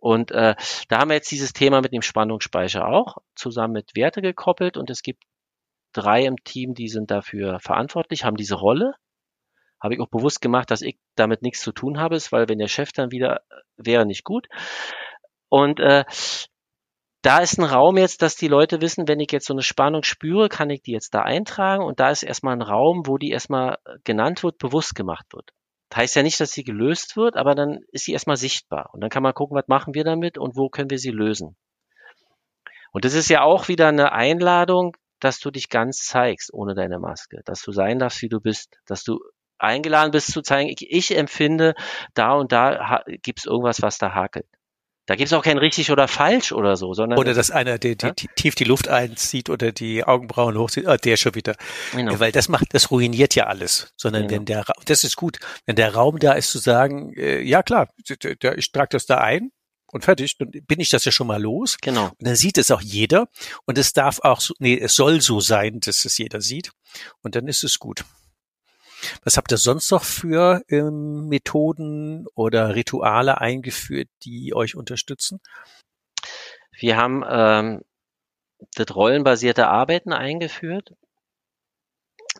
Und 0.00 0.32
äh, 0.32 0.54
da 0.88 0.98
haben 0.98 1.10
wir 1.10 1.16
jetzt 1.16 1.30
dieses 1.30 1.52
Thema 1.52 1.82
mit 1.82 1.92
dem 1.92 2.02
Spannungsspeicher 2.02 2.88
auch 2.88 3.18
zusammen 3.34 3.74
mit 3.74 3.94
Werte 3.94 4.22
gekoppelt 4.22 4.76
und 4.78 4.88
es 4.90 5.02
gibt 5.02 5.24
drei 5.92 6.24
im 6.24 6.36
Team, 6.42 6.74
die 6.74 6.88
sind 6.88 7.10
dafür 7.10 7.60
verantwortlich, 7.60 8.24
haben 8.24 8.36
diese 8.36 8.54
Rolle. 8.54 8.94
Habe 9.78 9.94
ich 9.94 10.00
auch 10.00 10.08
bewusst 10.08 10.40
gemacht, 10.40 10.70
dass 10.70 10.82
ich 10.82 10.98
damit 11.16 11.42
nichts 11.42 11.60
zu 11.60 11.72
tun 11.72 11.98
habe, 11.98 12.18
weil 12.30 12.48
wenn 12.48 12.58
der 12.58 12.68
Chef 12.68 12.92
dann 12.92 13.12
wieder 13.12 13.40
äh, 13.50 13.62
wäre 13.76 14.06
nicht 14.06 14.24
gut. 14.24 14.46
Und 15.48 15.80
äh, 15.80 16.04
da 17.22 17.38
ist 17.40 17.58
ein 17.58 17.64
Raum 17.64 17.98
jetzt, 17.98 18.22
dass 18.22 18.36
die 18.36 18.48
Leute 18.48 18.80
wissen, 18.80 19.06
wenn 19.06 19.20
ich 19.20 19.30
jetzt 19.32 19.46
so 19.46 19.52
eine 19.52 19.62
Spannung 19.62 20.02
spüre, 20.02 20.48
kann 20.48 20.70
ich 20.70 20.82
die 20.82 20.92
jetzt 20.92 21.12
da 21.14 21.22
eintragen 21.22 21.84
und 21.84 22.00
da 22.00 22.10
ist 22.10 22.22
erstmal 22.22 22.54
ein 22.54 22.62
Raum, 22.62 23.06
wo 23.06 23.18
die 23.18 23.30
erstmal 23.30 23.78
genannt 24.04 24.42
wird, 24.42 24.58
bewusst 24.58 24.94
gemacht 24.94 25.26
wird. 25.34 25.50
Das 25.90 25.98
heißt 25.98 26.16
ja 26.16 26.22
nicht, 26.22 26.40
dass 26.40 26.52
sie 26.52 26.64
gelöst 26.64 27.16
wird, 27.16 27.36
aber 27.36 27.54
dann 27.54 27.80
ist 27.90 28.04
sie 28.04 28.12
erstmal 28.12 28.36
sichtbar. 28.36 28.90
Und 28.92 29.00
dann 29.00 29.10
kann 29.10 29.22
man 29.22 29.34
gucken, 29.34 29.56
was 29.56 29.68
machen 29.68 29.94
wir 29.94 30.04
damit 30.04 30.38
und 30.38 30.56
wo 30.56 30.68
können 30.68 30.90
wir 30.90 30.98
sie 30.98 31.10
lösen. 31.10 31.56
Und 32.92 33.04
das 33.04 33.14
ist 33.14 33.28
ja 33.28 33.42
auch 33.42 33.68
wieder 33.68 33.88
eine 33.88 34.12
Einladung, 34.12 34.96
dass 35.20 35.38
du 35.40 35.50
dich 35.50 35.68
ganz 35.68 35.98
zeigst 35.98 36.52
ohne 36.54 36.74
deine 36.74 36.98
Maske, 36.98 37.42
dass 37.44 37.62
du 37.62 37.72
sein 37.72 37.98
darfst, 37.98 38.22
wie 38.22 38.28
du 38.28 38.40
bist, 38.40 38.78
dass 38.86 39.04
du 39.04 39.20
eingeladen 39.58 40.12
bist 40.12 40.32
zu 40.32 40.42
zeigen, 40.42 40.70
ich, 40.70 40.90
ich 40.90 41.16
empfinde, 41.16 41.74
da 42.14 42.32
und 42.32 42.52
da 42.52 43.02
gibt 43.22 43.40
es 43.40 43.46
irgendwas, 43.46 43.82
was 43.82 43.98
da 43.98 44.14
hakelt. 44.14 44.46
Da 45.10 45.16
gibt 45.16 45.26
es 45.26 45.32
auch 45.32 45.42
kein 45.42 45.58
richtig 45.58 45.90
oder 45.90 46.06
falsch 46.06 46.52
oder 46.52 46.76
so, 46.76 46.94
sondern. 46.94 47.18
Oder 47.18 47.34
dass 47.34 47.50
einer 47.50 47.78
die, 47.78 47.96
die, 47.96 48.12
die, 48.12 48.28
tief 48.36 48.54
die 48.54 48.62
Luft 48.62 48.86
einzieht 48.86 49.50
oder 49.50 49.72
die 49.72 50.04
Augenbrauen 50.04 50.56
hochzieht, 50.56 50.86
ah, 50.86 50.98
der 50.98 51.16
schon 51.16 51.34
wieder. 51.34 51.56
Genau. 51.90 52.20
Weil 52.20 52.30
das 52.30 52.48
macht, 52.48 52.66
das 52.74 52.92
ruiniert 52.92 53.34
ja 53.34 53.48
alles. 53.48 53.92
Sondern 53.96 54.28
genau. 54.28 54.36
wenn 54.36 54.44
der 54.44 54.64
das 54.84 55.02
ist 55.02 55.16
gut, 55.16 55.40
wenn 55.66 55.74
der 55.74 55.94
Raum 55.94 56.20
da 56.20 56.34
ist 56.34 56.52
zu 56.52 56.58
sagen, 56.58 57.12
äh, 57.16 57.40
ja 57.40 57.64
klar, 57.64 57.88
ich 58.06 58.70
trage 58.70 58.90
das 58.92 59.06
da 59.06 59.18
ein, 59.18 59.50
und 59.90 60.04
fertig, 60.04 60.38
dann 60.38 60.52
bin 60.52 60.78
ich 60.78 60.90
das 60.90 61.04
ja 61.04 61.10
schon 61.10 61.26
mal 61.26 61.42
los. 61.42 61.76
Genau. 61.82 62.04
Und 62.04 62.28
dann 62.28 62.36
sieht 62.36 62.56
es 62.56 62.70
auch 62.70 62.80
jeder. 62.80 63.26
Und 63.66 63.78
es 63.78 63.92
darf 63.92 64.20
auch 64.20 64.40
so, 64.40 64.54
nee, 64.60 64.78
es 64.78 64.94
soll 64.94 65.20
so 65.20 65.40
sein, 65.40 65.80
dass 65.80 66.04
es 66.04 66.16
jeder 66.18 66.40
sieht. 66.40 66.70
Und 67.22 67.34
dann 67.34 67.48
ist 67.48 67.64
es 67.64 67.80
gut. 67.80 68.04
Was 69.24 69.36
habt 69.36 69.52
ihr 69.52 69.58
sonst 69.58 69.90
noch 69.90 70.04
für 70.04 70.62
ähm, 70.68 71.28
Methoden 71.28 72.26
oder 72.34 72.74
Rituale 72.74 73.40
eingeführt, 73.40 74.08
die 74.24 74.54
euch 74.54 74.76
unterstützen? 74.76 75.40
Wir 76.72 76.96
haben 76.96 77.24
ähm, 77.28 77.82
das 78.74 78.94
rollenbasierte 78.94 79.68
Arbeiten 79.68 80.12
eingeführt. 80.12 80.94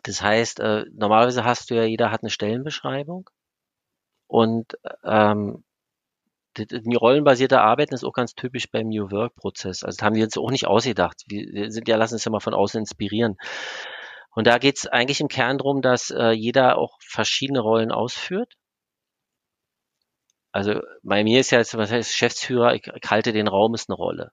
Das 0.03 0.21
heißt, 0.21 0.59
äh, 0.59 0.85
normalerweise 0.93 1.43
hast 1.43 1.69
du 1.69 1.75
ja, 1.75 1.83
jeder 1.83 2.11
hat 2.11 2.23
eine 2.23 2.29
Stellenbeschreibung 2.29 3.29
und 4.27 4.77
ähm, 5.03 5.63
die 6.57 6.95
rollenbasierte 6.95 7.61
Arbeiten 7.61 7.93
ist 7.93 8.03
auch 8.03 8.13
ganz 8.13 8.35
typisch 8.35 8.69
beim 8.69 8.89
New 8.89 9.09
Work 9.11 9.35
Prozess. 9.35 9.83
Also 9.83 9.97
das 9.97 10.05
haben 10.05 10.15
wir 10.15 10.25
uns 10.25 10.37
auch 10.37 10.51
nicht 10.51 10.67
ausgedacht. 10.67 11.23
Wir 11.27 11.71
sind 11.71 11.87
ja, 11.87 11.95
lassen 11.95 12.15
uns 12.15 12.25
ja 12.25 12.31
mal 12.31 12.41
von 12.41 12.53
außen 12.53 12.79
inspirieren. 12.79 13.37
Und 14.33 14.47
da 14.47 14.57
geht 14.57 14.77
es 14.77 14.87
eigentlich 14.87 15.19
im 15.21 15.27
Kern 15.27 15.57
darum, 15.57 15.81
dass 15.81 16.09
äh, 16.09 16.31
jeder 16.31 16.77
auch 16.77 16.97
verschiedene 17.01 17.59
Rollen 17.59 17.91
ausführt. 17.91 18.53
Also 20.53 20.81
bei 21.03 21.23
mir 21.23 21.39
ist 21.39 21.51
ja 21.51 21.59
jetzt, 21.59 21.77
was 21.77 21.91
heißt 21.91 22.11
Geschäftsführer, 22.11 22.73
ich, 22.75 22.87
ich 22.87 23.09
halte 23.09 23.33
den 23.33 23.47
Raum, 23.47 23.73
ist 23.73 23.89
eine 23.89 23.95
Rolle. 23.95 24.31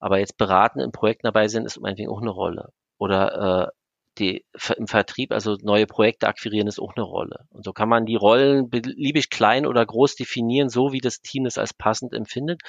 Aber 0.00 0.18
jetzt 0.18 0.36
beraten 0.36 0.80
im 0.80 0.92
Projekt 0.92 1.24
dabei 1.24 1.48
sind, 1.48 1.66
ist 1.66 1.80
meinetwegen 1.80 2.10
auch 2.10 2.20
eine 2.20 2.30
Rolle. 2.30 2.72
Oder 2.98 3.68
äh, 3.68 3.72
die, 4.18 4.44
im 4.76 4.86
Vertrieb, 4.86 5.32
also 5.32 5.56
neue 5.62 5.86
Projekte 5.86 6.28
akquirieren, 6.28 6.68
ist 6.68 6.80
auch 6.80 6.94
eine 6.96 7.04
Rolle. 7.04 7.46
Und 7.50 7.64
so 7.64 7.72
kann 7.72 7.88
man 7.88 8.06
die 8.06 8.16
Rollen 8.16 8.70
beliebig 8.70 9.30
klein 9.30 9.66
oder 9.66 9.84
groß 9.84 10.16
definieren, 10.16 10.68
so 10.68 10.92
wie 10.92 11.00
das 11.00 11.20
Team 11.20 11.44
das 11.44 11.58
als 11.58 11.74
passend 11.74 12.12
empfindet. 12.14 12.62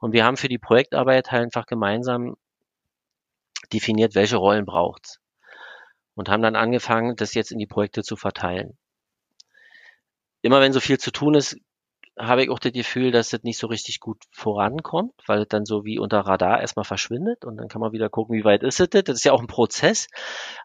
Und 0.00 0.12
wir 0.12 0.24
haben 0.24 0.36
für 0.36 0.48
die 0.48 0.58
Projektarbeit 0.58 1.30
halt 1.32 1.44
einfach 1.44 1.66
gemeinsam 1.66 2.36
definiert, 3.72 4.14
welche 4.14 4.36
Rollen 4.36 4.66
braucht's 4.66 5.23
und 6.14 6.28
haben 6.28 6.42
dann 6.42 6.56
angefangen, 6.56 7.16
das 7.16 7.34
jetzt 7.34 7.52
in 7.52 7.58
die 7.58 7.66
Projekte 7.66 8.02
zu 8.02 8.16
verteilen. 8.16 8.76
Immer 10.42 10.60
wenn 10.60 10.72
so 10.72 10.80
viel 10.80 10.98
zu 10.98 11.10
tun 11.10 11.34
ist, 11.34 11.56
habe 12.18 12.44
ich 12.44 12.50
auch 12.50 12.58
das 12.58 12.72
Gefühl, 12.72 13.10
dass 13.10 13.30
das 13.30 13.42
nicht 13.42 13.58
so 13.58 13.66
richtig 13.66 13.98
gut 13.98 14.22
vorankommt, 14.30 15.12
weil 15.26 15.42
es 15.42 15.48
dann 15.48 15.64
so 15.64 15.84
wie 15.84 15.98
unter 15.98 16.20
Radar 16.20 16.60
erstmal 16.60 16.84
verschwindet 16.84 17.44
und 17.44 17.56
dann 17.56 17.68
kann 17.68 17.80
man 17.80 17.92
wieder 17.92 18.08
gucken, 18.08 18.36
wie 18.36 18.44
weit 18.44 18.62
ist 18.62 18.80
es 18.80 18.88
das. 18.88 19.04
Das 19.04 19.16
ist 19.16 19.24
ja 19.24 19.32
auch 19.32 19.40
ein 19.40 19.48
Prozess. 19.48 20.06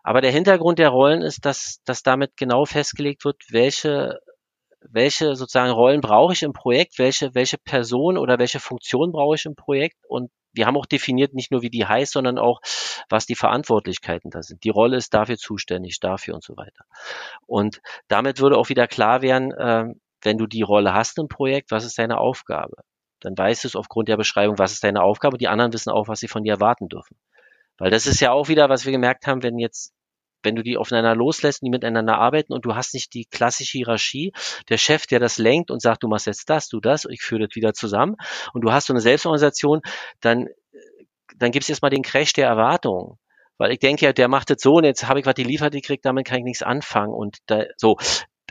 Aber 0.03 0.21
der 0.21 0.31
Hintergrund 0.31 0.77
der 0.79 0.89
Rollen 0.89 1.21
ist, 1.21 1.45
dass, 1.45 1.81
dass 1.85 2.03
damit 2.03 2.37
genau 2.37 2.65
festgelegt 2.65 3.25
wird, 3.25 3.41
welche, 3.49 4.19
welche 4.81 5.35
sozusagen 5.35 5.71
Rollen 5.71 6.01
brauche 6.01 6.33
ich 6.33 6.43
im 6.43 6.53
Projekt, 6.53 6.99
welche, 6.99 7.35
welche 7.35 7.57
Person 7.57 8.17
oder 8.17 8.39
welche 8.39 8.59
Funktion 8.59 9.11
brauche 9.11 9.35
ich 9.35 9.45
im 9.45 9.55
Projekt 9.55 9.97
und 10.07 10.31
wir 10.53 10.65
haben 10.65 10.77
auch 10.77 10.85
definiert, 10.85 11.33
nicht 11.33 11.51
nur 11.51 11.61
wie 11.61 11.69
die 11.69 11.85
heißt, 11.85 12.13
sondern 12.13 12.39
auch, 12.39 12.59
was 13.07 13.25
die 13.25 13.35
Verantwortlichkeiten 13.35 14.31
da 14.31 14.41
sind. 14.41 14.63
Die 14.63 14.69
Rolle 14.69 14.97
ist 14.97 15.13
dafür 15.13 15.37
zuständig, 15.37 15.99
dafür 15.99 16.33
und 16.33 16.43
so 16.43 16.57
weiter. 16.57 16.85
Und 17.45 17.81
damit 18.07 18.39
würde 18.39 18.57
auch 18.57 18.69
wieder 18.69 18.87
klar 18.87 19.21
werden, 19.21 19.51
äh, 19.51 19.93
wenn 20.21 20.37
du 20.37 20.47
die 20.47 20.63
Rolle 20.63 20.93
hast 20.93 21.17
im 21.19 21.27
Projekt, 21.27 21.71
was 21.71 21.85
ist 21.85 21.97
deine 21.99 22.17
Aufgabe? 22.17 22.77
Dann 23.19 23.37
weißt 23.37 23.63
du 23.63 23.67
es 23.67 23.75
aufgrund 23.75 24.07
der 24.07 24.17
Beschreibung, 24.17 24.57
was 24.57 24.73
ist 24.73 24.83
deine 24.83 25.03
Aufgabe. 25.03 25.37
Die 25.37 25.47
anderen 25.47 25.73
wissen 25.73 25.91
auch, 25.91 26.07
was 26.07 26.19
sie 26.19 26.27
von 26.27 26.43
dir 26.43 26.53
erwarten 26.53 26.87
dürfen. 26.87 27.17
Weil 27.77 27.91
das 27.91 28.07
ist 28.07 28.19
ja 28.19 28.31
auch 28.31 28.47
wieder, 28.47 28.69
was 28.69 28.85
wir 28.85 28.91
gemerkt 28.91 29.27
haben, 29.27 29.43
wenn 29.43 29.57
jetzt 29.57 29.93
wenn 30.43 30.55
du 30.55 30.63
die 30.63 30.77
aufeinander 30.77 31.15
loslässt, 31.15 31.61
die 31.61 31.69
miteinander 31.69 32.17
arbeiten 32.17 32.53
und 32.53 32.65
du 32.65 32.75
hast 32.75 32.93
nicht 32.93 33.13
die 33.13 33.25
klassische 33.25 33.77
Hierarchie, 33.77 34.31
der 34.69 34.77
Chef, 34.77 35.05
der 35.07 35.19
das 35.19 35.37
lenkt 35.37 35.71
und 35.71 35.81
sagt, 35.81 36.03
du 36.03 36.07
machst 36.07 36.27
jetzt 36.27 36.49
das, 36.49 36.69
du 36.69 36.79
das, 36.79 37.05
ich 37.05 37.21
führe 37.21 37.47
das 37.47 37.55
wieder 37.55 37.73
zusammen 37.73 38.15
und 38.53 38.61
du 38.61 38.71
hast 38.71 38.87
so 38.87 38.93
eine 38.93 39.01
Selbstorganisation, 39.01 39.81
dann, 40.21 40.47
dann 41.37 41.51
gibt 41.51 41.63
es 41.63 41.69
erstmal 41.69 41.91
den 41.91 42.03
Crash 42.03 42.33
der 42.33 42.47
Erwartungen. 42.47 43.17
Weil 43.57 43.73
ich 43.73 43.79
denke 43.79 44.05
ja, 44.05 44.13
der 44.13 44.29
macht 44.29 44.49
das 44.49 44.61
so 44.61 44.75
und 44.75 44.85
jetzt 44.85 45.07
habe 45.07 45.19
ich 45.19 45.25
was 45.25 45.35
geliefert 45.35 45.73
gekriegt, 45.73 46.05
damit 46.05 46.25
kann 46.25 46.39
ich 46.39 46.45
nichts 46.45 46.63
anfangen 46.63 47.13
und 47.13 47.37
da, 47.47 47.65
so. 47.75 47.97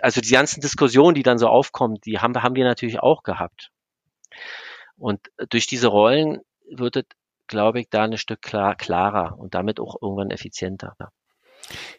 Also 0.01 0.21
die 0.21 0.31
ganzen 0.31 0.61
Diskussionen, 0.61 1.15
die 1.15 1.25
dann 1.25 1.39
so 1.39 1.49
aufkommen, 1.49 1.97
die 2.05 2.19
haben, 2.21 2.41
haben 2.41 2.55
wir 2.55 2.65
natürlich 2.65 3.01
auch 3.01 3.25
gehabt. 3.25 3.71
Und 4.97 5.21
durch 5.49 5.67
diese 5.67 5.89
Rollen 5.89 6.41
wird 6.71 6.97
es, 6.97 7.05
glaube 7.47 7.81
ich, 7.81 7.89
da 7.89 8.05
ein 8.05 8.19
Stück 8.19 8.43
klar, 8.43 8.77
klarer 8.77 9.39
und 9.39 9.55
damit 9.55 9.81
auch 9.81 9.97
irgendwann 10.01 10.31
effizienter. 10.31 10.95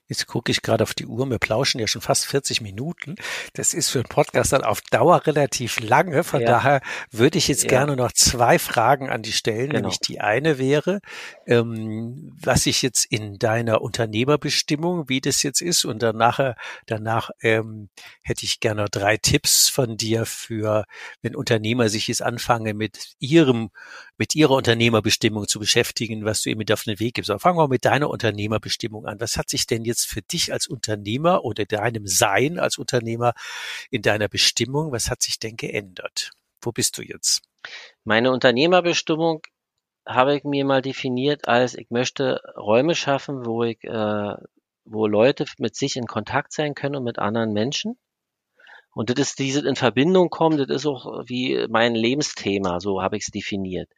Jetzt 0.08 0.28
gucke 0.28 0.52
ich 0.52 0.62
gerade 0.62 0.84
auf 0.84 0.94
die 0.94 1.06
Uhr. 1.06 1.30
Wir 1.30 1.38
plauschen 1.38 1.80
ja 1.80 1.88
schon 1.88 2.02
fast 2.02 2.26
40 2.26 2.62
Minuten. 2.62 3.16
Das 3.54 3.74
ist 3.74 3.90
für 3.90 4.00
einen 4.00 4.08
Podcast 4.08 4.54
dann 4.54 4.64
auf 4.64 4.82
Dauer 4.82 5.26
relativ 5.28 5.80
lange. 5.80 6.24
Von 6.24 6.42
ja. 6.42 6.48
daher 6.48 6.82
würde 7.12 7.38
ich 7.38 7.48
jetzt 7.48 7.64
ja. 7.64 7.70
gerne 7.70 7.96
noch 7.96 8.12
zwei 8.12 8.58
Fragen 8.58 9.10
an 9.10 9.22
die 9.22 9.32
stellen. 9.32 9.70
Genau. 9.70 9.82
Nämlich 9.82 10.00
die 10.00 10.20
eine 10.20 10.58
wäre, 10.58 11.02
ähm, 11.46 12.36
was 12.42 12.66
ich 12.66 12.82
jetzt 12.82 13.06
in 13.06 13.38
deiner 13.38 13.82
Unternehmerbestimmung, 13.82 15.10
wie 15.10 15.22
das 15.22 15.44
jetzt 15.44 15.62
ist, 15.62 15.86
und 15.86 16.02
danach, 16.02 16.56
danach 16.88 17.30
ähm, 17.42 17.90
hätte 18.22 18.46
ich 18.46 18.60
gerne 18.60 18.82
noch 18.82 18.90
drei 18.90 19.18
Tipps 19.18 19.70
von 19.70 19.98
dir 19.98 20.26
für, 20.26 20.86
wenn 21.22 21.36
Unternehmer 21.36 21.90
sich 21.90 22.08
jetzt 22.08 22.22
anfangen, 22.24 22.78
mit 22.78 23.14
ihrem, 23.20 23.70
mit 24.20 24.36
ihrer 24.36 24.52
Unternehmerbestimmung 24.52 25.48
zu 25.48 25.60
beschäftigen, 25.60 26.26
was 26.26 26.42
du 26.42 26.50
ihm 26.50 26.58
mit 26.58 26.72
auf 26.74 26.84
den 26.84 27.00
Weg 27.00 27.16
gibst. 27.16 27.32
Aber 27.32 27.40
fangen 27.40 27.58
wir 27.58 27.70
mit 27.70 27.86
deiner 27.86 28.10
Unternehmerbestimmung 28.10 29.06
an. 29.06 29.20
Was 29.22 29.38
hat 29.38 29.50
sich 29.50 29.66
denn 29.66 29.86
jetzt 29.86 30.06
für 30.06 30.22
dich 30.22 30.52
als 30.52 30.68
Unternehmer 30.68 31.46
oder 31.46 31.66
deinem 31.66 32.06
Sein 32.06 32.60
als 32.60 32.78
Unternehmer 32.78 33.34
in 33.90 34.02
deiner 34.02 34.28
Bestimmung, 34.28 34.92
was 34.92 35.10
hat 35.10 35.22
sich 35.22 35.40
denn 35.40 35.56
geändert? 35.56 36.32
Wo 36.62 36.74
bist 36.74 36.98
du 36.98 37.02
jetzt? 37.02 37.42
Meine 38.04 38.32
Unternehmerbestimmung 38.32 39.42
habe 40.06 40.36
ich 40.36 40.44
mir 40.44 40.66
mal 40.66 40.82
definiert 40.82 41.48
als, 41.48 41.76
ich 41.76 41.90
möchte 41.90 42.42
Räume 42.58 42.96
schaffen, 42.96 43.46
wo 43.46 43.64
ich, 43.64 43.82
äh, 43.86 44.36
wo 44.84 45.08
Leute 45.08 45.46
mit 45.60 45.78
sich 45.78 45.96
in 45.96 46.08
Kontakt 46.08 46.52
sein 46.52 46.76
können 46.76 46.98
und 46.98 47.04
mit 47.06 47.20
anderen 47.20 47.54
Menschen 47.54 47.98
Und 49.00 49.10
das 49.10 49.30
ist 49.30 49.40
diese 49.40 49.66
in 49.66 49.78
Verbindung 49.78 50.30
kommen, 50.30 50.58
das 50.58 50.68
ist 50.68 50.86
auch 50.86 51.24
wie 51.26 51.66
mein 51.70 51.96
Lebensthema, 51.96 52.82
so 52.82 53.02
habe 53.02 53.16
ich 53.16 53.24
es 53.24 53.32
definiert. 53.32 53.90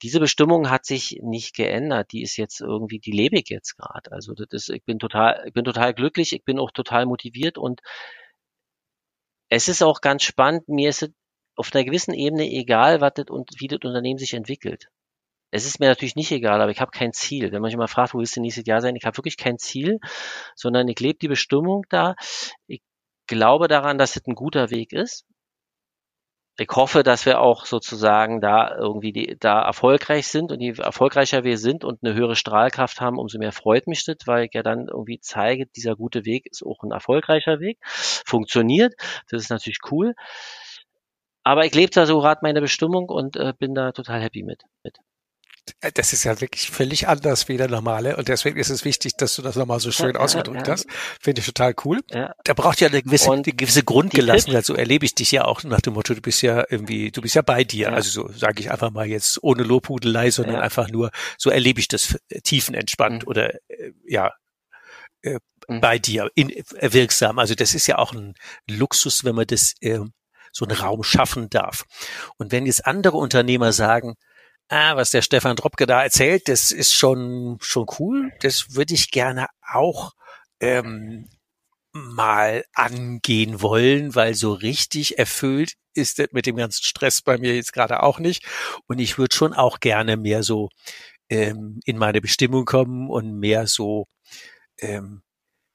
Diese 0.00 0.20
Bestimmung 0.20 0.70
hat 0.70 0.86
sich 0.86 1.18
nicht 1.22 1.56
geändert, 1.56 2.12
die 2.12 2.22
ist 2.22 2.36
jetzt 2.36 2.60
irgendwie, 2.60 3.00
die 3.00 3.10
lebe 3.10 3.36
ich 3.36 3.48
jetzt 3.48 3.76
gerade. 3.76 4.12
Also 4.12 4.32
das 4.32 4.46
ist, 4.52 4.68
ich 4.68 4.84
bin 4.84 5.00
total, 5.00 5.42
ich 5.44 5.52
bin 5.54 5.64
total 5.64 5.92
glücklich, 5.92 6.32
ich 6.32 6.44
bin 6.44 6.60
auch 6.60 6.70
total 6.70 7.04
motiviert 7.04 7.58
und 7.58 7.80
es 9.48 9.66
ist 9.66 9.82
auch 9.82 10.00
ganz 10.00 10.22
spannend, 10.22 10.68
mir 10.68 10.88
ist 10.90 11.02
es 11.02 11.10
auf 11.56 11.74
einer 11.74 11.82
gewissen 11.82 12.14
Ebene 12.14 12.48
egal, 12.48 13.00
was 13.00 13.14
das 13.16 13.26
und 13.30 13.50
wie 13.58 13.66
das 13.66 13.80
Unternehmen 13.82 14.20
sich 14.20 14.34
entwickelt. 14.34 14.86
Es 15.50 15.66
ist 15.66 15.80
mir 15.80 15.88
natürlich 15.88 16.14
nicht 16.14 16.30
egal, 16.30 16.62
aber 16.62 16.70
ich 16.70 16.80
habe 16.80 16.92
kein 16.92 17.12
Ziel. 17.12 17.50
Wenn 17.50 17.60
man 17.60 17.72
sich 17.72 17.78
mal 17.78 17.88
fragt, 17.88 18.14
wo 18.14 18.18
willst 18.18 18.36
du 18.36 18.40
nächstes 18.40 18.66
Jahr 18.68 18.80
sein, 18.80 18.94
ich 18.94 19.04
habe 19.04 19.16
wirklich 19.16 19.36
kein 19.36 19.58
Ziel, 19.58 19.98
sondern 20.54 20.86
ich 20.86 21.00
lebe 21.00 21.18
die 21.18 21.28
Bestimmung 21.28 21.82
da. 21.88 22.14
Ich 22.68 22.82
glaube 23.26 23.68
daran, 23.68 23.98
dass 23.98 24.16
es 24.16 24.26
ein 24.26 24.34
guter 24.34 24.70
Weg 24.70 24.92
ist. 24.92 25.24
Ich 26.56 26.68
hoffe, 26.70 27.02
dass 27.02 27.26
wir 27.26 27.40
auch 27.40 27.66
sozusagen 27.66 28.40
da 28.40 28.76
irgendwie 28.76 29.12
die, 29.12 29.36
da 29.40 29.60
erfolgreich 29.62 30.28
sind 30.28 30.52
und 30.52 30.60
je 30.60 30.74
erfolgreicher 30.78 31.42
wir 31.42 31.58
sind 31.58 31.84
und 31.84 31.98
eine 32.04 32.14
höhere 32.14 32.36
Strahlkraft 32.36 33.00
haben, 33.00 33.18
umso 33.18 33.38
mehr 33.38 33.50
freut 33.50 33.88
mich 33.88 34.04
das, 34.04 34.18
weil 34.26 34.44
ich 34.44 34.54
ja 34.54 34.62
dann 34.62 34.86
irgendwie 34.86 35.18
zeige, 35.18 35.66
dieser 35.66 35.96
gute 35.96 36.24
Weg 36.24 36.46
ist 36.46 36.64
auch 36.64 36.84
ein 36.84 36.92
erfolgreicher 36.92 37.58
Weg, 37.58 37.78
funktioniert. 37.84 38.94
Das 39.30 39.42
ist 39.42 39.50
natürlich 39.50 39.80
cool. 39.90 40.14
Aber 41.42 41.64
ich 41.66 41.74
lebe 41.74 41.90
da 41.90 42.06
so 42.06 42.20
gerade 42.20 42.40
meine 42.42 42.60
Bestimmung 42.60 43.08
und 43.08 43.36
äh, 43.36 43.52
bin 43.58 43.74
da 43.74 43.92
total 43.92 44.22
happy 44.22 44.44
mit. 44.44 44.62
mit. 44.84 44.98
Das 45.94 46.12
ist 46.12 46.24
ja 46.24 46.40
wirklich 46.40 46.70
völlig 46.70 47.08
anders 47.08 47.48
wie 47.48 47.56
der 47.56 47.68
normale 47.68 48.16
und 48.16 48.28
deswegen 48.28 48.58
ist 48.58 48.68
es 48.68 48.84
wichtig, 48.84 49.16
dass 49.16 49.34
du 49.36 49.42
das 49.42 49.56
nochmal 49.56 49.80
so 49.80 49.90
schön 49.90 50.14
ja, 50.14 50.20
ausgedrückt 50.20 50.66
ja, 50.66 50.74
hast. 50.74 50.86
Finde 51.20 51.40
ich 51.40 51.46
total 51.46 51.74
cool. 51.84 52.00
Ja. 52.10 52.34
Da 52.44 52.52
braucht 52.52 52.80
ja 52.80 52.88
eine 52.88 53.02
gewisse, 53.02 53.32
eine 53.32 53.42
gewisse 53.42 53.82
Grundgelassenheit. 53.82 54.64
So 54.66 54.74
erlebe 54.74 55.06
ich 55.06 55.14
dich 55.14 55.32
ja 55.32 55.44
auch 55.44 55.62
nach 55.64 55.80
dem 55.80 55.94
Motto, 55.94 56.14
du 56.14 56.20
bist 56.20 56.42
ja 56.42 56.64
irgendwie, 56.68 57.10
du 57.10 57.22
bist 57.22 57.34
ja 57.34 57.42
bei 57.42 57.64
dir. 57.64 57.92
Also 57.92 58.10
so 58.10 58.32
sage 58.32 58.60
ich 58.60 58.70
einfach 58.70 58.90
mal 58.90 59.06
jetzt 59.06 59.42
ohne 59.42 59.62
Lobhudelei, 59.62 60.30
sondern 60.30 60.56
einfach 60.56 60.90
nur, 60.90 61.10
so 61.38 61.48
erlebe 61.48 61.80
ich 61.80 61.88
das 61.88 62.18
tiefenentspannt 62.42 63.22
mhm. 63.22 63.28
oder 63.28 63.54
äh, 63.68 63.92
ja, 64.06 64.32
äh, 65.22 65.38
mhm. 65.68 65.80
bei 65.80 65.98
dir, 65.98 66.30
in, 66.34 66.50
äh, 66.50 66.92
wirksam. 66.92 67.38
Also 67.38 67.54
das 67.54 67.74
ist 67.74 67.86
ja 67.86 67.98
auch 67.98 68.12
ein 68.12 68.34
Luxus, 68.68 69.24
wenn 69.24 69.34
man 69.34 69.46
das 69.46 69.74
äh, 69.80 70.00
so 70.52 70.66
einen 70.66 70.76
Raum 70.76 71.02
schaffen 71.02 71.50
darf. 71.50 71.84
Und 72.36 72.52
wenn 72.52 72.66
jetzt 72.66 72.86
andere 72.86 73.16
Unternehmer 73.16 73.72
sagen, 73.72 74.14
ah, 74.68 74.96
was 74.96 75.10
der 75.10 75.22
Stefan 75.22 75.56
Dropke 75.56 75.86
da 75.86 76.02
erzählt, 76.02 76.48
das 76.48 76.70
ist 76.70 76.92
schon, 76.92 77.58
schon 77.60 77.86
cool. 77.98 78.32
Das 78.40 78.74
würde 78.74 78.94
ich 78.94 79.10
gerne 79.10 79.46
auch 79.66 80.12
ähm, 80.60 81.28
mal 81.92 82.64
angehen 82.74 83.62
wollen, 83.62 84.14
weil 84.14 84.34
so 84.34 84.52
richtig 84.52 85.18
erfüllt 85.18 85.74
ist 85.94 86.18
das 86.18 86.28
mit 86.32 86.46
dem 86.46 86.56
ganzen 86.56 86.82
Stress 86.82 87.22
bei 87.22 87.38
mir 87.38 87.54
jetzt 87.54 87.72
gerade 87.72 88.02
auch 88.02 88.18
nicht. 88.18 88.44
Und 88.86 88.98
ich 88.98 89.16
würde 89.16 89.34
schon 89.34 89.52
auch 89.52 89.80
gerne 89.80 90.16
mehr 90.16 90.42
so 90.42 90.70
ähm, 91.28 91.80
in 91.84 91.96
meine 91.98 92.20
Bestimmung 92.20 92.64
kommen 92.64 93.08
und 93.08 93.38
mehr 93.38 93.66
so, 93.66 94.06
ähm, 94.80 95.22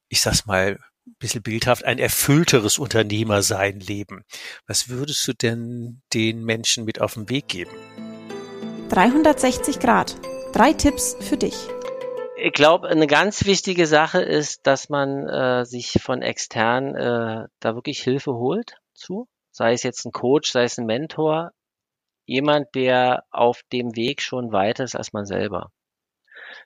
ich 0.09 0.21
sag's 0.21 0.45
mal, 0.45 0.77
ein 1.07 1.15
bisschen 1.19 1.41
bildhaft, 1.41 1.85
ein 1.85 1.99
erfüllteres 1.99 2.77
Unternehmersein 2.77 3.79
leben. 3.79 4.23
Was 4.67 4.89
würdest 4.89 5.27
du 5.27 5.33
denn 5.33 6.01
den 6.13 6.43
Menschen 6.43 6.85
mit 6.85 7.01
auf 7.01 7.15
den 7.15 7.29
Weg 7.29 7.47
geben? 7.47 7.71
360 8.89 9.79
Grad. 9.79 10.15
Drei 10.51 10.73
Tipps 10.73 11.15
für 11.21 11.37
dich. 11.37 11.55
Ich 12.37 12.53
glaube, 12.53 12.87
eine 12.87 13.05
ganz 13.05 13.45
wichtige 13.45 13.85
Sache 13.85 14.19
ist, 14.19 14.65
dass 14.65 14.89
man 14.89 15.27
äh, 15.27 15.63
sich 15.63 15.99
von 16.01 16.23
extern 16.23 16.95
äh, 16.95 17.47
da 17.59 17.75
wirklich 17.75 18.01
Hilfe 18.01 18.33
holt 18.33 18.77
zu. 18.95 19.27
Sei 19.51 19.73
es 19.73 19.83
jetzt 19.83 20.05
ein 20.05 20.11
Coach, 20.11 20.51
sei 20.51 20.63
es 20.63 20.79
ein 20.79 20.87
Mentor, 20.87 21.51
jemand, 22.25 22.73
der 22.73 23.25
auf 23.29 23.61
dem 23.71 23.95
Weg 23.95 24.23
schon 24.23 24.51
weiter 24.51 24.85
ist 24.85 24.95
als 24.95 25.13
man 25.13 25.25
selber. 25.25 25.71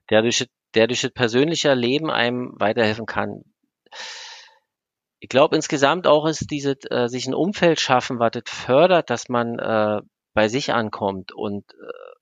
Der 0.10 0.22
durch, 0.22 0.48
der 0.76 0.88
durch 0.88 1.02
das 1.02 1.12
persönliche 1.12 1.74
Leben 1.74 2.10
einem 2.10 2.54
weiterhelfen 2.58 3.06
kann. 3.06 3.44
Ich 5.20 5.28
glaube 5.28 5.58
insgesamt 5.58 6.08
auch 6.08 6.26
ist 6.26 6.50
diese, 6.52 6.78
äh, 6.90 7.10
sich 7.10 7.28
ein 7.28 7.34
Umfeld 7.34 7.82
schaffen, 7.82 8.20
was 8.20 8.32
das 8.32 8.44
fördert, 8.48 9.10
dass 9.10 9.28
man 9.28 9.60
äh, 9.60 10.02
bei 10.34 10.48
sich 10.48 10.74
ankommt 10.74 11.32
und 11.32 11.66
äh, 11.74 12.13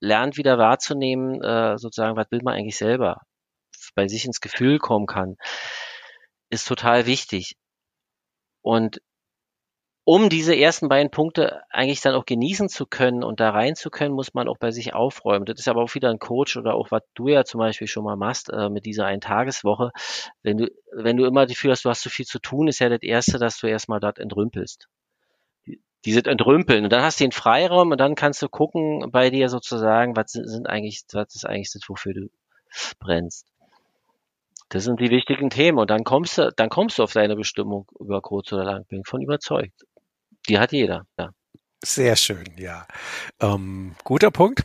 lernt 0.00 0.36
wieder 0.36 0.58
wahrzunehmen, 0.58 1.42
äh, 1.42 1.78
sozusagen, 1.78 2.16
was 2.16 2.30
will 2.30 2.40
man 2.42 2.54
eigentlich 2.54 2.76
selber, 2.76 3.20
bei 3.94 4.08
sich 4.08 4.24
ins 4.24 4.40
Gefühl 4.40 4.78
kommen 4.78 5.06
kann, 5.06 5.36
ist 6.50 6.66
total 6.68 7.06
wichtig. 7.06 7.54
Und 8.62 9.00
um 10.04 10.30
diese 10.30 10.56
ersten 10.56 10.88
beiden 10.88 11.10
Punkte 11.10 11.62
eigentlich 11.68 12.00
dann 12.00 12.14
auch 12.14 12.24
genießen 12.24 12.70
zu 12.70 12.86
können 12.86 13.22
und 13.22 13.40
da 13.40 13.50
rein 13.50 13.74
zu 13.74 13.90
können, 13.90 14.14
muss 14.14 14.32
man 14.32 14.48
auch 14.48 14.56
bei 14.58 14.70
sich 14.70 14.94
aufräumen. 14.94 15.44
Das 15.44 15.58
ist 15.58 15.68
aber 15.68 15.82
auch 15.82 15.94
wieder 15.94 16.08
ein 16.08 16.18
Coach 16.18 16.56
oder 16.56 16.74
auch 16.74 16.90
was 16.90 17.02
du 17.14 17.28
ja 17.28 17.44
zum 17.44 17.58
Beispiel 17.58 17.88
schon 17.88 18.04
mal 18.04 18.16
machst 18.16 18.50
äh, 18.50 18.70
mit 18.70 18.86
dieser 18.86 19.04
Eintageswoche. 19.04 19.90
Wenn 20.42 20.56
du, 20.56 20.68
wenn 20.92 21.18
du 21.18 21.26
immer 21.26 21.42
das 21.42 21.50
Gefühl 21.50 21.72
hast, 21.72 21.84
du 21.84 21.90
hast 21.90 22.00
zu 22.00 22.08
viel 22.08 22.24
zu 22.24 22.38
tun, 22.38 22.68
ist 22.68 22.78
ja 22.78 22.88
das 22.88 23.02
Erste, 23.02 23.38
dass 23.38 23.58
du 23.58 23.66
erstmal 23.66 24.00
dort 24.00 24.18
entrümpelst 24.18 24.88
diese 26.08 26.24
entrümpeln. 26.24 26.84
Und 26.84 26.92
dann 26.92 27.02
hast 27.02 27.20
du 27.20 27.24
den 27.24 27.32
Freiraum 27.32 27.90
und 27.90 27.98
dann 27.98 28.14
kannst 28.14 28.42
du 28.42 28.48
gucken 28.48 29.10
bei 29.10 29.30
dir 29.30 29.48
sozusagen, 29.48 30.16
was 30.16 30.32
sind 30.32 30.68
eigentlich, 30.68 31.02
was 31.12 31.34
ist 31.34 31.46
eigentlich 31.46 31.70
das, 31.72 31.82
wofür 31.88 32.14
du 32.14 32.30
brennst. 32.98 33.46
Das 34.70 34.84
sind 34.84 35.00
die 35.00 35.10
wichtigen 35.10 35.50
Themen. 35.50 35.78
Und 35.78 35.90
dann 35.90 36.04
kommst 36.04 36.38
du, 36.38 36.50
dann 36.56 36.68
kommst 36.68 36.98
du 36.98 37.02
auf 37.02 37.12
deine 37.12 37.36
Bestimmung 37.36 37.86
über 37.98 38.20
kurz 38.20 38.52
oder 38.52 38.64
lang. 38.64 38.84
Bin 38.86 39.04
von 39.04 39.22
überzeugt. 39.22 39.84
Die 40.48 40.58
hat 40.58 40.72
jeder, 40.72 41.04
ja. 41.18 41.30
Sehr 41.84 42.16
schön, 42.16 42.46
ja. 42.56 42.86
Ähm, 43.40 43.94
guter 44.02 44.30
Punkt. 44.30 44.64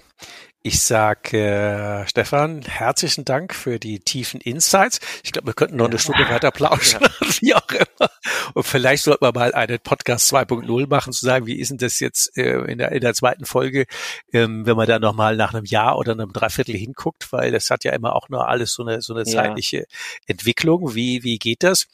Ich 0.66 0.82
sage 0.82 1.38
äh, 1.38 2.08
Stefan, 2.08 2.62
herzlichen 2.62 3.26
Dank 3.26 3.54
für 3.54 3.80
die 3.80 4.00
tiefen 4.00 4.40
Insights. 4.40 5.02
Ich 5.22 5.34
glaube, 5.34 5.48
wir 5.48 5.54
könnten 5.54 5.76
noch 5.76 5.90
eine 5.90 6.00
Stunde 6.00 6.30
weiter 6.30 6.52
plauschen, 6.52 7.02
ja. 7.02 7.10
wie 7.42 7.54
auch 7.54 7.68
immer. 7.70 8.10
Und 8.54 8.64
vielleicht 8.64 9.04
sollten 9.04 9.26
wir 9.26 9.34
mal 9.34 9.54
einen 9.54 9.80
Podcast 9.82 10.34
2.0 10.34 10.88
machen, 10.88 11.12
zu 11.12 11.26
sagen, 11.26 11.48
wie 11.48 11.60
ist 11.60 11.72
denn 11.72 11.80
das 11.80 12.00
jetzt 12.00 12.38
äh, 12.38 12.60
in, 12.62 12.78
der, 12.78 12.94
in 12.94 13.02
der 13.02 13.14
zweiten 13.14 13.44
Folge, 13.44 13.88
ähm, 14.32 14.66
wenn 14.66 14.78
man 14.78 14.88
da 14.88 15.00
nochmal 15.00 15.36
nach 15.36 15.54
einem 15.54 15.66
Jahr 15.66 15.98
oder 15.98 16.14
einem 16.14 16.32
Dreiviertel 16.32 16.78
hinguckt, 16.78 17.34
weil 17.34 17.52
das 17.52 17.70
hat 17.70 17.84
ja 17.84 17.92
immer 17.92 18.16
auch 18.16 18.30
nur 18.30 18.48
alles 18.48 18.72
so 18.72 18.86
eine, 18.86 19.02
so 19.02 19.14
eine 19.14 19.26
zeitliche 19.26 19.80
ja. 19.80 19.86
Entwicklung. 20.28 20.96
Wie, 20.96 21.24
wie 21.24 21.40
geht 21.40 21.64
das? 21.64 21.88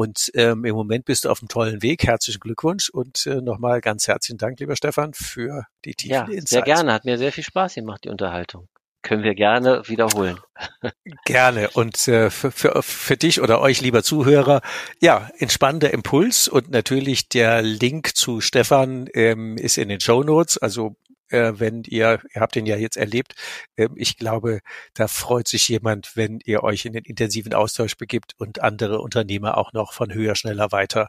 Und 0.00 0.30
ähm, 0.32 0.64
im 0.64 0.74
Moment 0.74 1.04
bist 1.04 1.26
du 1.26 1.28
auf 1.28 1.42
einem 1.42 1.48
tollen 1.48 1.82
Weg. 1.82 2.04
Herzlichen 2.04 2.40
Glückwunsch 2.40 2.88
und 2.88 3.26
äh, 3.26 3.42
nochmal 3.42 3.82
ganz 3.82 4.08
herzlichen 4.08 4.38
Dank, 4.38 4.58
lieber 4.58 4.74
Stefan, 4.74 5.12
für 5.12 5.66
die 5.84 5.92
tiefen 5.92 6.14
ja, 6.14 6.22
Insights. 6.22 6.48
Sehr 6.48 6.62
gerne, 6.62 6.94
hat 6.94 7.04
mir 7.04 7.18
sehr 7.18 7.32
viel 7.32 7.44
Spaß 7.44 7.74
gemacht, 7.74 8.04
die 8.04 8.08
Unterhaltung. 8.08 8.66
Können 9.02 9.24
wir 9.24 9.34
gerne 9.34 9.82
wiederholen. 9.88 10.38
Gerne. 11.26 11.68
Und 11.74 12.08
äh, 12.08 12.30
für, 12.30 12.50
für, 12.50 12.82
für 12.82 13.18
dich 13.18 13.42
oder 13.42 13.60
euch, 13.60 13.82
lieber 13.82 14.02
Zuhörer, 14.02 14.62
ja, 15.02 15.28
entspannender 15.36 15.92
Impuls 15.92 16.48
und 16.48 16.70
natürlich 16.70 17.28
der 17.28 17.60
Link 17.60 18.16
zu 18.16 18.40
Stefan 18.40 19.06
ähm, 19.12 19.58
ist 19.58 19.76
in 19.76 19.90
den 19.90 20.00
Show 20.00 20.22
Notes. 20.22 20.56
Also 20.56 20.96
äh, 21.30 21.52
wenn 21.56 21.82
ihr, 21.86 22.20
ihr 22.34 22.40
habt 22.40 22.56
ihn 22.56 22.66
ja 22.66 22.76
jetzt 22.76 22.96
erlebt, 22.96 23.34
äh, 23.76 23.88
ich 23.94 24.16
glaube, 24.16 24.60
da 24.94 25.08
freut 25.08 25.48
sich 25.48 25.68
jemand, 25.68 26.16
wenn 26.16 26.40
ihr 26.44 26.62
euch 26.62 26.84
in 26.84 26.92
den 26.92 27.04
intensiven 27.04 27.54
Austausch 27.54 27.96
begibt 27.96 28.34
und 28.38 28.62
andere 28.62 29.00
Unternehmer 29.00 29.56
auch 29.56 29.72
noch 29.72 29.92
von 29.92 30.12
höher, 30.12 30.34
schneller, 30.34 30.72
weiter 30.72 31.08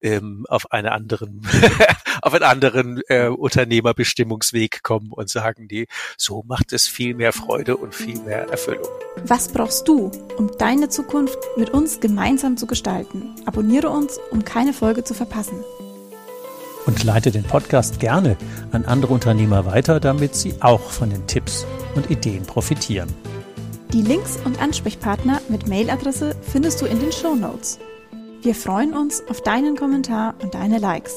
ähm, 0.00 0.44
auf 0.48 0.72
einen 0.72 0.88
anderen, 0.88 1.42
auf 2.22 2.34
einen 2.34 2.44
anderen 2.44 3.00
äh, 3.08 3.28
Unternehmerbestimmungsweg 3.28 4.82
kommen 4.82 5.12
und 5.12 5.28
sagen, 5.28 5.68
die, 5.68 5.86
so 6.16 6.42
macht 6.46 6.72
es 6.72 6.88
viel 6.88 7.14
mehr 7.14 7.32
Freude 7.32 7.76
und 7.76 7.94
viel 7.94 8.18
mehr 8.20 8.48
Erfüllung. 8.48 8.88
Was 9.24 9.52
brauchst 9.52 9.86
du, 9.88 10.10
um 10.36 10.50
deine 10.58 10.88
Zukunft 10.88 11.38
mit 11.56 11.70
uns 11.70 12.00
gemeinsam 12.00 12.56
zu 12.56 12.66
gestalten? 12.66 13.34
Abonniere 13.46 13.90
uns, 13.90 14.18
um 14.30 14.44
keine 14.44 14.72
Folge 14.72 15.04
zu 15.04 15.14
verpassen 15.14 15.64
und 16.88 17.04
leite 17.04 17.30
den 17.30 17.44
Podcast 17.44 18.00
gerne 18.00 18.38
an 18.72 18.86
andere 18.86 19.12
Unternehmer 19.12 19.66
weiter, 19.66 20.00
damit 20.00 20.34
sie 20.34 20.54
auch 20.60 20.80
von 20.80 21.10
den 21.10 21.26
Tipps 21.26 21.66
und 21.94 22.10
Ideen 22.10 22.44
profitieren. 22.44 23.14
Die 23.92 24.00
Links 24.00 24.38
und 24.46 24.60
Ansprechpartner 24.60 25.42
mit 25.50 25.68
Mailadresse 25.68 26.34
findest 26.40 26.80
du 26.80 26.86
in 26.86 26.98
den 26.98 27.12
Show 27.12 27.34
Notes. 27.34 27.78
Wir 28.40 28.54
freuen 28.54 28.94
uns 28.94 29.22
auf 29.28 29.42
deinen 29.42 29.76
Kommentar 29.76 30.34
und 30.42 30.54
deine 30.54 30.78
Likes. 30.78 31.14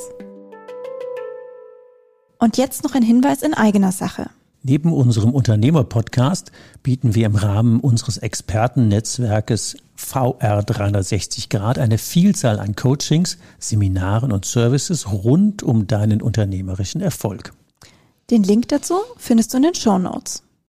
Und 2.38 2.58
jetzt 2.58 2.84
noch 2.84 2.94
ein 2.94 3.04
Hinweis 3.04 3.42
in 3.42 3.54
eigener 3.54 3.94
Sache. 3.94 4.30
Neben 4.64 4.94
unserem 4.94 5.32
Unternehmer-Podcast 5.32 6.52
bieten 6.84 7.16
wir 7.16 7.26
im 7.26 7.36
Rahmen 7.36 7.80
unseres 7.80 8.20
Expertennetzwerkes 8.20 9.76
VR 9.96 10.62
360 10.62 11.50
Grad 11.50 11.80
eine 11.80 11.98
Vielzahl 11.98 12.60
an 12.60 12.76
Coachings, 12.76 13.40
Seminaren 13.58 14.32
und 14.32 14.46
Services 14.46 15.12
rund 15.12 15.64
um 15.64 15.88
deinen 15.88 16.22
unternehmerischen 16.22 17.02
Erfolg. 17.02 17.54
Den 18.30 18.44
Link 18.44 18.68
dazu 18.68 19.00
findest 19.18 19.52
du 19.52 19.58
in 19.58 19.64
den 19.64 19.74
Show 19.76 19.98
Notes. 19.98 20.44